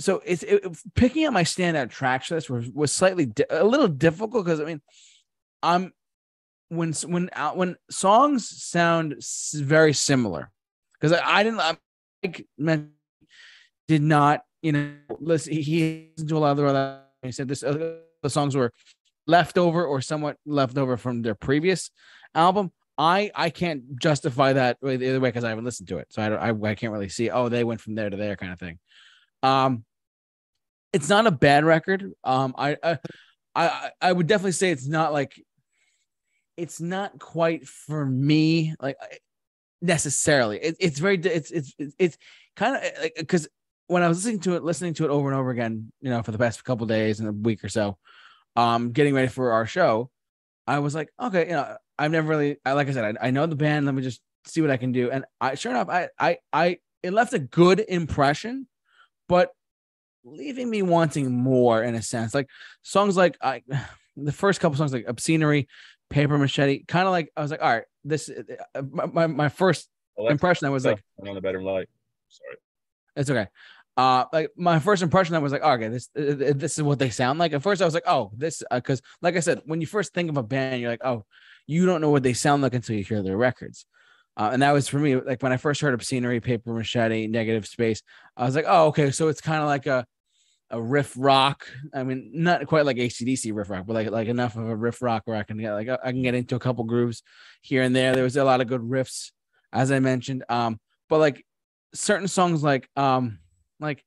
so 0.00 0.22
it's 0.24 0.42
it, 0.44 0.64
picking 0.94 1.26
up 1.26 1.32
my 1.32 1.42
standout 1.42 1.90
tracks 1.90 2.28
this 2.28 2.48
was, 2.48 2.68
was 2.70 2.92
slightly 2.92 3.26
di- 3.26 3.44
a 3.50 3.64
little 3.64 3.88
difficult 3.88 4.44
because 4.44 4.60
i 4.60 4.64
mean 4.64 4.80
i'm 5.60 5.92
when 6.68 6.92
when 7.06 7.30
uh, 7.34 7.52
when 7.52 7.76
songs 7.90 8.48
sound 8.62 9.16
very 9.54 9.92
similar. 9.92 10.50
Because 10.94 11.18
I, 11.18 11.38
I 11.38 11.42
didn't 11.42 11.60
I 11.60 11.76
meant 12.56 12.90
did 13.86 14.02
not 14.02 14.42
you 14.62 14.72
know 14.72 14.92
listen 15.18 15.54
he 15.54 16.10
listened 16.16 16.28
to 16.28 16.36
a 16.36 16.38
lot 16.38 16.50
of 16.50 16.56
the 16.58 16.66
other 16.66 17.00
he 17.22 17.32
said 17.32 17.48
this 17.48 17.62
uh, 17.62 17.96
the 18.22 18.30
songs 18.30 18.54
were 18.54 18.72
leftover 19.26 19.84
or 19.84 20.00
somewhat 20.00 20.36
leftover 20.46 20.96
from 20.96 21.22
their 21.22 21.34
previous 21.34 21.90
album. 22.34 22.72
I 22.96 23.30
I 23.34 23.50
can't 23.50 23.98
justify 23.98 24.54
that 24.54 24.78
the 24.82 24.94
other 24.94 25.20
way 25.20 25.28
because 25.28 25.44
I 25.44 25.50
haven't 25.50 25.64
listened 25.64 25.88
to 25.88 25.98
it. 25.98 26.08
So 26.10 26.22
I 26.22 26.28
don't 26.28 26.64
I, 26.66 26.70
I 26.70 26.74
can't 26.74 26.92
really 26.92 27.08
see 27.08 27.30
oh 27.30 27.48
they 27.48 27.64
went 27.64 27.80
from 27.80 27.94
there 27.94 28.10
to 28.10 28.16
there 28.16 28.36
kind 28.36 28.52
of 28.52 28.58
thing. 28.58 28.78
Um 29.42 29.84
it's 30.92 31.08
not 31.08 31.26
a 31.26 31.30
bad 31.30 31.64
record. 31.64 32.12
Um 32.24 32.54
I 32.58 32.76
I 32.82 32.98
I, 33.54 33.90
I 34.00 34.12
would 34.12 34.26
definitely 34.26 34.52
say 34.52 34.70
it's 34.70 34.86
not 34.86 35.12
like 35.12 35.42
it's 36.58 36.80
not 36.80 37.18
quite 37.18 37.66
for 37.66 38.04
me 38.04 38.74
like 38.80 38.96
necessarily. 39.80 40.58
It, 40.58 40.76
it's 40.80 40.98
very 40.98 41.18
it's 41.18 41.50
it's 41.50 41.72
it's 41.98 42.18
kind 42.56 42.76
of 42.76 42.82
like 43.00 43.14
because 43.16 43.48
when 43.86 44.02
i 44.02 44.08
was 44.08 44.18
listening 44.18 44.40
to 44.40 44.56
it 44.56 44.64
listening 44.64 44.92
to 44.94 45.04
it 45.04 45.10
over 45.10 45.28
and 45.28 45.38
over 45.38 45.50
again 45.50 45.90
you 46.00 46.10
know 46.10 46.22
for 46.22 46.32
the 46.32 46.38
past 46.38 46.62
couple 46.64 46.86
days 46.86 47.20
and 47.20 47.28
a 47.28 47.32
week 47.32 47.62
or 47.64 47.68
so 47.68 47.96
um 48.56 48.90
getting 48.90 49.14
ready 49.14 49.28
for 49.28 49.52
our 49.52 49.64
show 49.64 50.10
i 50.66 50.80
was 50.80 50.94
like 50.94 51.08
okay 51.20 51.46
you 51.46 51.52
know 51.52 51.76
i've 51.98 52.10
never 52.10 52.28
really 52.28 52.56
I, 52.66 52.72
like 52.72 52.88
i 52.88 52.90
said 52.90 53.16
I, 53.16 53.28
I 53.28 53.30
know 53.30 53.46
the 53.46 53.56
band. 53.56 53.86
Let 53.86 53.94
me 53.94 54.02
just 54.02 54.20
see 54.44 54.60
what 54.60 54.70
i 54.70 54.76
can 54.76 54.92
do. 54.92 55.10
And 55.10 55.24
i 55.40 55.54
sure 55.54 55.72
enough 55.72 55.88
i 55.88 56.08
i 56.18 56.38
i 56.52 56.78
it 57.02 57.12
left 57.12 57.32
a 57.32 57.38
good 57.38 57.80
impression 57.88 58.66
but 59.28 59.52
leaving 60.24 60.68
me 60.68 60.82
wanting 60.82 61.30
more 61.32 61.82
in 61.82 61.94
a 61.94 62.02
sense. 62.02 62.34
Like 62.34 62.48
songs 62.82 63.16
like 63.16 63.38
i 63.40 63.62
the 64.16 64.32
first 64.32 64.60
couple 64.60 64.76
songs 64.76 64.92
like 64.92 65.04
obscenery 65.06 65.68
paper 66.10 66.38
machete 66.38 66.84
kind 66.86 67.06
of 67.06 67.12
like 67.12 67.30
i 67.36 67.42
was 67.42 67.50
like 67.50 67.62
all 67.62 67.70
right 67.70 67.84
this 68.04 68.30
uh, 68.74 68.82
my, 69.12 69.26
my 69.26 69.48
first 69.48 69.88
impression 70.18 70.66
i 70.66 70.70
was 70.70 70.84
like 70.84 71.02
on 71.26 71.34
the 71.34 71.40
bedroom 71.40 71.64
light. 71.64 71.88
Sorry. 72.28 72.56
It's 73.16 73.30
okay. 73.30 73.46
Uh 73.96 74.24
like 74.32 74.50
my 74.56 74.78
first 74.78 75.02
impression 75.02 75.34
i 75.34 75.38
was 75.38 75.52
like 75.52 75.62
oh, 75.64 75.72
okay 75.72 75.88
this 75.88 76.08
uh, 76.16 76.22
uh, 76.22 76.52
this 76.54 76.78
is 76.78 76.82
what 76.82 76.98
they 76.98 77.10
sound 77.10 77.38
like. 77.38 77.52
At 77.52 77.62
first 77.62 77.82
i 77.82 77.84
was 77.84 77.94
like 77.94 78.06
oh 78.06 78.30
this 78.36 78.62
because 78.70 79.00
uh, 79.00 79.02
like 79.22 79.36
i 79.36 79.40
said 79.40 79.60
when 79.66 79.80
you 79.80 79.86
first 79.86 80.14
think 80.14 80.30
of 80.30 80.36
a 80.36 80.42
band 80.42 80.80
you're 80.80 80.90
like 80.90 81.04
oh 81.04 81.24
you 81.66 81.84
don't 81.84 82.00
know 82.00 82.10
what 82.10 82.22
they 82.22 82.32
sound 82.32 82.62
like 82.62 82.74
until 82.74 82.96
you 82.96 83.04
hear 83.04 83.22
their 83.22 83.36
records. 83.36 83.84
Uh, 84.36 84.50
and 84.52 84.62
that 84.62 84.72
was 84.72 84.86
for 84.86 84.98
me 84.98 85.16
like 85.16 85.42
when 85.42 85.52
i 85.52 85.56
first 85.56 85.80
heard 85.80 85.94
obscenery 85.94 86.40
paper 86.40 86.72
machete 86.72 87.26
negative 87.26 87.66
space 87.66 88.02
i 88.36 88.44
was 88.44 88.54
like 88.54 88.66
oh 88.68 88.86
okay 88.86 89.10
so 89.10 89.26
it's 89.26 89.40
kind 89.40 89.60
of 89.60 89.66
like 89.66 89.86
a 89.86 90.06
a 90.70 90.80
riff 90.80 91.14
rock. 91.16 91.66
I 91.94 92.02
mean, 92.02 92.30
not 92.34 92.66
quite 92.66 92.84
like 92.84 92.96
ACDC 92.96 93.54
riff 93.54 93.70
rock, 93.70 93.86
but 93.86 93.94
like 93.94 94.10
like 94.10 94.28
enough 94.28 94.56
of 94.56 94.68
a 94.68 94.76
riff 94.76 95.02
rock 95.02 95.22
where 95.24 95.36
I 95.36 95.42
can 95.42 95.58
get 95.58 95.72
like 95.72 95.88
I 95.88 96.12
can 96.12 96.22
get 96.22 96.34
into 96.34 96.56
a 96.56 96.60
couple 96.60 96.84
grooves 96.84 97.22
here 97.62 97.82
and 97.82 97.94
there. 97.94 98.14
There 98.14 98.24
was 98.24 98.36
a 98.36 98.44
lot 98.44 98.60
of 98.60 98.66
good 98.66 98.82
riffs, 98.82 99.32
as 99.72 99.90
I 99.90 100.00
mentioned. 100.00 100.44
Um, 100.48 100.78
but 101.08 101.18
like 101.18 101.44
certain 101.94 102.28
songs 102.28 102.62
like 102.62 102.88
um 102.96 103.38
like 103.80 104.04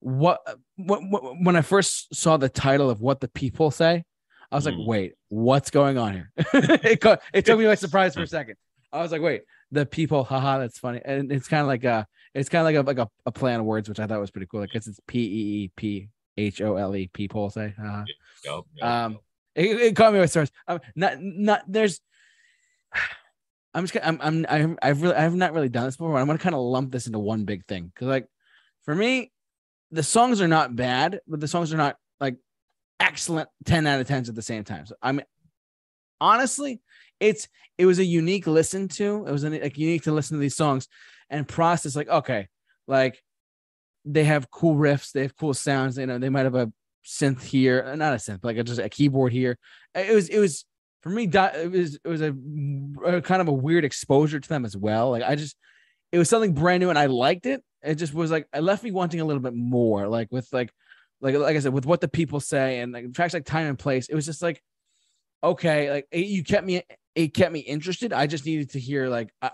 what, 0.00 0.40
what, 0.76 1.02
what 1.08 1.22
when 1.40 1.56
I 1.56 1.62
first 1.62 2.14
saw 2.14 2.36
the 2.36 2.48
title 2.48 2.90
of 2.90 3.00
what 3.00 3.20
the 3.20 3.28
peephole 3.28 3.70
say, 3.70 4.04
I 4.50 4.54
was 4.54 4.66
like, 4.66 4.74
mm. 4.74 4.86
wait, 4.86 5.12
what's 5.28 5.70
going 5.70 5.98
on 5.98 6.14
here? 6.14 6.32
it, 6.36 7.20
it 7.32 7.44
took 7.44 7.58
me 7.58 7.66
by 7.66 7.74
surprise 7.74 8.14
for 8.14 8.22
a 8.22 8.26
second. 8.26 8.56
I 8.92 9.02
was 9.02 9.12
like, 9.12 9.22
wait, 9.22 9.42
the 9.70 9.86
people, 9.86 10.24
haha, 10.24 10.58
that's 10.58 10.78
funny. 10.78 11.00
And 11.04 11.30
it's 11.30 11.48
kind 11.48 11.60
of 11.60 11.68
like 11.68 11.84
a 11.84 12.06
it's 12.34 12.48
kind 12.48 12.60
of 12.60 12.64
like 12.86 12.96
a 12.96 13.00
like 13.00 13.08
a, 13.08 13.10
a 13.26 13.32
play 13.32 13.54
on 13.54 13.64
words, 13.64 13.88
which 13.88 14.00
I 14.00 14.06
thought 14.06 14.20
was 14.20 14.30
pretty 14.30 14.46
cool. 14.46 14.60
Like 14.60 14.70
guess 14.70 14.86
it's 14.86 15.00
P 15.06 15.18
E 15.18 15.64
E 15.64 15.72
P 15.74 16.08
H 16.36 16.60
O 16.60 16.76
L 16.76 16.94
E 16.94 17.08
peephole 17.12 17.50
say. 17.50 17.74
Uh, 17.82 18.04
yep, 18.44 18.64
yep, 18.76 18.84
um, 18.84 19.18
It, 19.54 19.66
it, 19.80 19.96
caught 19.96 20.12
me 20.12 20.20
with 20.20 20.30
stars. 20.30 20.50
Um, 20.68 20.80
not 20.94 21.20
not 21.20 21.62
there's. 21.66 22.00
I'm 23.74 23.86
just 23.86 24.04
I'm 24.04 24.18
I'm 24.20 24.46
I'm 24.48 24.78
I've 24.82 25.00
really 25.00 25.14
I've 25.14 25.34
not 25.34 25.52
really 25.52 25.68
done 25.68 25.84
this 25.84 25.96
before. 25.96 26.18
I'm 26.18 26.26
gonna 26.26 26.40
kind 26.40 26.56
of 26.56 26.60
lump 26.60 26.90
this 26.90 27.06
into 27.06 27.20
one 27.20 27.44
big 27.44 27.64
thing 27.66 27.92
because 27.94 28.08
like 28.08 28.26
for 28.84 28.94
me, 28.94 29.30
the 29.92 30.02
songs 30.02 30.40
are 30.40 30.48
not 30.48 30.74
bad, 30.74 31.20
but 31.28 31.38
the 31.38 31.46
songs 31.46 31.72
are 31.72 31.76
not 31.76 31.96
like 32.18 32.36
excellent 32.98 33.48
10 33.66 33.86
out 33.86 34.00
of 34.00 34.08
10s 34.08 34.28
at 34.28 34.34
the 34.34 34.42
same 34.42 34.64
time. 34.64 34.86
So 34.86 34.96
I 35.00 35.12
mean, 35.12 35.24
honestly, 36.20 36.80
it's 37.20 37.46
it 37.78 37.86
was 37.86 38.00
a 38.00 38.04
unique 38.04 38.48
listen 38.48 38.88
to. 38.88 39.24
It 39.28 39.30
was 39.30 39.44
an, 39.44 39.52
like 39.60 39.78
unique 39.78 40.02
to 40.02 40.12
listen 40.12 40.36
to 40.36 40.40
these 40.40 40.56
songs 40.56 40.88
and 41.30 41.48
process 41.48 41.96
like 41.96 42.08
okay 42.08 42.48
like 42.86 43.22
they 44.04 44.24
have 44.24 44.50
cool 44.50 44.74
riffs 44.74 45.12
they 45.12 45.22
have 45.22 45.36
cool 45.36 45.54
sounds 45.54 45.96
you 45.96 46.06
know 46.06 46.18
they 46.18 46.28
might 46.28 46.44
have 46.44 46.54
a 46.54 46.70
synth 47.06 47.42
here 47.42 47.84
uh, 47.86 47.94
not 47.94 48.12
a 48.12 48.16
synth 48.16 48.40
like 48.42 48.62
just 48.64 48.78
a 48.78 48.88
keyboard 48.88 49.32
here. 49.32 49.58
It 49.94 50.14
was 50.14 50.28
it 50.28 50.38
was 50.38 50.64
for 51.02 51.10
me 51.10 51.24
it 51.32 51.70
was 51.70 51.98
it 52.04 52.08
was 52.08 52.20
a, 52.20 52.34
a, 53.06 53.22
kind 53.22 53.40
of 53.40 53.48
a 53.48 53.52
weird 53.52 53.84
exposure 53.84 54.40
to 54.40 54.48
them 54.48 54.64
as 54.64 54.76
well. 54.76 55.10
Like 55.10 55.22
i 55.22 55.34
just 55.34 55.56
it 56.12 56.18
was 56.18 56.28
something 56.28 56.52
brand 56.52 56.80
new 56.80 56.90
and 56.90 56.98
i 56.98 57.06
liked 57.06 57.46
it. 57.46 57.62
It 57.82 57.94
just 57.94 58.12
was 58.12 58.30
like 58.30 58.46
it 58.52 58.62
left 58.62 58.84
me 58.84 58.90
wanting 58.90 59.20
a 59.20 59.24
little 59.24 59.42
bit 59.42 59.54
more 59.54 60.08
like 60.08 60.28
with 60.30 60.48
like 60.52 60.70
like 61.22 61.34
like 61.34 61.56
i 61.56 61.60
said 61.60 61.72
with 61.72 61.86
what 61.86 62.00
the 62.00 62.08
people 62.08 62.40
say 62.40 62.80
and 62.80 62.92
like 62.92 63.12
tracks 63.12 63.34
like 63.34 63.44
time 63.44 63.66
and 63.66 63.78
place 63.78 64.08
it 64.08 64.14
was 64.14 64.26
just 64.26 64.42
like 64.42 64.62
okay 65.42 65.90
like 65.90 66.06
it, 66.10 66.26
you 66.26 66.44
kept 66.44 66.66
me 66.66 66.82
it 67.14 67.34
kept 67.34 67.52
me 67.52 67.60
interested. 67.60 68.12
I 68.12 68.26
just 68.26 68.46
needed 68.46 68.70
to 68.70 68.80
hear 68.80 69.08
like 69.08 69.32
I, 69.42 69.50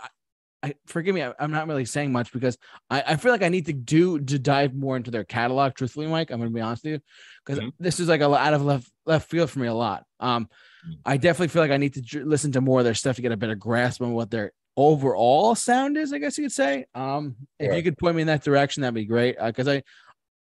I, 0.67 0.73
forgive 0.85 1.15
me, 1.15 1.23
I, 1.23 1.33
am 1.39 1.51
not 1.51 1.67
really 1.67 1.85
saying 1.85 2.11
much 2.11 2.31
because 2.31 2.57
I, 2.89 3.03
I 3.07 3.15
feel 3.15 3.31
like 3.31 3.43
I 3.43 3.49
need 3.49 3.67
to 3.67 3.73
do 3.73 4.19
to 4.19 4.39
dive 4.39 4.73
more 4.73 4.97
into 4.97 5.11
their 5.11 5.23
catalog. 5.23 5.73
Truthfully, 5.73 6.07
Mike, 6.07 6.31
I'm 6.31 6.39
going 6.39 6.49
to 6.49 6.55
be 6.55 6.61
honest 6.61 6.83
with 6.83 6.93
you 6.93 6.99
because 7.45 7.59
mm-hmm. 7.59 7.69
this 7.79 7.99
is 7.99 8.07
like 8.07 8.21
a 8.21 8.27
lot 8.27 8.45
out 8.45 8.53
of 8.53 8.63
left 8.63 8.91
left 9.05 9.29
field 9.29 9.49
for 9.49 9.59
me 9.59 9.67
a 9.67 9.73
lot. 9.73 10.03
Um, 10.19 10.45
mm-hmm. 10.45 10.93
I 11.05 11.17
definitely 11.17 11.49
feel 11.49 11.61
like 11.61 11.71
I 11.71 11.77
need 11.77 11.93
to 11.95 12.01
j- 12.01 12.23
listen 12.23 12.51
to 12.53 12.61
more 12.61 12.79
of 12.79 12.85
their 12.85 12.93
stuff 12.93 13.15
to 13.17 13.21
get 13.21 13.31
a 13.31 13.37
better 13.37 13.55
grasp 13.55 14.01
on 14.01 14.13
what 14.13 14.31
their 14.31 14.51
overall 14.75 15.55
sound 15.55 15.97
is. 15.97 16.13
I 16.13 16.19
guess 16.19 16.37
you 16.37 16.45
could 16.45 16.51
say. 16.51 16.85
Um, 16.93 17.35
if 17.59 17.75
you 17.75 17.83
could 17.83 17.97
point 17.97 18.15
me 18.15 18.21
in 18.21 18.27
that 18.27 18.43
direction, 18.43 18.81
that'd 18.81 18.93
be 18.93 19.05
great. 19.05 19.37
Because 19.43 19.67
uh, 19.67 19.81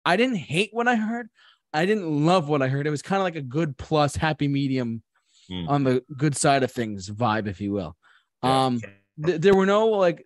I, 0.06 0.14
I 0.14 0.18
didn't 0.18 0.38
hate 0.38 0.70
what 0.72 0.88
I 0.88 0.96
heard. 0.96 1.30
I 1.74 1.86
didn't 1.86 2.26
love 2.26 2.50
what 2.50 2.62
I 2.62 2.68
heard. 2.68 2.88
It 2.88 2.92
was 2.92 3.02
kind 3.02 3.20
of 3.20 3.24
like 3.24 3.36
a 3.36 3.42
good 3.42 3.78
plus 3.78 4.16
happy 4.16 4.48
medium 4.48 5.04
mm. 5.50 5.70
on 5.70 5.84
the 5.84 6.04
good 6.16 6.36
side 6.36 6.64
of 6.64 6.72
things 6.72 7.10
vibe, 7.10 7.48
if 7.48 7.62
you 7.62 7.72
will. 7.72 7.96
Yeah. 8.44 8.66
Um 8.66 8.82
th- 9.24 9.42
there 9.42 9.56
were 9.56 9.66
no 9.66 9.88
like 9.88 10.26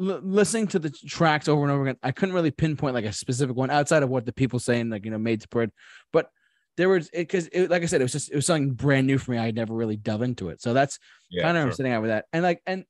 l- 0.00 0.20
listening 0.22 0.66
to 0.68 0.78
the 0.78 0.90
tracks 0.90 1.48
over 1.48 1.62
and 1.62 1.70
over 1.70 1.82
again. 1.82 1.96
I 2.02 2.12
couldn't 2.12 2.34
really 2.34 2.50
pinpoint 2.50 2.94
like 2.94 3.04
a 3.04 3.12
specific 3.12 3.56
one 3.56 3.70
outside 3.70 4.02
of 4.02 4.10
what 4.10 4.26
the 4.26 4.32
people 4.32 4.58
saying, 4.58 4.90
like 4.90 5.04
you 5.04 5.10
know, 5.10 5.18
made 5.18 5.40
to 5.42 5.48
print. 5.48 5.72
But 6.12 6.30
there 6.76 6.88
was 6.88 7.08
it 7.12 7.28
because 7.28 7.48
like 7.68 7.82
I 7.82 7.86
said, 7.86 8.00
it 8.00 8.04
was 8.04 8.12
just 8.12 8.30
it 8.30 8.36
was 8.36 8.46
something 8.46 8.72
brand 8.72 9.06
new 9.06 9.18
for 9.18 9.32
me. 9.32 9.38
I 9.38 9.46
had 9.46 9.54
never 9.54 9.74
really 9.74 9.96
dove 9.96 10.22
into 10.22 10.48
it, 10.48 10.60
so 10.60 10.74
that's 10.74 10.98
yeah, 11.30 11.42
kind 11.42 11.56
of 11.56 11.62
sure. 11.62 11.68
I'm 11.68 11.74
sitting 11.74 11.92
out 11.92 12.02
with 12.02 12.10
that. 12.10 12.26
And 12.32 12.42
like, 12.42 12.60
and 12.66 12.84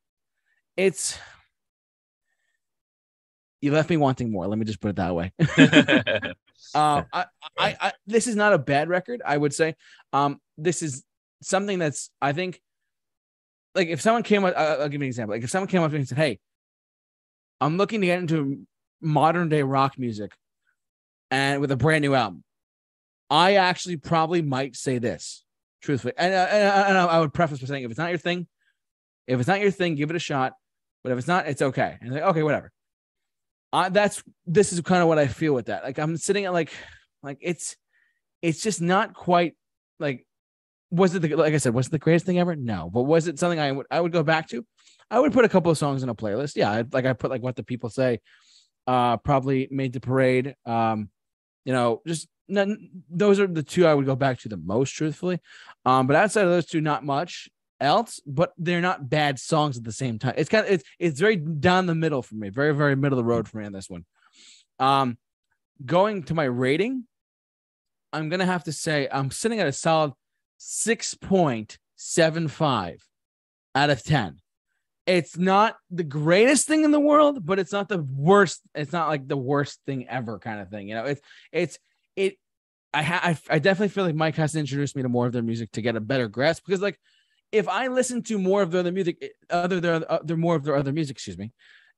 it's 0.77 1.19
you 3.61 3.73
left 3.73 3.89
me 3.89 3.97
wanting 3.97 4.31
more. 4.31 4.47
Let 4.47 4.59
me 4.59 4.67
just 4.67 4.81
put 4.81 4.91
it 4.91 4.97
that 4.97 5.15
way. 5.15 5.33
uh, 6.75 7.03
I, 7.13 7.25
I, 7.59 7.77
I, 7.81 7.93
this 8.07 8.27
is 8.27 8.37
not 8.37 8.53
a 8.53 8.59
bad 8.59 8.89
record. 8.89 9.23
I 9.25 9.37
would 9.37 9.55
say, 9.55 9.75
um, 10.13 10.39
this 10.59 10.83
is 10.83 11.03
something 11.43 11.79
that's 11.79 12.11
I 12.21 12.33
think 12.33 12.61
like 13.75 13.89
if 13.89 14.01
someone 14.01 14.23
came 14.23 14.45
up, 14.45 14.55
I'll 14.57 14.89
give 14.89 15.01
you 15.01 15.07
an 15.07 15.09
example. 15.09 15.35
Like 15.35 15.45
if 15.45 15.51
someone 15.51 15.69
came 15.69 15.83
up 15.83 15.91
to 15.91 15.95
me 15.95 16.01
and 16.01 16.09
said, 16.09 16.19
"Hey, 16.19 16.39
I'm 17.61 17.77
looking 17.77 18.01
to 18.01 18.07
get 18.07 18.19
into 18.21 18.67
modern 19.01 19.49
day 19.49 19.63
rock 19.63 19.99
music, 19.99 20.33
and 21.31 21.61
with 21.61 21.71
a 21.71 21.77
brand 21.77 22.03
new 22.03 22.15
album," 22.15 22.45
I 23.31 23.55
actually 23.55 23.97
probably 23.97 24.43
might 24.43 24.77
say 24.77 24.99
this 24.99 25.45
truthfully, 25.83 26.15
and, 26.17 26.33
uh, 26.33 26.85
and, 26.89 26.97
I 26.97 27.21
would 27.21 27.35
preface 27.35 27.61
by 27.61 27.67
saying, 27.67 27.85
if 27.85 27.91
it's 27.91 27.99
not 27.99 28.09
your 28.09 28.19
thing, 28.19 28.47
if 29.27 29.39
it's 29.39 29.49
not 29.49 29.61
your 29.61 29.71
thing, 29.71 29.95
give 29.95 30.11
it 30.11 30.17
a 30.17 30.21
shot. 30.21 30.55
But 31.03 31.13
if 31.13 31.19
it's 31.19 31.29
not, 31.29 31.47
it's 31.47 31.61
okay. 31.61 31.99
And 32.01 32.13
like, 32.13 32.23
okay, 32.23 32.43
whatever. 32.43 32.73
I, 33.73 33.89
that's 33.91 34.23
this 34.47 34.73
is 34.73 34.81
kind 34.81 35.03
of 35.03 35.09
what 35.09 35.19
I 35.19 35.27
feel 35.27 35.53
with 35.53 35.67
that. 35.67 35.85
Like 35.85 35.99
I'm 35.99 36.17
sitting 36.17 36.45
at 36.45 36.53
like 36.53 36.71
like 37.23 37.39
it's 37.41 37.77
it's 38.41 38.63
just 38.63 38.81
not 38.81 39.15
quite 39.15 39.57
like 39.99 40.27
was 40.95 41.15
it 41.15 41.21
the, 41.21 41.35
like 41.35 41.55
I 41.55 41.59
said 41.59 41.75
was 41.75 41.89
it 41.89 41.91
the 41.91 41.99
greatest 41.99 42.27
thing 42.27 42.39
ever? 42.39 42.57
No, 42.57 42.91
but 42.93 43.03
was 43.03 43.27
it 43.27 43.39
something 43.39 43.59
I 43.59 43.73
would 43.73 43.87
I 43.91 44.01
would 44.01 44.13
go 44.13 44.23
back 44.23 44.49
to? 44.49 44.65
I 45.11 45.21
would 45.21 45.33
put 45.33 45.45
a 45.45 45.49
couple 45.49 45.71
of 45.71 45.79
songs 45.79 46.03
in 46.03 46.09
a 46.09 46.15
playlist. 46.15 46.57
Yeah, 46.57 46.83
like 46.93 47.05
I 47.05 47.13
put 47.13 47.31
like 47.31 47.43
what 47.43 47.57
the 47.57 47.63
people 47.63 47.91
say. 47.91 48.21
Uh, 48.87 49.17
probably 49.17 49.69
made 49.71 49.93
the 49.93 50.01
parade. 50.01 50.55
Um, 50.67 51.09
you 51.65 51.73
know, 51.73 52.03
just 52.07 52.29
none, 52.49 52.91
those 53.09 53.41
are 53.41 53.47
the 53.47 53.63
two 53.63 53.87
I 53.87 53.95
would 53.95 54.07
go 54.07 54.17
back 54.17 54.41
to 54.41 54.49
the 54.49 54.59
most, 54.59 54.91
truthfully. 54.91 55.41
Um, 55.87 56.07
but 56.07 56.17
outside 56.17 56.45
of 56.45 56.51
those 56.51 56.67
two, 56.67 56.81
not 56.81 57.05
much 57.05 57.49
else. 57.81 58.21
But 58.27 58.53
they're 58.59 58.81
not 58.81 59.09
bad 59.09 59.39
songs 59.39 59.77
at 59.79 59.85
the 59.85 59.93
same 59.93 60.19
time. 60.19 60.35
It's 60.37 60.51
kind 60.51 60.67
of 60.67 60.73
it's 60.73 60.85
it's 60.99 61.21
very 61.21 61.37
down 61.37 61.87
the 61.87 61.95
middle 61.95 62.23
for 62.23 62.35
me, 62.35 62.51
very 62.51 62.75
very 62.75 62.97
middle 62.97 63.19
of 63.19 63.25
the 63.25 63.29
road 63.29 63.49
for 63.49 63.59
me 63.59 63.67
on 63.67 63.73
this 63.73 63.91
one. 63.91 64.05
Um, 64.79 65.19
going 65.85 66.25
to 66.25 66.35
my 66.35 66.45
rating, 66.45 67.05
I'm 68.13 68.29
gonna 68.29 68.47
have 68.47 68.65
to 68.65 68.73
say 68.73 69.09
I'm 69.11 69.31
sitting 69.31 69.61
at 69.61 69.67
a 69.67 69.73
solid 69.73 70.13
six 70.57 71.15
point 71.15 71.79
seven 71.97 72.49
five 72.49 73.03
out 73.75 73.91
of 73.91 74.03
ten 74.03 74.41
it's 75.07 75.37
not 75.37 75.77
the 75.91 76.05
greatest 76.05 76.67
thing 76.67 76.85
in 76.85 76.91
the 76.91 77.01
world, 77.01 77.45
but 77.45 77.59
it's 77.59 77.73
not 77.73 77.89
the 77.89 78.03
worst. 78.03 78.63
It's 78.75 78.93
not 78.93 79.09
like 79.09 79.29
the 79.29 79.37
worst 79.37 79.81
thing 79.87 80.09
ever 80.09 80.39
kind 80.39 80.61
of 80.61 80.71
thing. 80.71 80.89
You 80.89 80.95
know, 80.95 81.05
it's 81.05 81.21
it's 81.53 81.79
it. 82.17 82.39
I 82.93 83.03
ha- 83.03 83.21
I, 83.23 83.39
I 83.51 83.59
definitely 83.59 83.89
feel 83.89 84.05
like 84.05 84.15
Mike 84.15 84.37
has 84.37 84.53
to 84.53 84.61
introduce 84.61 84.95
me 84.97 85.03
to 85.03 85.09
more 85.09 85.27
of 85.27 85.33
their 85.33 85.43
music 85.43 85.73
to 85.73 85.83
get 85.83 85.97
a 85.97 86.01
better 86.01 86.29
grasp 86.29 86.65
because 86.65 86.81
like 86.81 86.99
if 87.53 87.69
I 87.69 87.89
listen 87.89 88.23
to 88.25 88.39
more 88.39 88.63
of 88.63 88.71
their 88.71 88.81
other 88.81 88.93
music, 88.93 89.19
eh, 89.21 89.29
other 89.51 89.81
their 89.81 89.95
other 90.11 90.35
uh, 90.35 90.37
more 90.37 90.57
of 90.57 90.65
their 90.65 90.77
other 90.77 90.93
music, 90.93 91.17
excuse 91.17 91.37
me, 91.37 91.53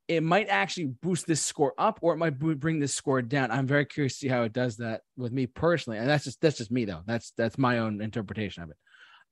it 0.07 0.23
might 0.23 0.47
actually 0.47 0.85
boost 0.85 1.27
this 1.27 1.41
score 1.41 1.73
up 1.77 1.99
or 2.01 2.13
it 2.13 2.17
might 2.17 2.39
bring 2.39 2.79
this 2.79 2.95
score 2.95 3.21
down. 3.21 3.51
I'm 3.51 3.67
very 3.67 3.85
curious 3.85 4.13
to 4.13 4.19
see 4.19 4.27
how 4.27 4.43
it 4.43 4.53
does 4.53 4.77
that 4.77 5.01
with 5.17 5.31
me 5.31 5.47
personally, 5.47 5.99
and 5.99 6.09
that's 6.09 6.23
just 6.23 6.39
that's 6.39 6.57
just 6.57 6.71
me 6.71 6.85
though. 6.85 7.01
That's 7.05 7.33
that's 7.37 7.57
my 7.57 7.79
own 7.79 8.01
interpretation 8.01 8.63
of 8.63 8.69
it. 8.69 8.77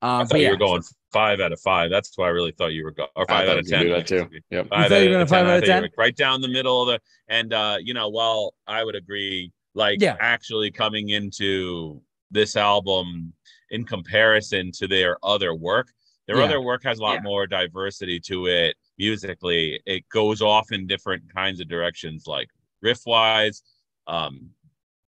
Um, 0.01 0.21
I 0.21 0.25
thought 0.25 0.39
you 0.41 0.49
were 0.49 0.57
going 0.57 0.83
five 1.13 1.39
out 1.39 1.53
of 1.53 1.59
five. 1.61 1.89
That's 1.89 2.17
why 2.17 2.27
I 2.27 2.31
really 2.31 2.51
thought 2.51 2.73
you 2.73 2.83
were 2.83 2.91
going 2.91 3.09
or 3.15 3.25
five 3.25 3.47
out 3.47 3.57
of 3.57 3.67
ten. 3.67 3.83
Do 3.83 3.89
that 3.93 4.07
too. 4.07 4.27
Yep. 4.49 4.67
Five 4.69 4.91
you 4.91 5.15
out 5.15 5.21
of 5.21 5.29
five 5.29 5.47
out 5.47 5.59
of 5.59 5.63
ten. 5.63 5.89
Right 5.97 6.15
down 6.15 6.41
the 6.41 6.49
middle 6.49 6.81
of 6.81 6.87
the 6.87 6.99
and 7.33 7.53
uh, 7.53 7.77
you 7.79 7.93
know, 7.93 8.09
while 8.09 8.53
I 8.67 8.83
would 8.83 8.95
agree, 8.95 9.51
like 9.73 10.01
yeah. 10.01 10.17
actually 10.19 10.71
coming 10.71 11.09
into 11.09 12.01
this 12.31 12.57
album 12.57 13.33
in 13.71 13.85
comparison 13.85 14.71
to 14.73 14.87
their 14.87 15.17
other 15.23 15.55
work, 15.55 15.87
their 16.27 16.37
yeah. 16.37 16.43
other 16.43 16.61
work 16.61 16.83
has 16.83 16.99
a 16.99 17.01
lot 17.01 17.15
yeah. 17.15 17.21
more 17.21 17.47
diversity 17.47 18.19
to 18.19 18.47
it 18.47 18.75
musically. 18.97 19.79
It 19.85 20.07
goes 20.09 20.41
off 20.41 20.71
in 20.71 20.87
different 20.87 21.23
kinds 21.33 21.59
of 21.59 21.67
directions, 21.67 22.27
like 22.27 22.49
riff 22.81 23.01
wise, 23.05 23.63
um, 24.07 24.49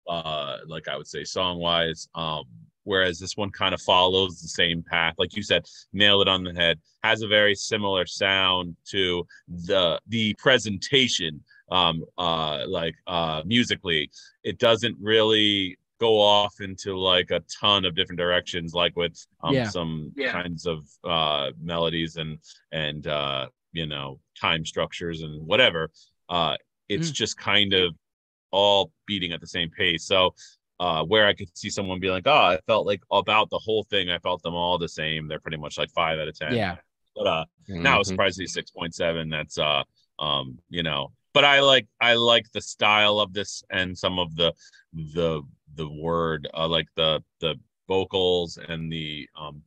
uh, 0.08 0.58
like 0.67 0.88
I 0.88 0.98
would 0.98 1.08
say 1.08 1.24
song 1.24 1.60
wise, 1.60 2.08
um, 2.15 2.46
whereas 2.84 3.19
this 3.19 3.38
one 3.38 3.50
kind 3.50 3.74
of 3.74 3.82
follows 3.82 4.41
the 4.41 4.48
same 4.48 4.84
path 4.84 5.13
like 5.17 5.36
you 5.36 5.43
said 5.43 5.65
nail 5.91 6.22
it 6.22 6.28
on 6.28 6.43
the 6.43 6.54
head 6.54 6.80
has 7.04 7.22
a 7.22 7.28
very 7.28 7.56
similar 7.56 8.06
sound 8.06 8.76
to 8.86 9.26
the 9.48 10.00
the 10.08 10.34
presentation 10.36 11.41
um 11.72 12.04
uh 12.17 12.63
like 12.67 12.96
uh 13.08 13.41
musically 13.46 14.10
it 14.43 14.60
doesn't 14.60 14.96
really 15.02 15.78
go 16.00 16.19
off 16.19 16.60
into 16.60 16.98
like 16.98 17.32
a 17.32 17.41
ton 17.62 17.86
of 17.86 17.96
different 17.96 18.19
directions 18.19 18.74
like 18.74 18.96
with 18.96 19.26
um 19.43 19.54
yeah. 19.54 19.67
some 19.67 20.12
yeah. 20.15 20.32
kinds 20.32 20.65
of 20.65 20.86
uh 21.04 21.52
melodies 21.62 22.17
and 22.17 22.38
and 22.72 23.08
uh 23.08 23.48
you 23.74 23.86
know 23.86 24.20
time 24.40 24.66
structures 24.66 25.22
and 25.22 25.46
whatever 25.46 25.90
uh 26.30 26.56
it's 26.90 27.10
mm. 27.10 27.14
just 27.14 27.38
kind 27.38 27.74
of 27.74 27.94
all 28.52 28.92
beating 29.08 29.32
at 29.34 29.42
the 29.42 29.48
same 29.48 29.70
pace 29.70 30.06
so 30.06 30.34
uh, 30.80 31.04
where 31.04 31.26
I 31.28 31.34
could 31.34 31.56
see 31.58 31.70
someone 31.70 32.00
be 32.00 32.10
like, 32.10 32.24
oh, 32.26 32.32
I 32.32 32.60
felt 32.68 32.86
like 32.86 33.02
about 33.12 33.50
the 33.50 33.60
whole 33.60 33.84
thing, 33.84 34.10
I 34.10 34.18
felt 34.20 34.44
them 34.44 34.54
all 34.54 34.78
the 34.78 34.90
same. 34.90 35.28
They're 35.28 35.40
pretty 35.40 35.58
much 35.58 35.78
like 35.78 35.90
five 35.92 36.20
out 36.20 36.28
of 36.28 36.38
ten. 36.38 36.54
Yeah. 36.54 36.76
But 37.16 37.28
uh, 37.28 37.46
mm-hmm. 37.70 37.84
now 37.84 38.04
surprisingly 38.04 38.48
six 38.48 38.72
point 38.72 38.94
seven. 38.96 39.30
That's 39.30 39.58
uh, 39.58 39.84
um, 40.20 40.58
you 40.70 40.84
know, 40.84 41.14
but 41.34 41.46
I 41.46 41.62
like 41.62 41.88
I 42.02 42.16
like 42.16 42.52
the 42.52 42.62
style 42.62 43.20
of 43.20 43.34
this 43.34 43.64
and 43.72 43.98
some 43.98 44.20
of 44.20 44.36
the 44.36 44.54
the 44.94 45.42
the 45.76 45.90
word, 45.90 46.50
uh, 46.54 46.68
like 46.68 46.88
the 46.96 47.24
the 47.40 47.56
vocals 47.88 48.58
and 48.68 48.92
the 48.92 49.28
um 49.40 49.62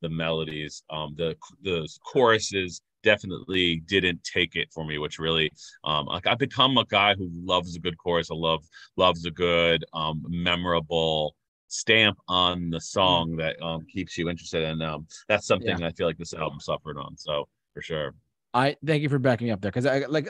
the 0.00 0.08
melodies, 0.08 0.82
um 0.90 1.14
the 1.16 1.36
the 1.62 1.88
choruses 2.04 2.82
definitely 3.02 3.76
didn't 3.86 4.22
take 4.24 4.56
it 4.56 4.68
for 4.72 4.84
me, 4.84 4.98
which 4.98 5.18
really 5.18 5.52
um 5.84 6.06
like 6.06 6.26
I've 6.26 6.38
become 6.38 6.78
a 6.78 6.84
guy 6.84 7.14
who 7.14 7.28
loves 7.32 7.76
a 7.76 7.80
good 7.80 7.98
chorus. 7.98 8.30
I 8.30 8.34
love 8.34 8.64
loves 8.96 9.24
a 9.26 9.30
good 9.30 9.84
um 9.92 10.24
memorable 10.28 11.34
stamp 11.68 12.18
on 12.28 12.70
the 12.70 12.80
song 12.80 13.36
that 13.36 13.60
um 13.62 13.86
keeps 13.90 14.18
you 14.18 14.28
interested 14.28 14.62
and 14.62 14.82
um 14.82 15.06
that's 15.26 15.46
something 15.46 15.78
yeah. 15.78 15.86
I 15.86 15.92
feel 15.92 16.06
like 16.06 16.18
this 16.18 16.34
album 16.34 16.60
suffered 16.60 16.98
on. 16.98 17.16
So 17.16 17.48
for 17.74 17.82
sure. 17.82 18.14
I 18.54 18.76
thank 18.84 19.02
you 19.02 19.08
for 19.08 19.18
backing 19.18 19.46
me 19.46 19.50
up 19.50 19.62
there 19.62 19.70
because 19.70 19.86
I 19.86 20.04
like 20.08 20.28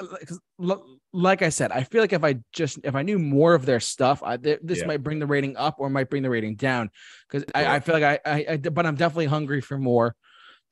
like 1.12 1.42
I 1.42 1.48
said, 1.48 1.72
I 1.72 1.82
feel 1.82 2.00
like 2.00 2.12
if 2.12 2.22
I 2.22 2.37
just 2.52 2.78
if 2.85 2.94
I 2.94 3.02
knew 3.02 3.18
more 3.18 3.54
of 3.54 3.66
their 3.66 3.80
stuff, 3.80 4.22
I, 4.22 4.37
this 4.37 4.80
yeah. 4.80 4.87
might 4.87 5.02
bring 5.02 5.18
the 5.18 5.26
rating 5.26 5.56
up 5.56 5.76
or 5.78 5.90
might 5.90 6.08
bring 6.08 6.22
the 6.22 6.30
rating 6.30 6.54
down 6.54 6.90
because 7.28 7.44
I, 7.54 7.76
I, 7.76 7.80
feel 7.80 7.98
like 7.98 8.20
I, 8.24 8.30
I, 8.30 8.46
I 8.50 8.56
but 8.56 8.87
I'm 8.87 8.94
definitely 8.94 9.26
hungry 9.26 9.61
for 9.61 9.76
more 9.76 10.14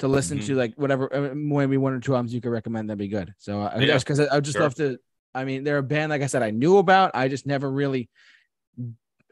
to 0.00 0.08
listen 0.08 0.38
mm-hmm. 0.38 0.46
to 0.46 0.54
like 0.54 0.74
whatever 0.76 1.14
uh, 1.14 1.34
maybe 1.34 1.76
one 1.76 1.92
or 1.92 2.00
two 2.00 2.14
albums 2.14 2.34
you 2.34 2.40
could 2.40 2.50
recommend 2.50 2.88
that'd 2.88 2.98
be 2.98 3.08
good 3.08 3.34
so 3.38 3.60
uh, 3.60 3.78
yeah. 3.78 3.98
because 3.98 4.18
I, 4.18 4.36
I 4.36 4.40
just 4.40 4.54
sure. 4.54 4.62
love 4.62 4.74
to 4.76 4.98
i 5.34 5.44
mean 5.44 5.62
they're 5.62 5.78
a 5.78 5.82
band 5.82 6.10
like 6.10 6.22
i 6.22 6.26
said 6.26 6.42
i 6.42 6.50
knew 6.50 6.78
about 6.78 7.12
i 7.14 7.28
just 7.28 7.46
never 7.46 7.70
really 7.70 8.08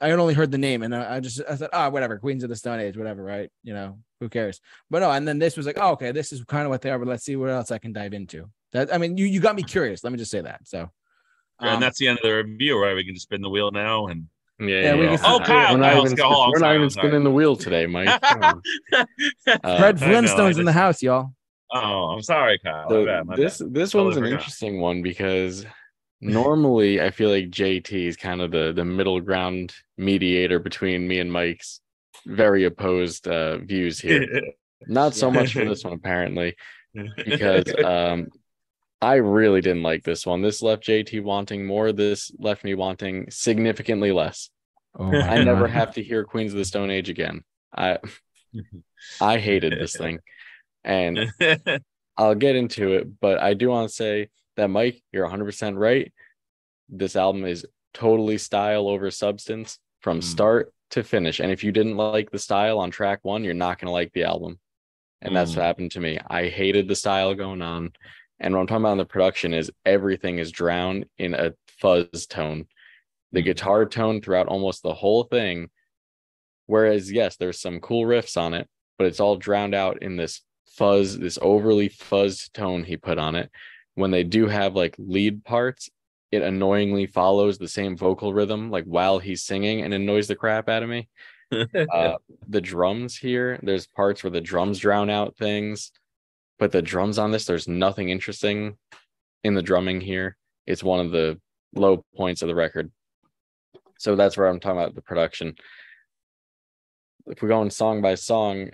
i 0.01 0.09
had 0.09 0.19
only 0.19 0.35
heard 0.35 0.53
the 0.53 0.59
name 0.59 0.83
and 0.83 0.95
i, 0.95 1.17
I 1.17 1.21
just 1.21 1.41
i 1.49 1.57
thought 1.57 1.71
oh 1.73 1.91
whatever 1.91 2.19
queens 2.19 2.45
of 2.45 2.51
the 2.51 2.57
stone 2.57 2.81
age 2.81 2.97
whatever 2.97 3.23
right 3.23 3.51
you 3.63 3.75
know 3.75 3.99
who 4.21 4.29
cares 4.29 4.61
but 4.91 5.01
no 5.01 5.11
and 5.11 5.27
then 5.27 5.39
this 5.39 5.57
was 5.57 5.67
like 5.67 5.79
oh 5.79 5.93
okay 5.93 6.13
this 6.13 6.33
is 6.33 6.45
kind 6.45 6.65
of 6.65 6.71
what 6.71 6.83
they 6.83 6.91
are 6.91 6.99
but 6.99 7.09
let's 7.09 7.25
see 7.25 7.37
what 7.37 7.51
else 7.51 7.71
i 7.71 7.79
can 7.79 7.93
dive 7.93 8.13
into 8.13 8.49
that 8.73 8.93
i 8.95 8.99
mean 8.99 9.17
you 9.17 9.27
you 9.27 9.41
got 9.41 9.57
me 9.57 9.63
curious 9.63 10.05
let 10.05 10.13
me 10.13 10.19
just 10.19 10.31
say 10.31 10.41
that 10.41 10.61
so 10.65 10.91
um, 11.61 11.69
and 11.75 11.83
that's 11.83 11.99
the 11.99 12.07
end 12.07 12.19
of 12.19 12.23
the 12.23 12.33
review 12.33 12.81
right 12.81 12.95
we 12.95 13.05
can 13.05 13.15
just 13.15 13.25
spin 13.25 13.41
the 13.41 13.51
wheel 13.51 13.71
now 13.71 14.07
and 14.07 14.27
yeah, 14.61 14.95
yeah. 14.95 14.95
yeah. 14.95 15.17
oh, 15.25 15.41
Kyle, 15.41 15.75
we're 15.75 15.81
not 15.81 15.97
even, 15.97 16.15
go. 16.17 16.25
Oh, 16.27 16.51
we're 16.51 16.59
not 16.59 16.75
even 16.75 16.91
spinning 16.91 17.25
the 17.25 17.31
wheel 17.31 17.57
today, 17.57 17.87
Mike. 17.87 18.09
uh, 18.23 18.55
Fred 19.79 19.99
Flintstone's 19.99 20.57
know, 20.57 20.61
in 20.61 20.65
the 20.65 20.73
house, 20.73 21.03
y'all. 21.03 21.33
Oh, 21.73 22.11
I'm 22.11 22.23
sorry, 22.23 22.59
Kyle. 22.59 22.89
So 22.89 23.05
bad, 23.05 23.29
this 23.37 23.59
bad. 23.59 23.75
this 23.75 23.95
one's 23.95 24.17
an 24.17 24.25
forgot. 24.25 24.39
interesting 24.39 24.81
one 24.81 25.03
because 25.03 25.67
normally 26.21 27.01
I 27.01 27.11
feel 27.11 27.31
like 27.31 27.51
JT 27.51 27.93
is 27.93 28.17
kind 28.17 28.41
of 28.41 28.51
the 28.51 28.73
the 28.75 28.85
middle 28.85 29.21
ground 29.21 29.75
mediator 29.97 30.59
between 30.59 31.07
me 31.07 31.21
and 31.21 31.31
Mike's 31.31 31.81
very 32.27 32.65
opposed 32.65 33.29
uh, 33.29 33.59
views 33.59 34.01
here. 34.01 34.27
Not 34.87 35.15
so 35.15 35.31
much 35.31 35.53
for 35.53 35.65
this 35.65 35.85
one, 35.85 35.93
apparently, 35.93 36.57
because 37.25 37.65
um, 37.85 38.29
I 39.01 39.15
really 39.15 39.61
didn't 39.61 39.83
like 39.83 40.03
this 40.03 40.27
one. 40.27 40.43
This 40.43 40.61
left 40.61 40.85
JT 40.85 41.23
wanting 41.23 41.65
more. 41.65 41.93
This 41.93 42.33
left 42.39 42.65
me 42.65 42.75
wanting 42.75 43.31
significantly 43.31 44.13
less. 44.13 44.51
Oh 44.99 45.13
I 45.15 45.43
never 45.45 45.69
have 45.69 45.95
to 45.95 46.03
hear 46.03 46.25
Queens 46.25 46.53
of 46.53 46.59
the 46.59 46.65
Stone 46.65 46.91
Age 46.91 47.09
again. 47.09 47.43
I 47.77 47.99
I 49.21 49.39
hated 49.39 49.73
this 49.79 49.97
thing. 49.99 50.21
And 50.85 51.31
I'll 52.17 52.35
get 52.35 52.57
into 52.57 52.95
it, 52.95 53.21
but 53.21 53.41
I 53.41 53.55
do 53.55 53.69
want 53.69 53.89
to 53.89 53.95
say 53.95 54.29
that 54.57 54.69
Mike, 54.69 55.03
you're 55.13 55.29
100% 55.29 55.79
right. 55.79 56.13
This 56.89 57.15
album 57.15 57.45
is 57.45 57.67
totally 57.95 58.39
style 58.39 58.89
over 58.89 59.11
substance 59.11 59.79
from 60.01 60.21
mm. 60.21 60.25
start 60.25 60.73
to 60.91 61.05
finish. 61.05 61.41
And 61.41 61.53
if 61.53 61.63
you 61.63 61.71
didn't 61.71 61.97
like 61.97 62.31
the 62.31 62.39
style 62.39 62.79
on 62.79 62.91
track 62.91 63.21
1, 63.23 63.45
you're 63.45 63.55
not 63.55 63.79
going 63.79 63.87
to 63.87 63.93
like 63.93 64.13
the 64.13 64.25
album. 64.25 64.59
And 65.21 65.33
mm. 65.33 65.35
that's 65.35 65.55
what 65.55 65.65
happened 65.65 65.93
to 65.93 66.01
me. 66.01 66.19
I 66.29 66.49
hated 66.49 66.89
the 66.89 66.97
style 66.97 67.35
going 67.35 67.63
on. 67.63 67.93
And 68.41 68.55
what 68.55 68.61
I'm 68.61 68.67
talking 68.67 68.83
about 68.83 68.93
in 68.93 68.99
the 68.99 69.05
production 69.05 69.53
is 69.53 69.71
everything 69.85 70.39
is 70.39 70.53
drowned 70.53 71.07
in 71.19 71.35
a 71.35 71.55
fuzz 71.81 72.27
tone. 72.27 72.67
The 73.33 73.41
mm-hmm. 73.41 73.47
guitar 73.47 73.87
tone 73.87 74.21
throughout 74.21 74.49
almost 74.49 74.83
the 74.83 74.95
whole 74.95 75.25
thing. 75.25 75.71
Whereas, 76.67 77.11
yes, 77.11 77.37
there's 77.37 77.61
some 77.61 77.81
cool 77.81 78.05
riffs 78.05 78.37
on 78.37 78.55
it, 78.55 78.69
but 78.99 79.07
it's 79.07 79.21
all 79.21 79.37
drowned 79.37 79.75
out 79.75 80.03
in 80.03 80.17
this 80.17 80.43
fuzz, 80.71 81.19
this 81.19 81.39
overly 81.41 81.89
fuzzed 81.89 82.53
tone 82.53 82.85
he 82.85 82.97
put 82.97 83.19
on 83.19 83.35
it. 83.35 83.51
When 83.95 84.11
they 84.11 84.23
do 84.23 84.47
have 84.47 84.77
like 84.77 84.95
lead 84.99 85.45
parts, 85.45 85.91
it 86.31 86.43
annoyingly 86.43 87.07
follows 87.07 87.57
the 87.57 87.69
same 87.69 87.97
vocal 87.97 88.35
rhythm, 88.35 88.71
like 88.71 88.85
while 88.85 89.19
he's 89.19 89.43
singing, 89.43 89.81
and 89.81 89.95
annoys 89.95 90.29
the 90.29 90.37
crap 90.37 90.69
out 90.69 90.83
of 90.83 90.89
me. 90.89 91.09
uh, 91.51 92.15
the 92.47 92.61
drums 92.61 93.17
here, 93.17 93.59
there's 93.63 93.87
parts 93.87 94.23
where 94.23 94.31
the 94.31 94.41
drums 94.41 94.79
drown 94.79 95.09
out 95.09 95.37
things 95.37 95.91
but 96.59 96.73
the 96.73 96.83
drums 96.83 97.19
on 97.19 97.31
this, 97.31 97.45
there's 97.45 97.69
nothing 97.69 98.09
interesting 98.09 98.77
in 99.45 99.55
the 99.55 99.63
drumming 99.63 100.01
here. 100.01 100.37
It's 100.67 100.83
one 100.83 101.01
of 101.01 101.13
the 101.13 101.41
low 101.75 102.05
points 102.17 102.43
of 102.43 102.49
the 102.49 102.55
record. 102.55 102.91
So 103.99 104.17
that's 104.17 104.37
where 104.37 104.47
I'm 104.47 104.61
talking 104.61 104.79
about 104.79 104.95
the 104.95 105.03
production. 105.03 105.55
If 107.27 107.43
we 107.43 107.49
go 107.49 107.63
in 107.63 107.71
song 107.71 108.01
by 108.01 108.15
song, 108.15 108.71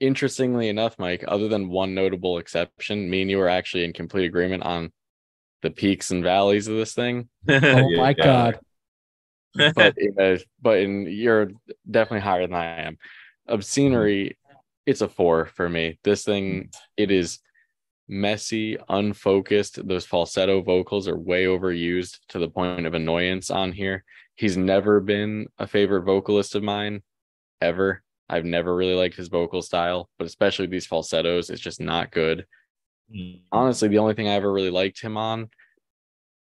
interestingly 0.00 0.68
enough, 0.68 0.98
Mike, 0.98 1.24
other 1.26 1.48
than 1.48 1.68
one 1.68 1.94
notable 1.94 2.38
exception, 2.38 3.08
me 3.08 3.22
and 3.22 3.30
you 3.30 3.40
are 3.40 3.48
actually 3.48 3.84
in 3.84 3.92
complete 3.92 4.26
agreement 4.26 4.64
on 4.64 4.92
the 5.62 5.70
peaks 5.70 6.10
and 6.10 6.22
valleys 6.24 6.68
of 6.68 6.76
this 6.76 6.94
thing. 6.94 7.28
Oh 7.48 7.96
my 7.96 8.12
god. 8.12 8.58
but 9.74 9.98
in 9.98 10.14
a, 10.18 10.38
but 10.60 10.78
in 10.78 11.06
you're 11.06 11.50
definitely 11.88 12.20
higher 12.20 12.46
than 12.46 12.54
I 12.54 12.80
am. 12.80 12.96
Obscenery, 13.46 14.38
it's 14.86 15.00
a 15.00 15.08
four 15.08 15.46
for 15.46 15.68
me. 15.68 15.98
This 16.04 16.24
thing, 16.24 16.70
it 16.96 17.10
is 17.10 17.38
messy, 18.08 18.76
unfocused. 18.88 19.86
Those 19.86 20.06
falsetto 20.06 20.62
vocals 20.62 21.08
are 21.08 21.18
way 21.18 21.44
overused 21.44 22.18
to 22.28 22.38
the 22.38 22.48
point 22.48 22.86
of 22.86 22.94
annoyance 22.94 23.50
on 23.50 23.72
here. 23.72 24.04
He's 24.34 24.56
never 24.56 25.00
been 25.00 25.46
a 25.58 25.66
favorite 25.66 26.02
vocalist 26.02 26.54
of 26.54 26.62
mine 26.62 27.02
ever. 27.60 28.02
I've 28.28 28.44
never 28.44 28.74
really 28.74 28.94
liked 28.94 29.16
his 29.16 29.28
vocal 29.28 29.62
style, 29.62 30.08
but 30.18 30.26
especially 30.26 30.66
these 30.66 30.86
falsettos, 30.86 31.50
it's 31.50 31.60
just 31.60 31.80
not 31.80 32.10
good. 32.10 32.46
Mm. 33.14 33.42
Honestly, 33.52 33.88
the 33.88 33.98
only 33.98 34.14
thing 34.14 34.28
I 34.28 34.34
ever 34.34 34.52
really 34.52 34.70
liked 34.70 35.00
him 35.00 35.16
on 35.16 35.50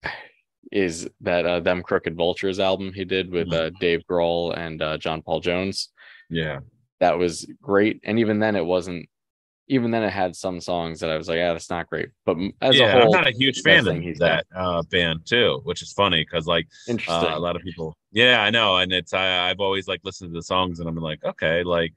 is 0.71 1.09
that 1.23 1.47
uh, 1.47 1.61
them 1.61 1.83
crooked 1.83 2.15
vultures 2.15 2.61
album 2.61 2.93
he 2.93 3.03
did 3.03 3.31
with 3.31 3.51
uh, 3.55 3.71
dave 3.81 4.03
grohl 4.11 4.55
and 4.55 4.83
uh, 4.83 4.99
john 4.99 5.23
paul 5.23 5.41
jones 5.41 5.89
Yeah. 6.29 6.61
That 7.01 7.19
was 7.19 7.47
great. 7.61 8.01
And 8.05 8.19
even 8.19 8.39
then 8.39 8.57
it 8.57 8.65
wasn't 8.65 9.09
even 9.69 9.91
then 9.91 10.03
it 10.03 10.11
had 10.11 10.35
some 10.35 10.61
songs 10.61 11.01
that 11.01 11.11
i 11.11 11.17
was 11.17 11.29
like 11.29 11.37
yeah 11.37 11.53
that's 11.53 11.71
not 11.71 11.89
great. 11.89 12.09
But 12.25 12.37
as 12.61 12.77
yeah, 12.77 12.87
a 12.87 12.93
whole 12.93 13.15
I'm 13.15 13.23
not 13.23 13.27
a 13.27 13.37
huge 13.37 13.61
fan 13.61 13.87
of 13.87 13.97
he's 13.97 14.19
that 14.19 14.47
uh, 14.55 14.83
band 14.91 15.27
too, 15.27 15.61
which 15.65 15.83
is 15.83 15.93
funny 15.93 16.25
because 16.25 16.47
like 16.47 16.67
uh, 17.07 17.33
a 17.35 17.39
lot 17.39 17.57
of 17.57 17.63
people. 17.63 17.97
Yeah, 18.11 18.41
I 18.43 18.51
know, 18.51 18.79
and 18.79 18.93
it's 18.93 19.13
I, 19.13 19.51
I've 19.51 19.61
always 19.61 19.87
like 19.87 20.01
listened 20.05 20.31
to 20.31 20.39
the 20.39 20.43
songs, 20.43 20.81
and 20.81 20.89
I'm 20.89 20.97
like, 20.97 21.23
okay, 21.25 21.63
like, 21.63 21.93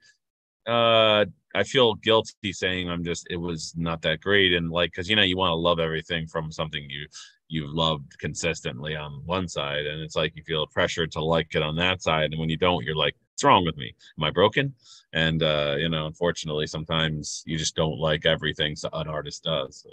uh, 0.68 1.26
I 1.56 1.64
feel 1.64 1.96
guilty 1.96 2.52
saying 2.52 2.90
I'm 2.90 3.04
just 3.04 3.28
it 3.30 3.38
was 3.38 3.74
not 3.78 4.02
that 4.02 4.20
great, 4.22 4.54
and 4.54 4.70
like 4.70 4.92
because 4.92 5.10
you 5.10 5.16
know 5.16 5.24
you 5.24 5.38
want 5.38 5.52
to 5.52 5.56
love 5.56 5.80
everything 5.80 6.28
from 6.28 6.52
something 6.52 6.86
you 6.90 7.08
you've 7.52 7.74
loved 7.74 8.18
consistently 8.20 8.96
on 8.96 9.22
one 9.26 9.48
side, 9.48 9.86
and 9.86 10.02
it's 10.02 10.16
like 10.16 10.36
you 10.36 10.44
feel 10.44 10.66
pressure 10.68 11.06
to 11.08 11.24
like 11.24 11.54
it 11.54 11.62
on 11.62 11.76
that 11.76 12.02
side, 12.02 12.32
and 12.32 12.40
when 12.40 12.50
you 12.50 12.58
don't, 12.58 12.84
you're 12.86 12.96
like, 12.96 13.16
what's 13.32 13.44
wrong 13.44 13.66
with 13.66 13.78
me? 13.78 13.94
Am 14.18 14.24
I 14.24 14.32
broken? 14.32 14.74
And 15.14 15.44
uh, 15.44 15.76
you 15.78 15.90
know, 15.90 16.06
unfortunately, 16.08 16.68
sometimes 16.68 17.44
you 17.46 17.58
just 17.58 17.76
don't 17.76 18.00
like 18.00 18.26
everything 18.26 18.76
an 18.94 19.08
artist 19.08 19.44
does. 19.44 19.86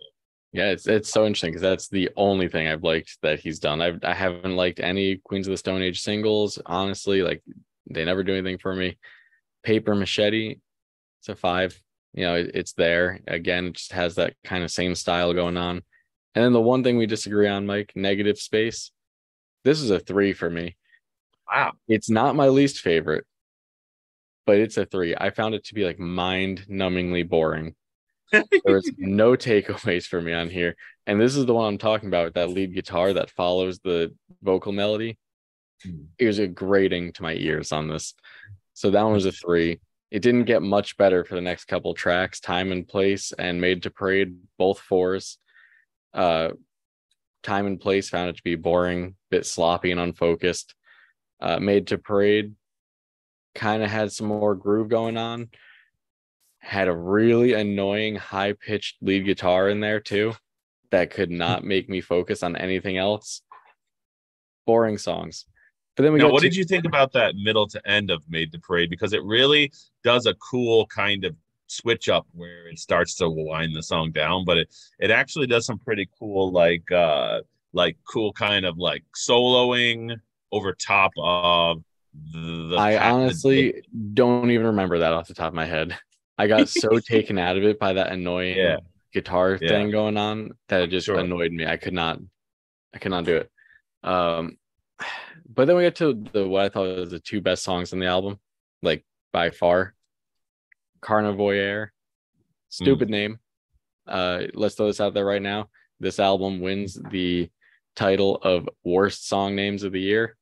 Yeah 0.53 0.71
it's 0.71 0.87
it's 0.87 1.11
so 1.11 1.27
interesting 1.27 1.51
because 1.51 1.63
that's 1.63 1.89
the 1.89 2.09
only 2.17 2.49
thing 2.49 2.69
i've 2.69 2.83
liked 2.83 3.19
that 3.21 3.39
he's 3.39 3.59
done 3.59 3.83
I've, 3.83 4.03
i 4.03 4.15
haven't 4.15 4.57
liked 4.57 4.81
any 4.81 5.17
queens 5.17 5.47
of 5.47 5.51
the 5.51 5.59
stone 5.59 5.83
age 5.83 6.01
singles 6.01 6.59
honestly 6.65 7.21
like 7.23 7.43
they 7.91 8.03
never 8.05 8.23
do 8.23 8.33
anything 8.33 8.57
for 8.57 8.75
me 8.75 8.97
paper 9.63 9.95
machete 9.95 10.57
it's 11.21 11.29
a 11.29 11.37
five 11.37 11.79
you 12.15 12.25
know 12.25 12.37
it- 12.37 12.53
it's 12.55 12.73
there 12.73 13.21
again 13.27 13.67
it 13.67 13.75
just 13.75 13.93
has 13.93 14.15
that 14.15 14.35
kind 14.43 14.65
of 14.65 14.71
same 14.71 14.95
style 14.95 15.35
going 15.35 15.59
on 15.59 15.83
and 16.35 16.45
then 16.45 16.53
the 16.53 16.61
one 16.61 16.83
thing 16.83 16.97
we 16.97 17.07
disagree 17.07 17.49
on 17.49 17.67
mike 17.67 17.93
negative 17.95 18.39
space 18.39 18.91
this 19.65 19.81
is 19.81 19.91
a 19.91 19.99
three 19.99 20.33
for 20.33 20.49
me. 20.49 20.77
Wow. 21.53 21.73
it's 21.89 22.11
not 22.11 22.37
my 22.37 22.49
least 22.49 22.81
favorite 22.81 23.25
but 24.49 24.57
it's 24.57 24.79
a 24.79 24.87
three. 24.87 25.15
I 25.15 25.29
found 25.29 25.55
it 25.55 25.65
to 25.65 25.75
be 25.75 25.85
like 25.85 25.99
mind 25.99 26.65
numbingly 26.71 27.29
boring. 27.29 27.75
There 28.33 28.47
was 28.65 28.91
no 28.97 29.33
takeaways 29.33 30.07
for 30.07 30.23
me 30.23 30.33
on 30.33 30.49
here. 30.49 30.75
And 31.07 31.21
this 31.21 31.37
is 31.37 31.45
the 31.45 31.53
one 31.53 31.69
i'm 31.69 31.77
talking 31.77 32.09
about 32.09 32.33
that 32.33 32.49
lead 32.49 32.75
guitar 32.75 33.13
that 33.13 33.31
follows 33.31 33.79
the 33.81 34.15
vocal 34.43 34.73
melody. 34.73 35.19
Hmm. 35.83 36.05
it 36.19 36.27
was 36.27 36.39
a 36.39 36.47
grating 36.47 37.13
to 37.13 37.23
my 37.23 37.35
ears 37.35 37.73
on 37.73 37.89
this. 37.89 38.15
So 38.73 38.91
that 38.91 39.03
one 39.03 39.13
was 39.13 39.27
a 39.27 39.33
three. 39.33 39.81
It 40.11 40.23
didn't 40.23 40.45
get 40.45 40.63
much 40.63 40.97
better 40.97 41.27
for 41.27 41.35
the 41.35 41.43
next 41.43 41.67
couple 41.67 41.93
tracks. 41.93 42.41
Time 42.41 42.73
and 42.73 42.89
place 42.89 43.33
and 43.39 43.61
made 43.61 43.83
to 43.83 43.91
parade 43.91 44.35
both 44.57 44.79
fours 44.79 45.37
uh 46.15 46.51
time 47.43 47.67
and 47.67 47.81
place 47.81 48.09
found 48.09 48.31
it 48.31 48.37
to 48.37 48.43
be 48.43 48.55
boring 48.57 49.15
bit 49.31 49.47
sloppy 49.47 49.91
and 49.91 50.01
unfocused. 50.01 50.75
Uh 51.41 51.59
made 51.59 51.87
to 51.89 51.99
parade 51.99 52.55
kind 53.55 53.83
of 53.83 53.91
had 53.91 54.13
some 54.13 54.27
more 54.27 54.55
groove 54.55 54.89
going 54.89 55.17
on. 55.17 55.49
Had 56.61 56.89
a 56.89 56.97
really 56.97 57.53
annoying 57.55 58.17
high 58.17 58.53
pitched 58.53 58.97
lead 59.03 59.25
guitar 59.25 59.69
in 59.69 59.81
there 59.81 60.01
too 60.01 60.35
that 60.91 61.11
could 61.11 61.31
not 61.31 61.65
make 61.65 61.89
me 61.89 62.01
focus 62.01 62.43
on 62.43 62.57
anything 62.57 62.97
else. 62.97 63.43
Boring 64.67 64.99
songs. 64.99 65.47
But 65.97 66.05
then 66.05 66.13
we 66.13 66.19
Now, 66.21 66.27
got 66.27 66.33
what 66.35 66.43
to- 66.43 66.49
did 66.49 66.57
you 66.57 66.65
think 66.65 66.85
about 66.85 67.13
that 67.13 67.35
middle 67.37 67.67
to 67.69 67.89
end 67.91 68.11
of 68.11 68.23
Made 68.29 68.53
to 68.53 68.59
Parade? 68.61 68.89
Because 68.91 69.13
it 69.13 69.23
really 69.25 69.73
does 70.05 70.27
a 70.27 70.35
cool 70.35 70.87
kind 70.87 71.25
of 71.25 71.35
switch 71.69 72.09
up 72.09 72.27
where 72.33 72.69
it 72.69 72.79
starts 72.79 73.15
to 73.17 73.29
wind 73.29 73.75
the 73.77 73.83
song 73.83 74.11
down, 74.13 74.45
but 74.45 74.59
it 74.59 74.75
it 74.99 75.11
actually 75.11 75.47
does 75.47 75.67
some 75.67 75.79
pretty 75.79 76.09
cool 76.19 76.53
like 76.53 76.91
uh 76.93 77.41
like 77.73 77.97
cool 78.11 78.33
kind 78.33 78.65
of 78.67 78.79
like 78.79 79.05
soloing 79.17 80.17
over 80.53 80.73
top 80.73 81.13
of 81.19 81.83
the. 82.33 82.69
the 82.71 82.79
I 82.79 82.99
honestly 82.99 83.83
don't 84.15 84.51
even 84.51 84.67
remember 84.69 84.99
that 85.01 85.13
off 85.13 85.29
the 85.29 85.35
top 85.35 85.49
of 85.49 85.55
my 85.55 85.67
head. 85.67 85.97
I 86.39 86.47
got 86.47 86.69
so 86.69 86.99
taken 87.09 87.39
out 87.39 87.57
of 87.57 87.65
it 87.65 87.79
by 87.79 87.95
that 87.95 88.13
annoying 88.13 88.57
Yeah. 88.57 88.77
guitar 89.13 89.59
Yeah. 89.61 89.69
thing 89.69 89.91
going 89.91 90.17
on 90.17 90.53
that 90.69 90.83
it 90.83 90.91
just 90.91 91.07
Sure. 91.07 91.19
annoyed 91.19 91.53
me. 91.53 91.67
I 91.67 91.77
could 91.77 91.95
not, 91.95 92.21
I 92.95 92.99
could 92.99 93.11
not 93.11 93.25
do 93.25 93.37
it. 93.37 93.51
Um, 94.03 94.57
but 95.49 95.67
then 95.67 95.77
we 95.77 95.83
get 95.83 95.97
to 95.97 96.15
the 96.33 96.47
what 96.49 96.65
I 96.65 96.69
thought 96.69 96.97
was 96.97 97.11
the 97.11 97.21
two 97.21 97.41
best 97.41 97.63
songs 97.63 97.93
on 97.93 97.99
the 97.99 98.07
album, 98.07 98.39
like 98.83 99.05
by 99.33 99.51
far. 99.51 99.95
Carnavoyeur, 101.01 101.89
stupid 102.69 103.11
name. 103.11 103.39
Uh, 104.07 104.43
let's 104.55 104.75
throw 104.75 104.87
this 104.87 105.01
out 105.01 105.15
there 105.15 105.25
right 105.27 105.43
now. 105.43 105.69
This 106.01 106.19
album 106.19 106.61
wins 106.61 106.99
the 107.11 107.51
title 107.97 108.37
of 108.37 108.69
worst 108.85 109.29
song 109.29 109.57
names 109.57 109.83
of 109.83 109.91
the 109.93 110.01
year 110.01 110.37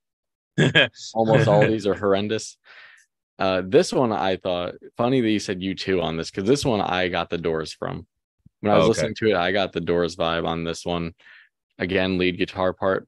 almost 1.15 1.49
all 1.49 1.63
of 1.65 1.69
these 1.71 1.87
are 1.87 1.95
horrendous. 1.95 2.59
Uh, 3.39 3.63
this 3.67 3.93
one 3.93 4.13
I 4.13 4.37
thought 4.37 4.75
funny 4.97 5.21
that 5.21 5.29
you 5.31 5.39
said 5.39 5.61
U2 5.61 6.03
on 6.03 6.17
this 6.17 6.31
because 6.31 6.49
this 6.49 6.65
one 6.65 6.81
I 6.81 7.09
got 7.09 7.29
the 7.31 7.39
doors 7.39 7.73
from. 7.73 8.07
When 8.61 8.73
I 8.73 8.77
was 8.77 8.85
Oh, 8.85 8.91
okay. 8.91 9.01
listening 9.01 9.15
to 9.17 9.31
it, 9.31 9.37
I 9.37 9.53
got 9.53 9.73
the 9.73 9.81
doors 9.83 10.17
vibe 10.17 10.47
on 10.47 10.65
this 10.65 10.87
one. 10.87 11.15
Again, 11.79 12.17
lead 12.19 12.39
guitar 12.39 12.73
part 12.73 13.07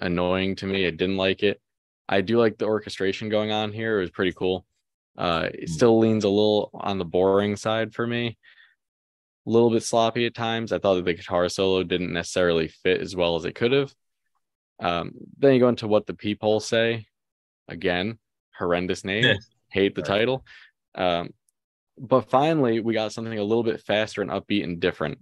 annoying 0.00 0.56
to 0.56 0.66
me. 0.66 0.86
I 0.86 0.90
didn't 0.90 1.18
like 1.18 1.42
it. 1.42 1.60
I 2.08 2.22
do 2.22 2.38
like 2.38 2.56
the 2.56 2.64
orchestration 2.64 3.28
going 3.28 3.50
on 3.52 3.70
here. 3.72 3.98
It 3.98 4.02
was 4.02 4.10
pretty 4.10 4.32
cool. 4.32 4.64
Uh, 5.18 5.50
it 5.52 5.68
Mm. 5.68 5.72
still 5.72 5.98
leans 5.98 6.22
a 6.24 6.28
little 6.28 6.70
on 6.72 6.98
the 6.98 7.04
boring 7.04 7.56
side 7.56 7.92
for 7.92 8.06
me. 8.06 8.38
A 9.46 9.50
little 9.50 9.70
bit 9.70 9.82
sloppy 9.82 10.26
at 10.26 10.34
times. 10.34 10.72
I 10.72 10.78
thought 10.78 10.94
that 10.94 11.04
the 11.04 11.14
guitar 11.14 11.48
solo 11.48 11.82
didn't 11.82 12.12
necessarily 12.12 12.68
fit 12.68 13.00
as 13.00 13.16
well 13.16 13.34
as 13.34 13.44
it 13.44 13.54
could 13.56 13.72
have. 13.72 13.92
Um, 14.78 15.12
then 15.36 15.54
you 15.54 15.60
go 15.60 15.68
into 15.68 15.88
what 15.88 16.06
the 16.06 16.14
peephole 16.14 16.60
say. 16.60 17.06
Again, 17.66 18.18
horrendous 18.56 19.04
name. 19.04 19.38
Hate 19.70 19.94
the 19.96 20.02
Right. 20.02 20.06
title. 20.08 20.44
Um, 20.94 21.34
but 21.98 22.30
finally, 22.30 22.78
we 22.80 22.94
got 22.94 23.12
something 23.12 23.36
a 23.38 23.42
little 23.42 23.64
bit 23.64 23.80
faster 23.82 24.22
and 24.22 24.30
upbeat 24.30 24.62
and 24.64 24.78
different. 24.80 25.18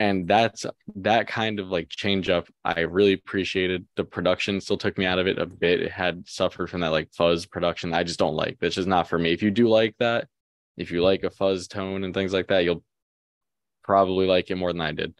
And 0.00 0.28
that's 0.28 0.64
that 0.96 1.26
kind 1.26 1.58
of 1.58 1.70
like 1.70 1.88
change 1.88 2.28
up. 2.28 2.48
I 2.64 2.80
really 2.80 3.14
appreciated. 3.14 3.86
The 3.96 4.04
production 4.04 4.60
still 4.60 4.76
took 4.78 4.96
me 4.96 5.06
out 5.06 5.18
of 5.18 5.26
it 5.26 5.38
a 5.38 5.46
bit. 5.46 5.82
It 5.82 5.90
had 5.90 6.28
suffered 6.28 6.70
from 6.70 6.82
that 6.82 6.92
like 6.92 7.12
fuzz 7.12 7.46
production. 7.46 7.92
I 7.92 8.04
just 8.04 8.18
don't 8.18 8.36
like. 8.36 8.58
That's 8.60 8.76
just 8.76 8.86
not 8.86 9.08
for 9.08 9.18
me. 9.18 9.32
If 9.32 9.42
you 9.42 9.50
do 9.50 9.68
like 9.68 9.96
that, 9.98 10.28
if 10.76 10.92
you 10.92 11.02
like 11.02 11.24
a 11.24 11.30
fuzz 11.30 11.66
tone 11.66 12.04
and 12.04 12.14
things 12.14 12.32
like 12.32 12.46
that, 12.48 12.62
you'll 12.62 12.84
probably 13.82 14.26
like 14.26 14.50
it 14.50 14.56
more 14.56 14.72
than 14.72 14.80
I 14.82 14.92
did. 14.92 15.14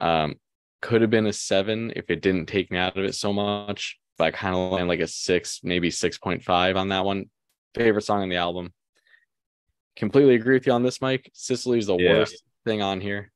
Um, 0.00 0.36
could 0.80 1.02
have 1.02 1.10
been 1.10 1.26
a 1.26 1.32
seven 1.32 1.92
if 1.94 2.10
it 2.10 2.22
didn't 2.22 2.46
take 2.46 2.70
me 2.70 2.78
out 2.78 2.96
of 2.96 3.04
it 3.04 3.14
so 3.14 3.34
much. 3.34 3.98
But 4.16 4.24
I 4.28 4.30
kind 4.30 4.54
of 4.56 4.72
land 4.72 4.88
like 4.88 5.00
a 5.00 5.06
six, 5.06 5.60
maybe 5.62 5.90
6.5 5.90 6.76
on 6.76 6.88
that 6.88 7.04
one. 7.04 7.28
Favorite 7.74 8.00
song 8.02 8.22
on 8.22 8.30
the 8.30 8.36
album. 8.36 8.72
Completely 9.94 10.36
agree 10.36 10.54
with 10.54 10.66
you 10.66 10.72
on 10.72 10.82
this, 10.82 11.02
Mike. 11.02 11.30
Sicily's 11.34 11.86
the 11.86 11.96
Yeah. 11.98 12.12
worst 12.12 12.42
thing 12.64 12.80
on 12.80 13.02
here. 13.02 13.30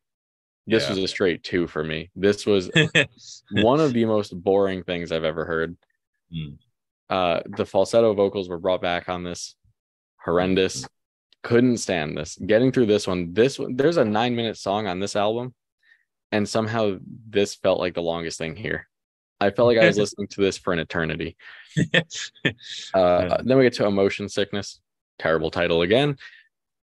This 0.67 0.85
Yeah. 0.85 0.91
was 0.91 0.99
a 0.99 1.09
straight 1.09 1.43
two 1.43 1.67
for 1.67 1.83
me. 1.83 2.11
This 2.15 2.47
was 2.47 2.71
one 3.53 3.81
of 3.81 3.93
the 3.93 4.05
most 4.05 4.31
boring 4.43 4.83
things 4.85 5.11
I've 5.13 5.25
ever 5.25 5.45
heard. 5.45 5.77
Hmm. 6.33 6.55
Uh, 7.09 7.41
the 7.57 7.67
falsetto 7.67 8.15
vocals 8.15 8.49
were 8.49 8.59
brought 8.59 8.81
back 8.81 9.09
on 9.09 9.25
this. 9.25 9.57
Horrendous. 10.25 10.87
Couldn't 11.43 11.79
stand 11.79 12.17
this. 12.17 12.37
Getting 12.37 12.71
through 12.71 12.87
this 12.87 13.07
one, 13.07 13.33
this 13.33 13.59
one, 13.59 13.75
there's 13.75 13.97
a 13.97 14.05
nine 14.05 14.37
minute 14.37 14.57
song 14.59 14.87
on 14.87 15.01
this 15.01 15.17
album, 15.17 15.55
and 16.31 16.49
somehow 16.49 16.99
this 17.29 17.55
felt 17.55 17.81
like 17.81 17.95
the 17.95 18.03
longest 18.03 18.39
thing 18.39 18.55
here. 18.55 18.87
I 19.41 19.51
felt 19.51 19.67
like 19.69 19.79
I 19.79 19.87
was 19.87 19.97
listening 20.05 20.29
to 20.29 20.41
this 20.43 20.59
for 20.59 20.73
an 20.73 20.79
eternity. 20.79 21.37
Uh, 22.95 23.43
then 23.45 23.57
we 23.57 23.65
get 23.65 23.73
to 23.75 23.87
emotion 23.87 24.29
sickness. 24.29 24.81
Terrible 25.19 25.51
title 25.51 25.83
again. 25.83 26.17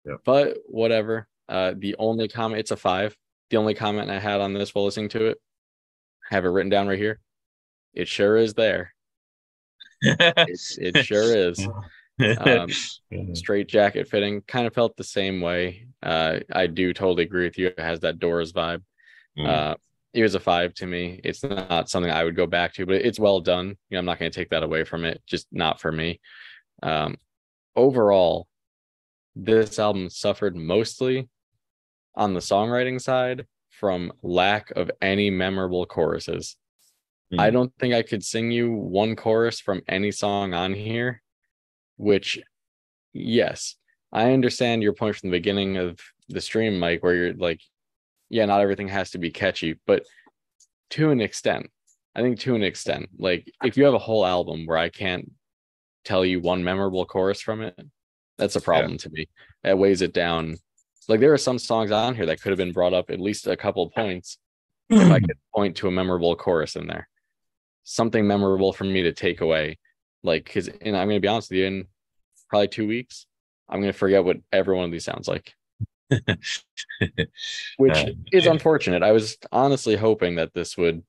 Yep. 0.04 0.18
But 0.24 0.58
whatever. 0.66 1.26
Uh, 1.48 1.72
the 1.76 1.96
only 1.98 2.28
comment, 2.28 2.60
it's 2.60 2.70
a 2.70 2.76
five. 2.76 3.16
The 3.50 3.56
only 3.56 3.74
comment 3.74 4.10
I 4.10 4.18
had 4.18 4.40
on 4.40 4.52
this 4.52 4.74
while 4.74 4.84
listening 4.84 5.10
to 5.10 5.26
it, 5.26 5.38
I 6.30 6.34
have 6.34 6.44
it 6.44 6.48
written 6.48 6.70
down 6.70 6.88
right 6.88 6.98
here. 6.98 7.20
It 7.92 8.08
sure 8.08 8.36
is 8.36 8.54
there. 8.54 8.92
It, 10.06 10.60
it 10.96 11.04
sure 11.04 11.36
is. 11.36 11.66
Um, 12.20 12.68
straight 13.34 13.66
jacket 13.66 14.06
fitting. 14.06 14.40
Kind 14.42 14.68
of 14.68 14.72
felt 14.74 14.96
the 14.96 15.02
same 15.02 15.40
way. 15.40 15.88
Uh, 16.00 16.38
I 16.52 16.68
do 16.68 16.92
totally 16.92 17.24
agree 17.24 17.42
with 17.42 17.58
you. 17.58 17.66
It 17.66 17.80
has 17.80 17.98
that 18.00 18.20
Doors 18.20 18.52
vibe. 18.52 18.84
Mm. 19.36 19.48
Uh, 19.48 19.74
it 20.12 20.22
was 20.22 20.36
a 20.36 20.40
five 20.40 20.74
to 20.74 20.86
me. 20.86 21.20
It's 21.24 21.42
not 21.42 21.90
something 21.90 22.12
I 22.12 22.22
would 22.22 22.36
go 22.36 22.46
back 22.46 22.72
to, 22.74 22.86
but 22.86 22.96
it's 23.04 23.18
well 23.18 23.40
done. 23.40 23.66
You 23.66 23.76
know, 23.90 23.98
I'm 23.98 24.04
not 24.04 24.20
going 24.20 24.30
to 24.30 24.38
take 24.38 24.50
that 24.50 24.62
away 24.62 24.84
from 24.84 25.04
it. 25.04 25.22
Just 25.26 25.48
not 25.50 25.80
for 25.80 25.90
me. 25.90 26.20
Um, 26.84 27.16
overall, 27.74 28.46
this 29.34 29.80
album 29.80 30.08
suffered 30.08 30.54
mostly 30.54 31.28
on 32.16 32.34
the 32.34 32.40
songwriting 32.40 33.00
side 33.00 33.46
from 33.70 34.12
lack 34.22 34.70
of 34.72 34.90
any 35.02 35.30
memorable 35.30 35.86
choruses. 35.86 36.56
Mm. 37.32 37.40
I 37.40 37.50
don't 37.50 37.72
think 37.78 37.94
I 37.94 38.02
could 38.02 38.24
sing 38.24 38.50
you 38.50 38.72
one 38.72 39.16
chorus 39.16 39.60
from 39.60 39.82
any 39.88 40.10
song 40.10 40.54
on 40.54 40.74
here, 40.74 41.22
which, 41.96 42.38
yes, 43.12 43.76
I 44.12 44.32
understand 44.32 44.82
your 44.82 44.92
point 44.92 45.16
from 45.16 45.30
the 45.30 45.36
beginning 45.36 45.76
of 45.76 45.98
the 46.28 46.40
stream, 46.40 46.78
Mike, 46.78 47.02
where 47.02 47.14
you're 47.14 47.34
like, 47.34 47.60
yeah, 48.28 48.46
not 48.46 48.60
everything 48.60 48.88
has 48.88 49.10
to 49.10 49.18
be 49.18 49.30
catchy, 49.30 49.78
but 49.86 50.04
to 50.90 51.10
an 51.10 51.20
extent, 51.20 51.70
I 52.14 52.22
think 52.22 52.38
to 52.40 52.54
an 52.54 52.62
extent, 52.62 53.08
like 53.18 53.50
if 53.64 53.76
you 53.76 53.84
have 53.84 53.94
a 53.94 53.98
whole 53.98 54.24
album 54.24 54.66
where 54.66 54.78
I 54.78 54.88
can't 54.88 55.30
tell 56.04 56.24
you 56.24 56.40
one 56.40 56.62
memorable 56.62 57.04
chorus 57.06 57.40
from 57.40 57.60
it, 57.60 57.78
that's 58.38 58.56
a 58.56 58.60
problem 58.60 58.92
yeah. 58.92 58.98
to 58.98 59.10
me. 59.10 59.28
That 59.62 59.78
weighs 59.78 60.02
it 60.02 60.12
down. 60.12 60.56
Like 61.08 61.20
there 61.20 61.32
are 61.32 61.38
some 61.38 61.58
songs 61.58 61.90
on 61.90 62.14
here 62.14 62.26
that 62.26 62.40
could 62.40 62.50
have 62.50 62.58
been 62.58 62.72
brought 62.72 62.94
up 62.94 63.10
at 63.10 63.20
least 63.20 63.46
a 63.46 63.56
couple 63.56 63.88
points 63.90 64.38
if 64.90 65.10
I 65.10 65.20
could 65.20 65.38
point 65.54 65.76
to 65.76 65.88
a 65.88 65.90
memorable 65.90 66.34
chorus 66.36 66.76
in 66.76 66.86
there. 66.86 67.08
Something 67.84 68.26
memorable 68.26 68.72
for 68.72 68.84
me 68.84 69.02
to 69.02 69.12
take 69.12 69.40
away. 69.40 69.78
Like, 70.22 70.50
cause, 70.52 70.68
and 70.68 70.96
I'm 70.96 71.08
going 71.08 71.16
to 71.16 71.20
be 71.20 71.28
honest 71.28 71.50
with 71.50 71.58
you, 71.58 71.66
in 71.66 71.86
probably 72.48 72.68
two 72.68 72.86
weeks, 72.86 73.26
I'm 73.68 73.80
going 73.80 73.92
to 73.92 73.98
forget 73.98 74.24
what 74.24 74.38
every 74.52 74.74
one 74.74 74.86
of 74.86 74.90
these 74.90 75.04
sounds 75.04 75.28
like. 75.28 75.54
which 77.76 77.96
uh, 77.96 78.10
is 78.32 78.46
unfortunate. 78.46 79.02
I 79.02 79.12
was 79.12 79.36
honestly 79.52 79.96
hoping 79.96 80.36
that 80.36 80.54
this 80.54 80.76
would 80.76 81.02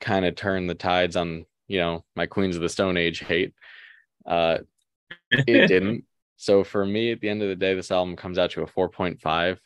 kind 0.00 0.24
of 0.24 0.34
turn 0.34 0.66
the 0.66 0.74
tides 0.74 1.16
on, 1.16 1.46
you 1.68 1.78
know, 1.78 2.04
my 2.14 2.26
Queens 2.26 2.56
of 2.56 2.62
the 2.62 2.68
Stone 2.68 2.96
Age 2.96 3.20
hate. 3.20 3.54
Uh, 4.24 4.58
it 5.30 5.44
didn't. 5.68 6.04
So 6.36 6.64
for 6.64 6.84
me, 6.84 7.12
at 7.12 7.20
the 7.20 7.28
end 7.28 7.42
of 7.42 7.48
the 7.48 7.56
day, 7.56 7.74
this 7.74 7.90
album 7.90 8.16
comes 8.16 8.38
out 8.38 8.50
to 8.52 8.62
a 8.62 8.66
4.5. 8.66 9.58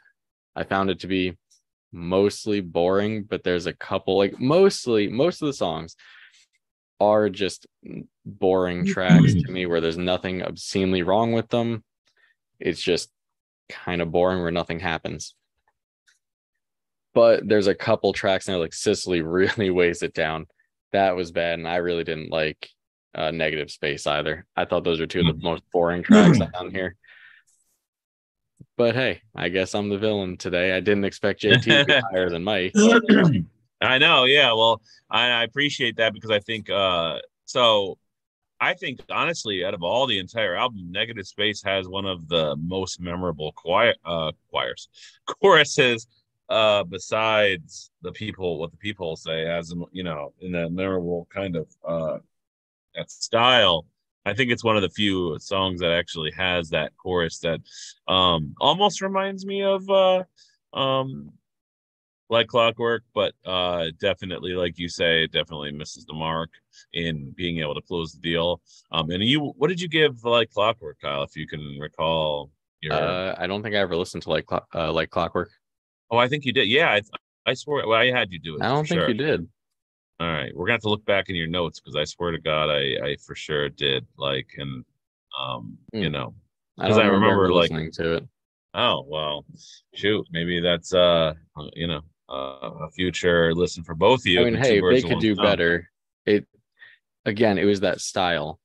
I 0.56 0.64
found 0.64 0.90
it 0.90 1.00
to 1.00 1.06
be 1.06 1.36
mostly 1.92 2.60
boring, 2.60 3.24
but 3.24 3.42
there's 3.42 3.66
a 3.66 3.72
couple, 3.72 4.16
like 4.16 4.38
mostly, 4.38 5.08
most 5.08 5.42
of 5.42 5.46
the 5.46 5.52
songs 5.52 5.96
are 7.00 7.28
just 7.28 7.66
boring 8.24 8.84
tracks 8.84 9.32
to 9.32 9.50
me 9.50 9.66
where 9.66 9.80
there's 9.80 9.96
nothing 9.96 10.42
obscenely 10.42 11.02
wrong 11.02 11.32
with 11.32 11.48
them. 11.48 11.82
It's 12.60 12.80
just 12.80 13.10
kind 13.68 14.02
of 14.02 14.12
boring 14.12 14.42
where 14.42 14.50
nothing 14.50 14.80
happens. 14.80 15.34
But 17.14 17.48
there's 17.48 17.66
a 17.66 17.74
couple 17.74 18.12
tracks 18.12 18.46
now, 18.46 18.58
like 18.58 18.74
Sicily 18.74 19.22
really 19.22 19.70
weighs 19.70 20.02
it 20.02 20.14
down. 20.14 20.46
That 20.92 21.16
was 21.16 21.32
bad, 21.32 21.58
and 21.58 21.68
I 21.68 21.76
really 21.76 22.04
didn't 22.04 22.30
like 22.30 22.68
uh, 23.14 23.30
Negative 23.30 23.70
Space 23.70 24.06
either. 24.06 24.46
I 24.56 24.64
thought 24.64 24.84
those 24.84 25.00
are 25.00 25.06
two 25.06 25.20
of 25.20 25.26
the 25.26 25.32
mm-hmm. 25.32 25.44
most 25.44 25.62
boring 25.72 26.02
tracks 26.02 26.38
on 26.54 26.70
here. 26.70 26.96
But 28.76 28.94
hey, 28.94 29.20
I 29.34 29.48
guess 29.48 29.74
I'm 29.74 29.88
the 29.88 29.98
villain 29.98 30.36
today. 30.36 30.72
I 30.72 30.80
didn't 30.80 31.04
expect 31.04 31.42
JT 31.42 31.62
to 31.62 31.84
be 31.84 32.00
higher 32.10 32.30
than 32.30 32.44
Mike. 32.44 32.72
I 33.82 33.98
know, 33.98 34.24
yeah. 34.24 34.52
Well, 34.52 34.82
I, 35.10 35.28
I 35.28 35.44
appreciate 35.44 35.96
that 35.96 36.12
because 36.12 36.30
I 36.30 36.38
think 36.38 36.68
uh 36.70 37.18
so 37.44 37.98
I 38.60 38.74
think 38.74 39.00
honestly, 39.10 39.64
out 39.64 39.74
of 39.74 39.82
all 39.82 40.06
the 40.06 40.18
entire 40.18 40.54
album, 40.54 40.92
Negative 40.92 41.26
Space 41.26 41.62
has 41.62 41.88
one 41.88 42.04
of 42.04 42.28
the 42.28 42.56
most 42.56 43.00
memorable 43.00 43.52
choir, 43.52 43.94
uh, 44.04 44.32
choirs, 44.50 44.88
choruses. 45.26 46.06
Uh, 46.48 46.82
besides 46.82 47.92
the 48.02 48.10
people, 48.10 48.58
what 48.58 48.72
the 48.72 48.76
peephole 48.76 49.14
say, 49.14 49.46
as 49.46 49.72
you 49.92 50.02
know, 50.02 50.32
in 50.40 50.50
that 50.50 50.72
memorable 50.72 51.28
kind 51.32 51.54
of 51.54 51.68
uh, 51.86 52.18
that 52.94 53.10
style. 53.10 53.86
I 54.26 54.34
think 54.34 54.50
it's 54.50 54.64
one 54.64 54.76
of 54.76 54.82
the 54.82 54.90
few 54.90 55.38
songs 55.38 55.80
that 55.80 55.92
actually 55.92 56.30
has 56.36 56.68
that 56.70 56.92
chorus 56.96 57.38
that 57.38 57.60
um, 58.06 58.54
almost 58.60 59.00
reminds 59.00 59.46
me 59.46 59.62
of 59.62 59.88
uh, 59.88 60.24
um, 60.74 61.30
like 62.28 62.46
clockwork, 62.46 63.02
but 63.14 63.34
uh, 63.44 63.86
definitely, 63.98 64.52
like 64.52 64.78
you 64.78 64.88
say, 64.88 65.26
definitely 65.26 65.72
misses 65.72 66.04
the 66.04 66.12
mark 66.12 66.50
in 66.92 67.32
being 67.36 67.58
able 67.58 67.74
to 67.74 67.82
close 67.82 68.12
the 68.12 68.20
deal. 68.20 68.60
Um, 68.92 69.10
and 69.10 69.22
you, 69.24 69.40
what 69.56 69.68
did 69.68 69.80
you 69.80 69.88
give 69.88 70.22
like 70.22 70.50
clockwork, 70.50 70.98
Kyle? 71.00 71.22
If 71.22 71.34
you 71.34 71.46
can 71.46 71.78
recall, 71.80 72.50
your... 72.80 72.92
Uh, 72.92 73.34
I 73.38 73.46
don't 73.46 73.62
think 73.62 73.74
I 73.74 73.78
ever 73.78 73.96
listened 73.96 74.22
to 74.24 74.30
like 74.30 74.46
uh, 74.52 74.92
like 74.92 75.10
clockwork. 75.10 75.50
Oh, 76.10 76.18
I 76.18 76.28
think 76.28 76.44
you 76.44 76.52
did. 76.52 76.68
Yeah, 76.68 76.90
I, 76.90 77.00
I 77.46 77.54
swore. 77.54 77.86
Well, 77.86 77.98
I 77.98 78.10
had 78.10 78.30
you 78.30 78.38
do 78.38 78.56
it. 78.56 78.62
I 78.62 78.68
don't 78.68 78.86
think 78.86 79.00
sure. 79.00 79.08
you 79.08 79.14
did. 79.14 79.48
All 80.20 80.26
right, 80.26 80.54
we're 80.54 80.66
gonna 80.66 80.74
have 80.74 80.82
to 80.82 80.90
look 80.90 81.04
back 81.06 81.30
in 81.30 81.34
your 81.34 81.46
notes 81.46 81.80
because 81.80 81.96
I 81.96 82.04
swear 82.04 82.30
to 82.30 82.38
God, 82.38 82.68
I 82.68 82.98
I 83.02 83.16
for 83.24 83.34
sure 83.34 83.70
did. 83.70 84.06
Like, 84.18 84.48
and 84.58 84.84
um, 85.40 85.78
mm. 85.94 86.02
you 86.02 86.08
hmm. 86.08 86.12
know, 86.12 86.34
because 86.76 86.98
I, 86.98 87.04
I, 87.04 87.06
remember, 87.06 87.50
like 87.50 87.70
listening 87.70 87.90
to 87.92 88.16
it. 88.16 88.28
Oh 88.74 89.06
well, 89.08 89.46
shoot, 89.94 90.26
maybe 90.30 90.60
that's 90.60 90.92
uh, 90.92 91.32
you 91.72 91.86
know, 91.86 92.02
uh, 92.28 92.70
a 92.82 92.90
future 92.90 93.54
listen 93.54 93.82
for 93.82 93.94
both 93.94 94.20
of 94.20 94.26
you. 94.26 94.42
I 94.42 94.44
mean, 94.44 94.56
hey, 94.56 94.78
they 94.80 95.00
could 95.00 95.20
do 95.20 95.34
better. 95.34 95.88
It 96.26 96.46
again, 97.24 97.56
it 97.56 97.64
was 97.64 97.80
that 97.80 98.02
style. 98.02 98.60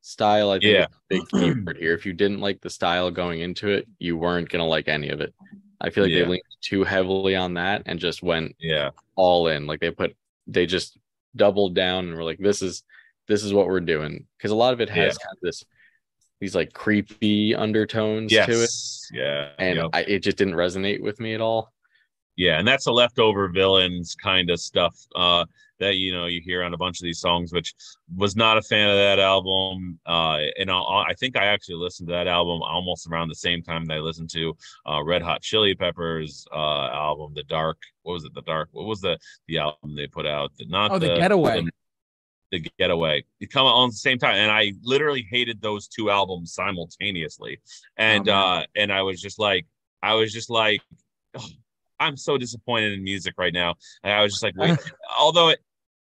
Style, 0.00 0.50
I 0.50 0.58
think, 0.58 0.72
yeah. 0.72 0.86
big 1.08 1.22
keyword 1.28 1.76
here. 1.76 1.94
If 1.94 2.04
you 2.04 2.14
didn't 2.14 2.40
like 2.40 2.60
the 2.62 2.70
style 2.70 3.12
going 3.12 3.42
into 3.42 3.68
it, 3.68 3.86
you 4.00 4.16
weren't 4.16 4.48
gonna 4.48 4.66
like 4.66 4.88
any 4.88 5.10
of 5.10 5.20
it. 5.20 5.32
I 5.80 5.90
feel 5.90 6.02
like 6.02 6.12
yeah. 6.12 6.24
they 6.24 6.30
leaned 6.30 6.42
too 6.60 6.82
heavily 6.82 7.36
on 7.36 7.54
that 7.54 7.82
and 7.86 8.00
just 8.00 8.24
went 8.24 8.56
yeah 8.58 8.90
all 9.14 9.46
in. 9.46 9.66
Like 9.66 9.78
they 9.78 9.92
put 9.92 10.16
they 10.52 10.66
just 10.66 10.98
doubled 11.36 11.74
down 11.74 12.06
and 12.08 12.16
were 12.16 12.24
like, 12.24 12.38
this 12.38 12.62
is 12.62 12.82
this 13.28 13.44
is 13.44 13.52
what 13.52 13.66
we're 13.66 13.80
doing. 13.80 14.26
Because 14.36 14.50
a 14.50 14.56
lot 14.56 14.72
of 14.72 14.80
it 14.80 14.88
has 14.90 15.18
yeah. 15.18 15.26
kind 15.26 15.36
of 15.36 15.40
this 15.42 15.64
these 16.40 16.54
like 16.54 16.72
creepy 16.72 17.54
undertones 17.54 18.32
yes. 18.32 18.46
to 18.46 18.62
it. 18.62 18.70
Yeah. 19.12 19.50
And 19.58 19.76
yep. 19.76 19.90
I, 19.92 20.00
it 20.02 20.20
just 20.20 20.38
didn't 20.38 20.54
resonate 20.54 21.00
with 21.00 21.20
me 21.20 21.34
at 21.34 21.40
all. 21.40 21.72
Yeah, 22.36 22.58
and 22.58 22.66
that's 22.66 22.84
the 22.84 22.92
leftover 22.92 23.48
villains 23.48 24.14
kind 24.14 24.48
of 24.50 24.60
stuff 24.60 24.96
uh, 25.14 25.44
that 25.78 25.96
you 25.96 26.12
know 26.12 26.26
you 26.26 26.40
hear 26.40 26.62
on 26.62 26.72
a 26.72 26.76
bunch 26.76 27.00
of 27.00 27.04
these 27.04 27.20
songs. 27.20 27.52
Which 27.52 27.74
was 28.16 28.36
not 28.36 28.56
a 28.56 28.62
fan 28.62 28.88
of 28.88 28.96
that 28.96 29.18
album, 29.18 29.98
uh, 30.06 30.38
and 30.58 30.70
I, 30.70 30.80
I 31.08 31.14
think 31.18 31.36
I 31.36 31.46
actually 31.46 31.76
listened 31.76 32.08
to 32.08 32.14
that 32.14 32.28
album 32.28 32.62
almost 32.62 33.06
around 33.08 33.28
the 33.28 33.34
same 33.34 33.62
time 33.62 33.84
that 33.86 33.94
I 33.94 34.00
listened 34.00 34.30
to 34.30 34.56
uh, 34.86 35.02
Red 35.04 35.22
Hot 35.22 35.42
Chili 35.42 35.74
Peppers 35.74 36.46
uh, 36.52 36.88
album, 36.88 37.32
The 37.34 37.42
Dark. 37.42 37.78
What 38.02 38.14
was 38.14 38.24
it? 38.24 38.34
The 38.34 38.42
Dark. 38.42 38.68
What 38.72 38.86
was 38.86 39.00
the 39.00 39.18
the 39.48 39.58
album 39.58 39.96
they 39.96 40.06
put 40.06 40.26
out? 40.26 40.52
The, 40.56 40.66
not 40.66 40.92
oh, 40.92 40.98
the, 40.98 41.08
the 41.08 41.16
Getaway. 41.16 41.62
The, 41.62 41.70
the 42.52 42.70
Getaway. 42.78 43.24
It 43.40 43.50
come 43.50 43.66
out 43.66 43.74
on 43.74 43.90
the 43.90 43.96
same 43.96 44.18
time, 44.18 44.36
and 44.36 44.50
I 44.50 44.72
literally 44.82 45.26
hated 45.28 45.60
those 45.60 45.88
two 45.88 46.10
albums 46.10 46.54
simultaneously. 46.54 47.60
And 47.96 48.28
oh, 48.28 48.34
uh, 48.34 48.64
and 48.76 48.92
I 48.92 49.02
was 49.02 49.20
just 49.20 49.38
like, 49.38 49.66
I 50.02 50.14
was 50.14 50.32
just 50.32 50.48
like. 50.48 50.80
Oh, 51.38 51.46
I'm 52.00 52.16
so 52.16 52.36
disappointed 52.36 52.94
in 52.94 53.04
music 53.04 53.34
right 53.38 53.52
now. 53.52 53.74
And 54.02 54.12
I 54.12 54.22
was 54.22 54.32
just 54.32 54.42
like, 54.42 54.56
wait, 54.56 54.78
although 55.18 55.50
it, 55.50 55.60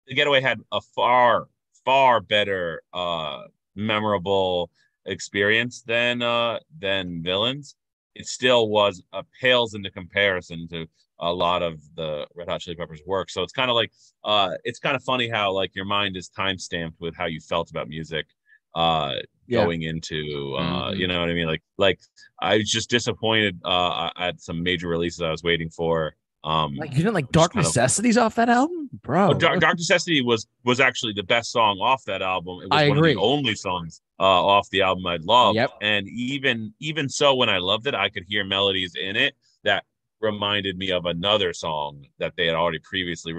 the 0.07 0.13
Getaway 0.13 0.39
had 0.41 0.61
a 0.71 0.79
far, 0.79 1.47
far 1.83 2.21
better, 2.21 2.81
uh, 2.93 3.43
memorable 3.75 4.71
experience 5.05 5.81
than 5.83 6.21
uh 6.21 6.59
than 6.79 7.23
Villains. 7.23 7.75
It 8.15 8.27
still 8.27 8.67
was 8.69 9.01
a 9.13 9.17
uh, 9.17 9.21
pales 9.39 9.73
into 9.73 9.91
comparison 9.91 10.67
to 10.69 10.87
a 11.19 11.31
lot 11.31 11.63
of 11.63 11.79
the 11.95 12.27
Red 12.35 12.49
Hot 12.49 12.61
Chili 12.61 12.75
Peppers 12.75 13.01
work. 13.05 13.29
So 13.29 13.41
it's 13.43 13.53
kind 13.53 13.69
of 13.69 13.75
like 13.75 13.91
uh 14.23 14.55
it's 14.63 14.79
kind 14.79 14.95
of 14.95 15.03
funny 15.03 15.29
how 15.29 15.51
like 15.51 15.75
your 15.75 15.85
mind 15.85 16.17
is 16.17 16.29
time 16.29 16.57
stamped 16.57 16.99
with 16.99 17.15
how 17.15 17.25
you 17.25 17.39
felt 17.39 17.69
about 17.69 17.87
music 17.87 18.27
uh 18.78 19.13
yeah. 19.47 19.63
going 19.63 19.82
into 19.82 20.55
uh 20.57 20.61
mm-hmm. 20.61 20.99
you 20.99 21.07
know 21.07 21.19
what 21.19 21.30
i 21.30 21.34
mean 21.34 21.47
like 21.47 21.63
like 21.78 21.99
i 22.39 22.57
was 22.57 22.69
just 22.69 22.89
disappointed 22.89 23.59
uh 23.65 24.09
at 24.17 24.39
some 24.39 24.61
major 24.61 24.88
releases 24.88 25.21
i 25.21 25.32
was 25.32 25.43
waiting 25.43 25.69
for 25.69 26.15
um 26.43 26.75
like 26.75 26.91
you 26.91 26.97
didn't 26.97 27.15
like 27.15 27.32
dark 27.32 27.55
necessities 27.55 28.17
of, 28.17 28.25
off 28.25 28.36
that 28.36 28.49
album 28.49 28.88
bro 29.01 29.30
oh, 29.30 29.34
dark, 29.34 29.59
dark, 29.59 29.75
necessity 29.78 30.21
was 30.21 30.47
was 30.63 30.80
actually 30.80 31.11
the 31.13 31.23
best 31.23 31.51
song 31.51 31.80
off 31.80 32.03
that 32.05 32.21
album 32.21 32.59
it 32.61 32.69
was 32.69 32.84
I 32.84 32.88
one 32.88 32.99
agree. 32.99 33.11
of 33.11 33.15
the 33.15 33.21
only 33.21 33.55
songs 33.55 34.01
uh 34.19 34.23
off 34.23 34.69
the 34.69 34.84
album 34.84 35.07
i 35.07 35.17
loved 35.23 35.55
yep. 35.55 35.71
and 35.82 36.07
even 36.07 36.73
even 36.80 37.09
so 37.09 37.34
when 37.34 37.49
i 37.49 37.57
loved 37.57 37.88
it 37.88 37.95
i 37.95 38.09
could 38.09 38.25
hear 38.28 38.43
melodies 38.43 38.93
in 38.95 39.15
it 39.15 39.34
that 39.63 39.86
reminded 40.21 40.78
me 40.78 40.91
of 40.91 41.05
another 41.05 41.51
song 41.51 42.05
that 42.19 42.34
they 42.38 42.45
had 42.45 42.55
already 42.55 42.80
previously 42.80 43.34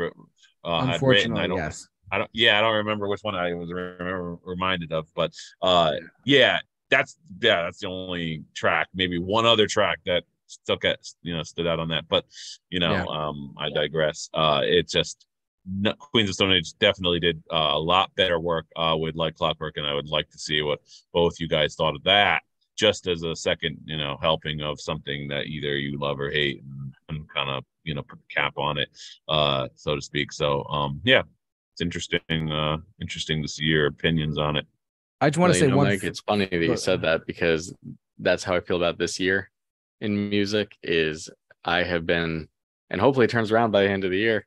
uh, 0.64 0.84
had 0.84 1.00
written 1.00 1.38
i 1.38 1.46
don't 1.46 1.58
yes 1.58 1.86
I 2.10 2.18
don't. 2.18 2.30
Yeah, 2.32 2.58
I 2.58 2.62
don't 2.62 2.76
remember 2.76 3.08
which 3.08 3.20
one 3.22 3.34
I 3.34 3.54
was 3.54 3.70
remember, 3.70 4.38
reminded 4.44 4.92
of, 4.92 5.06
but 5.14 5.32
uh, 5.62 5.92
yeah, 6.24 6.60
that's 6.90 7.16
yeah, 7.40 7.62
that's 7.62 7.78
the 7.78 7.88
only 7.88 8.44
track. 8.54 8.88
Maybe 8.94 9.18
one 9.18 9.46
other 9.46 9.66
track 9.66 9.98
that 10.06 10.24
stuck 10.46 10.84
at 10.84 11.00
you 11.22 11.36
know 11.36 11.42
stood 11.42 11.66
out 11.66 11.78
on 11.78 11.88
that, 11.88 12.08
but 12.08 12.24
you 12.70 12.80
know, 12.80 12.92
yeah. 12.92 13.04
um, 13.04 13.54
I 13.58 13.70
digress. 13.70 14.28
Uh, 14.34 14.62
it 14.64 14.88
just 14.88 15.26
Queens 15.98 16.28
of 16.28 16.34
Stone 16.34 16.52
Age 16.52 16.72
definitely 16.78 17.20
did 17.20 17.42
uh, 17.52 17.72
a 17.72 17.78
lot 17.78 18.14
better 18.16 18.40
work 18.40 18.66
uh, 18.76 18.96
with 18.98 19.14
Like 19.14 19.34
Clockwork, 19.34 19.76
and 19.76 19.86
I 19.86 19.94
would 19.94 20.08
like 20.08 20.30
to 20.30 20.38
see 20.38 20.62
what 20.62 20.80
both 21.12 21.40
you 21.40 21.48
guys 21.48 21.74
thought 21.74 21.94
of 21.94 22.02
that. 22.04 22.42
Just 22.76 23.08
as 23.08 23.24
a 23.24 23.34
second, 23.34 23.76
you 23.84 23.96
know, 23.96 24.16
helping 24.22 24.60
of 24.62 24.80
something 24.80 25.26
that 25.28 25.46
either 25.46 25.76
you 25.76 25.98
love 25.98 26.20
or 26.20 26.30
hate, 26.30 26.62
and, 26.62 26.94
and 27.08 27.28
kind 27.28 27.50
of 27.50 27.64
you 27.84 27.94
know 27.94 28.02
put 28.02 28.18
the 28.18 28.34
cap 28.34 28.54
on 28.56 28.78
it, 28.78 28.88
uh, 29.28 29.68
so 29.74 29.96
to 29.96 30.00
speak. 30.00 30.32
So 30.32 30.64
um, 30.64 31.00
yeah, 31.04 31.22
it's 31.78 31.82
interesting. 31.84 32.50
Uh, 32.50 32.78
interesting 33.00 33.40
to 33.42 33.48
see 33.48 33.64
your 33.64 33.86
opinions 33.86 34.36
on 34.36 34.56
it. 34.56 34.66
I 35.20 35.30
just 35.30 35.38
want 35.38 35.52
to 35.52 35.58
say 35.58 35.66
you 35.66 35.70
know, 35.70 35.76
one. 35.78 35.86
Mike, 35.88 36.02
it's 36.02 36.20
funny 36.20 36.46
that 36.46 36.56
you 36.56 36.76
said 36.76 37.02
that 37.02 37.26
because 37.26 37.72
that's 38.18 38.42
how 38.42 38.56
I 38.56 38.60
feel 38.60 38.76
about 38.76 38.98
this 38.98 39.20
year 39.20 39.50
in 40.00 40.28
music 40.28 40.76
is 40.82 41.28
I 41.64 41.82
have 41.84 42.04
been 42.06 42.48
and 42.90 43.00
hopefully 43.00 43.24
it 43.24 43.30
turns 43.30 43.52
around 43.52 43.70
by 43.70 43.82
the 43.82 43.90
end 43.90 44.04
of 44.04 44.10
the 44.10 44.16
year, 44.18 44.44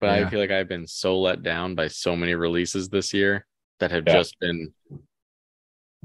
but 0.00 0.18
Yeah. 0.18 0.26
I 0.26 0.30
feel 0.30 0.40
like 0.40 0.50
I've 0.50 0.68
been 0.68 0.86
so 0.86 1.20
let 1.20 1.42
down 1.42 1.74
by 1.74 1.88
so 1.88 2.16
many 2.16 2.34
releases 2.34 2.88
this 2.88 3.12
year 3.12 3.46
that 3.80 3.90
have 3.90 4.04
Yeah. 4.06 4.14
just 4.14 4.38
been 4.40 4.72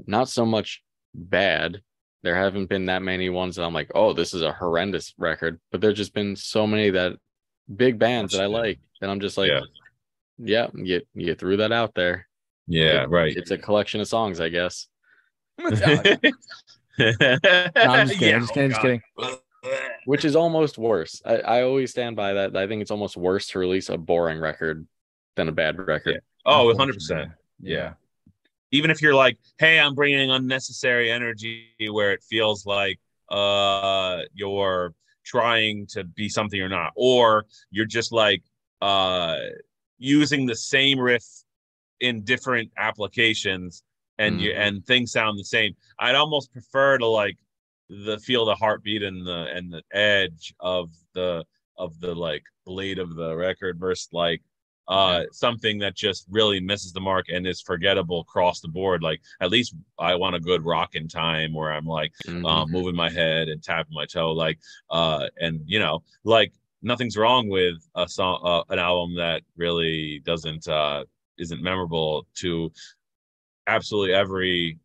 not 0.06 0.28
so 0.28 0.44
much 0.46 0.82
bad. 1.14 1.80
There 2.22 2.34
haven't 2.36 2.66
been 2.66 2.86
that 2.86 3.02
many 3.02 3.30
ones 3.30 3.56
that 3.56 3.64
I'm 3.64 3.72
like, 3.74 3.90
oh, 3.94 4.12
this 4.12 4.34
is 4.34 4.42
a 4.42 4.52
horrendous 4.52 5.14
record, 5.18 5.60
but 5.72 5.80
there's 5.80 5.96
just 5.96 6.14
been 6.14 6.36
so 6.36 6.66
many 6.66 6.90
that 6.90 7.14
big 7.74 7.98
bands 7.98 8.32
that 8.32 8.42
I 8.42 8.46
like, 8.46 8.78
and 9.00 9.10
I'm 9.10 9.20
just 9.20 9.38
like, 9.38 9.48
Yeah. 9.50 9.60
Yeah, 10.38 10.68
you 10.74 11.02
you 11.14 11.34
threw 11.34 11.56
that 11.58 11.72
out 11.72 11.94
there. 11.94 12.26
Yeah, 12.66 13.02
It- 13.04 13.08
right. 13.10 13.36
It's 13.36 13.50
a 13.50 13.58
collection 13.58 14.00
of 14.00 14.08
songs, 14.08 14.40
I 14.40 14.48
guess. 14.48 14.86
Metallica. 15.60 16.32
no, 16.98 17.12
No, 17.20 17.68
I'm 17.76 18.08
just 18.08 18.18
kidding. 18.18 18.34
I'm 18.34 18.40
just 18.42 18.54
kidding. 18.54 18.70
Just 18.70 18.82
kidding. 18.82 19.00
which 20.04 20.24
is 20.24 20.36
almost 20.36 20.78
worse. 20.78 21.20
I, 21.24 21.36
I 21.38 21.62
always 21.62 21.90
stand 21.90 22.14
by 22.16 22.32
that. 22.34 22.56
I 22.56 22.66
think 22.68 22.80
it's 22.80 22.90
almost 22.92 23.16
worse 23.16 23.48
to 23.48 23.58
release 23.58 23.88
a 23.88 23.98
boring 23.98 24.38
record 24.38 24.86
than 25.36 25.48
a 25.48 25.52
bad 25.52 25.76
record. 25.78 26.20
Oh, 26.46 26.66
100 26.66 26.94
percent. 26.94 27.30
Yeah. 27.60 27.94
Even 28.70 28.90
if 28.90 29.02
you're 29.02 29.14
like, 29.14 29.38
hey, 29.58 29.80
I'm 29.80 29.94
bringing 29.94 30.30
unnecessary 30.30 31.10
energy 31.10 31.68
where 31.90 32.12
it 32.12 32.22
feels 32.22 32.64
like 32.66 32.98
uh 33.30 34.20
you're 34.32 34.94
trying 35.24 35.86
to 35.88 36.04
be 36.04 36.28
something 36.28 36.60
or 36.60 36.68
not, 36.68 36.92
or 36.96 37.46
you're 37.70 37.84
just 37.86 38.12
like 38.12 38.42
uh 38.80 39.38
using 39.98 40.46
the 40.46 40.54
same 40.56 40.98
riff 40.98 41.24
in 42.00 42.22
different 42.22 42.70
applications 42.76 43.82
and 44.18 44.40
you 44.40 44.50
Mhm. 44.52 44.58
and 44.58 44.86
things 44.86 45.12
sound 45.12 45.38
the 45.38 45.44
same. 45.44 45.74
I'd 45.98 46.14
almost 46.14 46.52
prefer 46.52 46.98
to 46.98 47.06
like 47.06 47.36
the 47.88 48.18
feel 48.18 48.44
the 48.44 48.54
heartbeat 48.54 49.02
and 49.02 49.26
the 49.26 49.46
and 49.54 49.72
the 49.72 49.82
edge 49.92 50.54
of 50.60 50.90
the 51.14 51.44
of 51.76 51.98
the 52.00 52.14
like 52.14 52.42
blade 52.66 52.98
of 52.98 53.14
the 53.14 53.34
record 53.36 53.78
versus 53.78 54.08
like 54.12 54.42
uh 54.88 55.24
something 55.32 55.78
that 55.78 55.94
just 55.94 56.26
really 56.30 56.60
misses 56.60 56.92
the 56.92 57.00
mark 57.00 57.26
and 57.28 57.46
is 57.46 57.60
forgettable 57.60 58.20
across 58.20 58.60
the 58.60 58.68
board 58.68 59.02
like 59.02 59.20
at 59.40 59.50
least 59.50 59.74
i 59.98 60.14
want 60.14 60.34
a 60.34 60.40
good 60.40 60.64
rockin' 60.64 61.06
time 61.08 61.52
where 61.52 61.70
i'm 61.72 61.84
like 61.86 62.12
Mhm. 62.26 62.44
um, 62.44 62.70
moving 62.70 62.94
my 62.96 63.10
head 63.10 63.48
and 63.48 63.62
tapping 63.62 63.92
my 63.94 64.06
toe 64.06 64.32
like 64.32 64.58
uh 64.90 65.26
and 65.40 65.60
you 65.66 65.78
know 65.78 66.02
like 66.24 66.52
nothing's 66.82 67.16
wrong 67.16 67.48
with 67.48 67.76
a 67.94 68.08
song 68.08 68.40
uh, 68.44 68.62
an 68.72 68.78
album 68.78 69.14
that 69.16 69.42
really 69.56 70.20
doesn't 70.24 70.68
uh 70.68 71.04
isn't 71.38 71.62
memorable 71.62 72.26
to 72.34 72.70
absolutely 73.66 74.14
every 74.14 74.78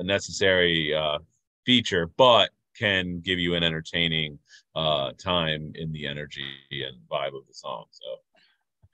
necessary 0.00 0.94
uh 0.94 1.18
feature 1.64 2.10
but 2.16 2.50
can 2.76 3.20
give 3.20 3.38
you 3.38 3.54
an 3.54 3.62
entertaining 3.62 4.38
uh 4.74 5.12
time 5.18 5.72
in 5.74 5.92
the 5.92 6.06
energy 6.06 6.44
and 6.70 6.96
vibe 7.10 7.36
of 7.36 7.46
the 7.46 7.54
song 7.54 7.84
so 7.90 8.06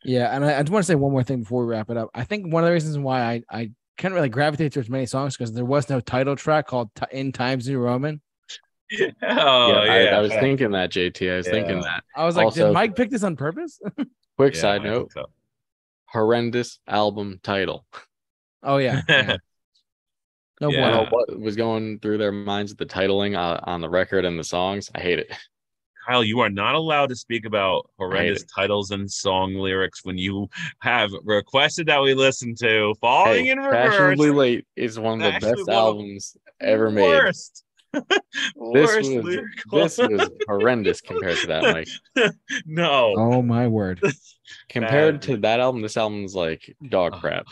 Yeah, 0.04 0.34
and 0.34 0.44
I, 0.44 0.58
I 0.58 0.62
just 0.62 0.72
want 0.72 0.84
to 0.84 0.86
say 0.86 0.94
one 0.94 1.12
more 1.12 1.22
thing 1.22 1.40
before 1.40 1.64
we 1.64 1.70
wrap 1.70 1.90
it 1.90 1.96
up. 1.96 2.10
I 2.14 2.24
think 2.24 2.52
one 2.52 2.64
of 2.64 2.68
the 2.68 2.72
reasons 2.72 2.98
why 2.98 3.22
I 3.22 3.42
I 3.50 3.70
can't 3.98 4.14
really 4.14 4.28
gravitate 4.28 4.72
towards 4.72 4.90
many 4.90 5.06
songs 5.06 5.36
because 5.36 5.52
there 5.52 5.64
was 5.64 5.88
no 5.88 6.00
title 6.00 6.36
track 6.36 6.66
called 6.66 6.90
"In 7.10 7.32
Times 7.32 7.68
New 7.68 7.78
Roman." 7.78 8.20
Oh 9.22 9.84
yeah, 9.84 9.84
yeah, 9.84 10.10
I, 10.10 10.16
I 10.16 10.20
was 10.20 10.32
thinking 10.32 10.70
that, 10.72 10.90
JT. 10.90 11.32
I 11.32 11.36
was 11.36 11.48
thinking 11.48 11.80
that. 11.80 12.04
I 12.16 12.24
was 12.24 12.36
like, 12.36 12.46
Also- 12.46 12.66
did 12.66 12.72
Mike 12.72 12.96
pick 12.96 13.10
this 13.10 13.22
on 13.22 13.36
purpose? 13.36 13.80
Quick 14.36 14.54
Yeah, 14.54 14.60
side 14.60 14.82
note: 14.84 15.12
so. 15.12 15.26
horrendous 16.06 16.78
album 16.86 17.40
title. 17.42 17.84
oh 18.62 18.78
yeah, 18.78 19.02
yeah. 19.08 19.36
no 20.60 20.70
Yeah. 20.70 20.86
I 20.86 20.90
bueno. 20.90 21.10
what 21.10 21.40
was 21.40 21.56
going 21.56 21.98
through 22.00 22.18
their 22.18 22.32
minds 22.32 22.72
with 22.72 22.78
the 22.78 22.86
titling 22.86 23.36
uh, 23.36 23.60
on 23.64 23.80
the 23.80 23.88
record 23.88 24.24
and 24.24 24.38
the 24.38 24.44
songs. 24.44 24.90
I 24.94 25.00
hate 25.00 25.18
it. 25.18 25.32
Kyle, 26.08 26.24
you 26.24 26.40
are 26.40 26.50
not 26.50 26.74
allowed 26.74 27.10
to 27.10 27.14
speak 27.14 27.44
about 27.46 27.88
horrendous 27.96 28.42
titles 28.44 28.90
and 28.90 29.08
song 29.08 29.54
lyrics 29.54 30.04
when 30.04 30.18
you 30.18 30.48
have 30.80 31.12
requested 31.22 31.86
that 31.86 32.02
we 32.02 32.12
listen 32.14 32.56
to 32.56 32.92
Falling 33.00 33.44
Hey, 33.44 33.50
in 33.52 33.58
Reverse. 33.58 33.90
Fashionably 33.90 34.30
Late 34.30 34.66
is 34.74 34.98
one 34.98 35.22
of 35.22 35.32
the 35.34 35.38
best 35.38 35.68
albums 35.68 36.36
ever 36.60 36.90
made. 36.90 37.02
Worst. 37.02 37.62
This 38.74 38.96
was 38.96 39.08
this 39.70 39.98
was 39.98 40.30
horrendous 40.48 41.00
compared 41.00 41.36
to 41.38 41.46
that, 41.48 41.62
Mike. 41.62 42.32
no, 42.66 43.14
Oh 43.16 43.42
my 43.42 43.68
word! 43.68 44.00
Compared 44.68 45.14
Bad. 45.16 45.22
to 45.22 45.36
that 45.38 45.60
album, 45.60 45.82
this 45.82 45.96
album's 45.96 46.34
like 46.34 46.74
dog 46.88 47.14
crap. 47.20 47.46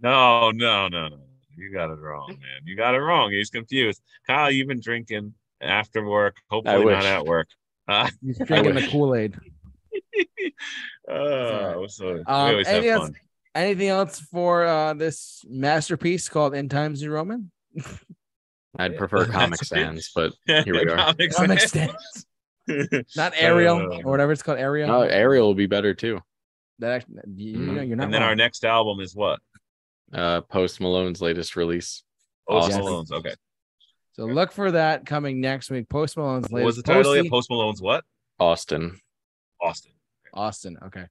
no, 0.00 0.50
no, 0.50 0.88
no, 0.88 1.08
no. 1.08 1.16
You 1.56 1.72
got 1.72 1.90
it 1.90 1.98
wrong, 1.98 2.28
man. 2.28 2.60
You 2.66 2.76
got 2.76 2.94
it 2.94 2.98
wrong. 2.98 3.30
He's 3.32 3.50
confused. 3.50 4.02
Kyle, 4.26 4.50
you've 4.50 4.68
been 4.68 4.80
drinking 4.80 5.34
after 5.60 6.04
work. 6.06 6.36
Hopefully 6.50 6.84
not 6.84 7.04
at 7.04 7.24
work. 7.24 7.48
Uh, 7.88 8.08
He's 8.22 8.38
drinking 8.38 8.74
the. 8.74 8.86
Kool 8.88 9.14
Aid. 9.14 9.34
oh, 11.08 11.86
so 11.88 12.14
we 12.14 12.20
Um, 12.20 12.56
have 12.56 12.66
anything 12.66 12.90
else- 12.90 13.10
Anything 13.54 13.88
else 13.88 14.20
for 14.20 14.64
uh, 14.66 14.94
this 14.94 15.42
masterpiece 15.48 16.28
called 16.28 16.54
"End 16.54 16.70
Times 16.70 17.02
New 17.02 17.10
Roman"? 17.10 17.50
I'd 18.78 18.96
prefer 18.98 19.24
Comic 19.30 19.64
Sans, 19.64 20.10
but 20.14 20.32
here 20.46 20.74
we 20.74 20.80
are. 20.90 20.96
Comic 20.96 21.32
Comic 21.32 21.60
Sans. 21.60 21.92
Sans. 22.68 23.06
Not 23.16 23.32
Arial 23.36 23.76
Uh, 23.78 24.00
or 24.04 24.10
whatever 24.10 24.32
it's 24.32 24.42
called. 24.42 24.58
Arial. 24.58 24.88
no, 24.88 25.02
Arial 25.02 25.46
will 25.46 25.54
be 25.54 25.66
better 25.66 25.94
too. 25.94 26.20
that 26.80 26.92
actually, 26.92 27.16
you, 27.34 27.50
you 27.52 27.58
Mhm. 27.58 27.74
know, 27.76 27.82
you're 27.82 27.96
not. 27.96 28.04
and 28.04 28.14
then 28.14 28.20
wrong. 28.20 28.30
our 28.30 28.36
next 28.36 28.64
album 28.64 29.00
is 29.00 29.14
what? 29.14 29.40
Uh, 30.12 30.42
Post 30.42 30.80
Malone's 30.80 31.20
latest 31.22 31.56
release. 31.56 32.02
Post 32.48 32.68
Awesome. 32.68 32.80
Malone's. 32.84 33.10
Okay. 33.12 33.34
So 34.12 34.24
look 34.26 34.52
for 34.52 34.70
that 34.72 35.06
coming 35.06 35.40
next 35.40 35.70
week. 35.70 35.88
Post 35.88 36.16
Malone's 36.16 36.44
latest. 36.50 36.52
What 36.52 36.64
was 36.64 36.76
the 36.76 36.82
latest. 36.82 37.04
title? 37.04 37.14
Posty- 37.14 37.30
Post 37.30 37.50
Malone's 37.50 37.82
what? 37.82 38.04
Austin. 38.38 38.98
Austin. 39.60 39.92
Austin. 40.34 40.78
Okay. 40.86 41.06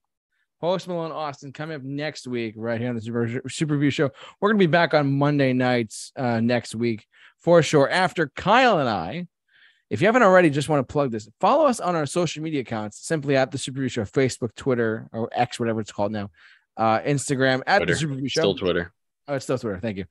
Post 0.61 0.87
Malone 0.87 1.11
Austin 1.11 1.53
coming 1.53 1.75
up 1.75 1.83
next 1.83 2.25
week, 2.27 2.55
right 2.57 2.79
here 2.79 2.89
on 2.89 2.95
the 2.95 3.01
Super, 3.01 3.41
Super 3.47 3.73
Review 3.75 3.91
Show. 3.91 4.09
We're 4.41 4.49
going 4.49 4.57
to 4.59 4.63
be 4.67 4.71
back 4.71 4.93
on 4.95 5.15
Monday 5.17 5.53
nights 5.53 6.11
uh, 6.15 6.39
next 6.39 6.73
week 6.73 7.05
for 7.39 7.61
sure. 7.63 7.89
After 7.89 8.29
Kyle 8.35 8.79
and 8.79 8.89
I, 8.89 9.27
if 9.89 10.01
you 10.01 10.07
haven't 10.07 10.23
already, 10.23 10.49
just 10.49 10.67
want 10.69 10.85
to 10.87 10.91
plug 10.91 11.11
this, 11.11 11.29
follow 11.39 11.65
us 11.65 11.79
on 11.79 11.95
our 11.95 12.05
social 12.05 12.43
media 12.43 12.61
accounts 12.61 12.99
simply 13.07 13.37
at 13.37 13.51
the 13.51 13.57
Super 13.57 13.79
Review 13.79 13.89
Show, 13.89 14.03
Facebook, 14.03 14.53
Twitter, 14.55 15.07
or 15.13 15.29
X, 15.31 15.59
whatever 15.59 15.79
it's 15.79 15.91
called 15.91 16.11
now, 16.11 16.29
uh, 16.75 16.99
Instagram 16.99 17.61
at 17.65 17.77
Twitter. 17.77 17.93
the 17.93 17.99
Super 17.99 18.13
Review 18.13 18.29
Show. 18.29 18.41
Still 18.41 18.55
Twitter. 18.55 18.91
Oh, 19.27 19.35
it's 19.35 19.45
still 19.45 19.57
Twitter. 19.57 19.79
Thank 19.79 19.97
you. 19.97 20.05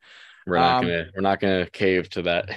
We're 0.46 0.58
not 0.58 0.78
Um, 0.78 0.82
gonna 0.90 1.06
we're 1.14 1.22
not 1.22 1.40
gonna 1.40 1.66
cave 1.66 2.08
to 2.10 2.22
that. 2.22 2.50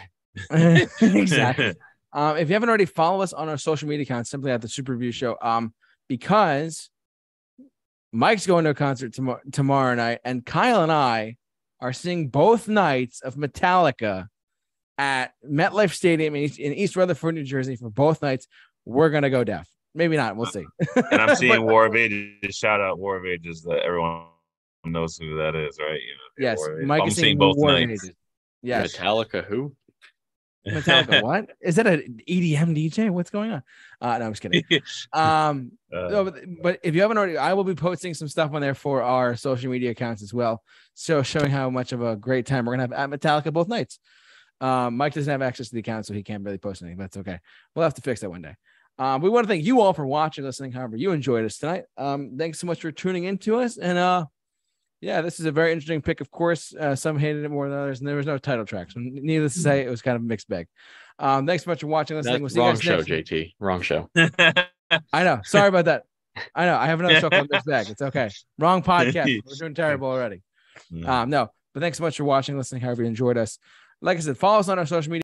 exactly. 1.02 1.74
Um, 2.12 2.38
if 2.38 2.50
you 2.50 2.56
haven't 2.56 2.70
already, 2.70 2.86
follow 2.86 3.22
us 3.22 3.34
on 3.34 3.50
our 3.50 3.58
social 3.58 3.88
media 3.88 4.02
accounts 4.02 4.32
simply 4.32 4.50
at 4.50 4.62
the 4.64 4.68
Super 4.68 4.94
Review 4.94 5.12
Show. 5.12 5.38
Um, 5.44 5.76
because 6.08 6.90
Mike's 8.12 8.48
going 8.48 8.64
to 8.64 8.72
a 8.72 8.74
concert 8.74 9.14
tomorrow 9.14 9.40
tomorrow 9.52 9.94
night, 9.94 10.18
and 10.26 10.44
Kyle 10.44 10.82
and 10.82 10.92
I 10.92 11.36
are 11.80 11.94
seeing 11.94 12.30
both 12.30 12.68
nights 12.68 13.22
of 13.22 13.36
Metallica 13.36 14.26
at 15.00 15.32
MetLife 15.50 15.94
Stadium 15.94 16.36
in 16.36 16.44
East, 16.44 16.60
in 16.60 16.74
East 16.74 16.96
Rutherford, 16.98 17.34
New 17.34 17.44
Jersey 17.44 17.76
for 17.78 17.90
both 17.90 18.22
nights. 18.22 18.48
We're 18.86 19.10
gonna 19.10 19.30
go 19.30 19.44
deaf. 19.44 19.68
Maybe 19.96 20.18
not. 20.18 20.36
We'll 20.36 20.46
see. 20.46 20.66
and 20.96 21.06
I'm 21.22 21.28
But- 21.30 21.38
seeing 21.38 21.64
War 21.64 21.86
of 21.86 21.96
Ages. 21.96 22.56
Shout 22.56 22.82
out 22.82 23.00
War 23.00 23.16
of 23.18 23.26
Ages 23.26 23.64
that 23.64 23.80
everyone 23.84 24.26
knows 24.86 25.18
who 25.18 25.38
that 25.38 25.56
is, 25.56 25.78
right? 25.80 25.94
You 25.94 26.14
know, 26.14 26.50
yes, 26.50 26.58
War 26.60 26.80
of 26.82 26.86
Mike 26.86 27.02
I'm 27.04 27.08
is 27.08 27.16
seeing 27.16 27.24
seeing 27.26 27.38
both 27.38 27.56
War 27.58 27.70
of 27.72 27.80
nights. 27.88 28.04
Ages. 28.04 28.16
Yes, 28.62 28.96
Metallica 28.98 29.44
who? 29.46 29.74
Metallica. 30.68 31.22
what 31.24 31.50
is 31.62 31.78
that? 31.78 31.88
An 31.88 32.20
EDM 32.28 32.76
DJ? 32.76 33.10
What's 33.10 33.30
going 33.30 33.52
on? 33.52 33.64
Uh, 34.02 34.18
no, 34.18 34.26
I'm 34.26 34.32
just 34.34 34.42
kidding. 34.42 34.64
Um, 35.14 35.72
Uh, 35.94 36.08
no, 36.10 36.24
but, 36.26 36.36
but 36.62 36.80
if 36.84 36.94
you 36.94 37.02
haven't 37.02 37.18
already, 37.18 37.38
I 37.38 37.54
will 37.54 37.64
be 37.64 37.74
posting 37.74 38.14
some 38.14 38.28
stuff 38.28 38.54
on 38.54 38.62
there 38.62 38.76
for 38.76 39.02
our 39.02 39.36
social 39.36 39.72
media 39.72 39.92
accounts 39.92 40.22
as 40.22 40.34
well. 40.34 40.62
So 40.94 41.24
showing 41.24 41.50
how 41.52 41.70
much 41.70 41.94
of 41.94 42.02
a 42.04 42.16
great 42.18 42.46
time 42.46 42.66
we're 42.66 42.74
gonna 42.78 42.84
have 42.84 42.92
at 42.94 43.10
Metallica 43.10 43.52
both 43.54 43.70
nights. 43.70 44.00
Um, 44.62 44.98
Mike 44.98 45.14
doesn't 45.14 45.32
have 45.32 45.42
access 45.42 45.70
to 45.70 45.74
the 45.74 45.80
account, 45.80 46.06
so 46.06 46.14
he 46.14 46.24
can't 46.24 46.44
really 46.44 46.58
post 46.58 46.82
anything. 46.82 46.98
But 46.98 47.04
that's 47.04 47.18
okay. 47.18 47.40
We'll 47.76 47.84
have 47.84 47.94
to 47.96 48.02
fix 48.02 48.22
that 48.22 48.30
one 48.30 48.42
day. 48.42 48.56
Um, 48.98 49.22
we 49.22 49.30
want 49.30 49.46
to 49.46 49.48
thank 49.48 49.64
you 49.64 49.80
all 49.80 49.94
for 49.94 50.06
watching, 50.06 50.44
listening. 50.44 50.74
However, 50.74 50.98
you 50.98 51.12
enjoyed 51.12 51.46
us 51.46 51.58
tonight. 51.58 51.86
Um, 51.98 52.36
thanks 52.38 52.60
so 52.60 52.68
much 52.68 52.82
for 52.82 52.92
tuning 52.92 53.24
into 53.24 53.56
us. 53.56 53.78
And 53.78 53.98
uh, 53.98 54.26
yeah, 55.00 55.22
this 55.22 55.40
is 55.40 55.46
a 55.46 55.52
very 55.52 55.72
interesting 55.72 56.02
pick. 56.02 56.20
Of 56.20 56.30
course, 56.30 56.74
uh, 56.76 56.96
some 56.96 57.18
hated 57.18 57.46
it 57.46 57.50
more 57.50 57.70
than 57.70 57.80
others, 57.80 58.00
and 58.00 58.08
there 58.08 58.18
was 58.18 58.26
no 58.26 58.38
title 58.38 58.66
track. 58.66 58.92
So 58.92 59.00
needless 59.00 59.54
to 59.54 59.60
say, 59.60 59.86
it 59.86 59.90
was 59.90 60.02
kind 60.02 60.18
of 60.18 60.22
a 60.22 60.26
mixed 60.26 60.50
bag. 60.50 60.68
Um, 61.18 61.48
thanks 61.48 61.64
so 61.64 61.72
much 61.72 61.80
for 61.80 61.88
watching, 61.88 62.18
listening. 62.18 62.42
That's 62.42 62.42
we'll 62.42 62.50
see 62.50 62.56
you 62.56 62.66
wrong 62.66 62.74
guys 62.74 63.08
show, 63.08 63.14
next 63.14 63.32
week. 63.32 63.50
JT. 63.50 63.54
Wrong 63.60 63.82
show. 63.82 64.10
I 65.14 65.24
know. 65.24 65.40
Sorry 65.46 65.70
about 65.70 65.86
that. 65.86 66.04
I 66.54 66.66
know. 66.66 66.78
I 66.78 66.88
have 66.88 67.00
another 67.00 67.20
show 67.20 67.30
called 67.30 67.48
Mixed 67.50 67.68
Bag. 67.68 67.90
It's 67.90 68.02
okay. 68.02 68.30
Wrong 68.58 68.84
podcast. 68.84 69.40
We're 69.46 69.56
doing 69.56 69.76
terrible 69.76 70.10
already. 70.10 70.42
Mm. 70.92 71.08
Um, 71.08 71.30
no, 71.30 71.50
but 71.74 71.80
thanks 71.82 71.98
so 71.98 72.04
much 72.04 72.18
for 72.18 72.24
watching, 72.26 72.58
listening, 72.58 72.82
however 72.82 73.04
you 73.04 73.08
enjoyed 73.08 73.38
us. 73.38 73.60
Like 74.02 74.18
I 74.18 74.22
said, 74.22 74.38
follow 74.38 74.60
us 74.60 74.70
on 74.70 74.80
our 74.80 74.86
social 74.86 75.12
media. 75.12 75.18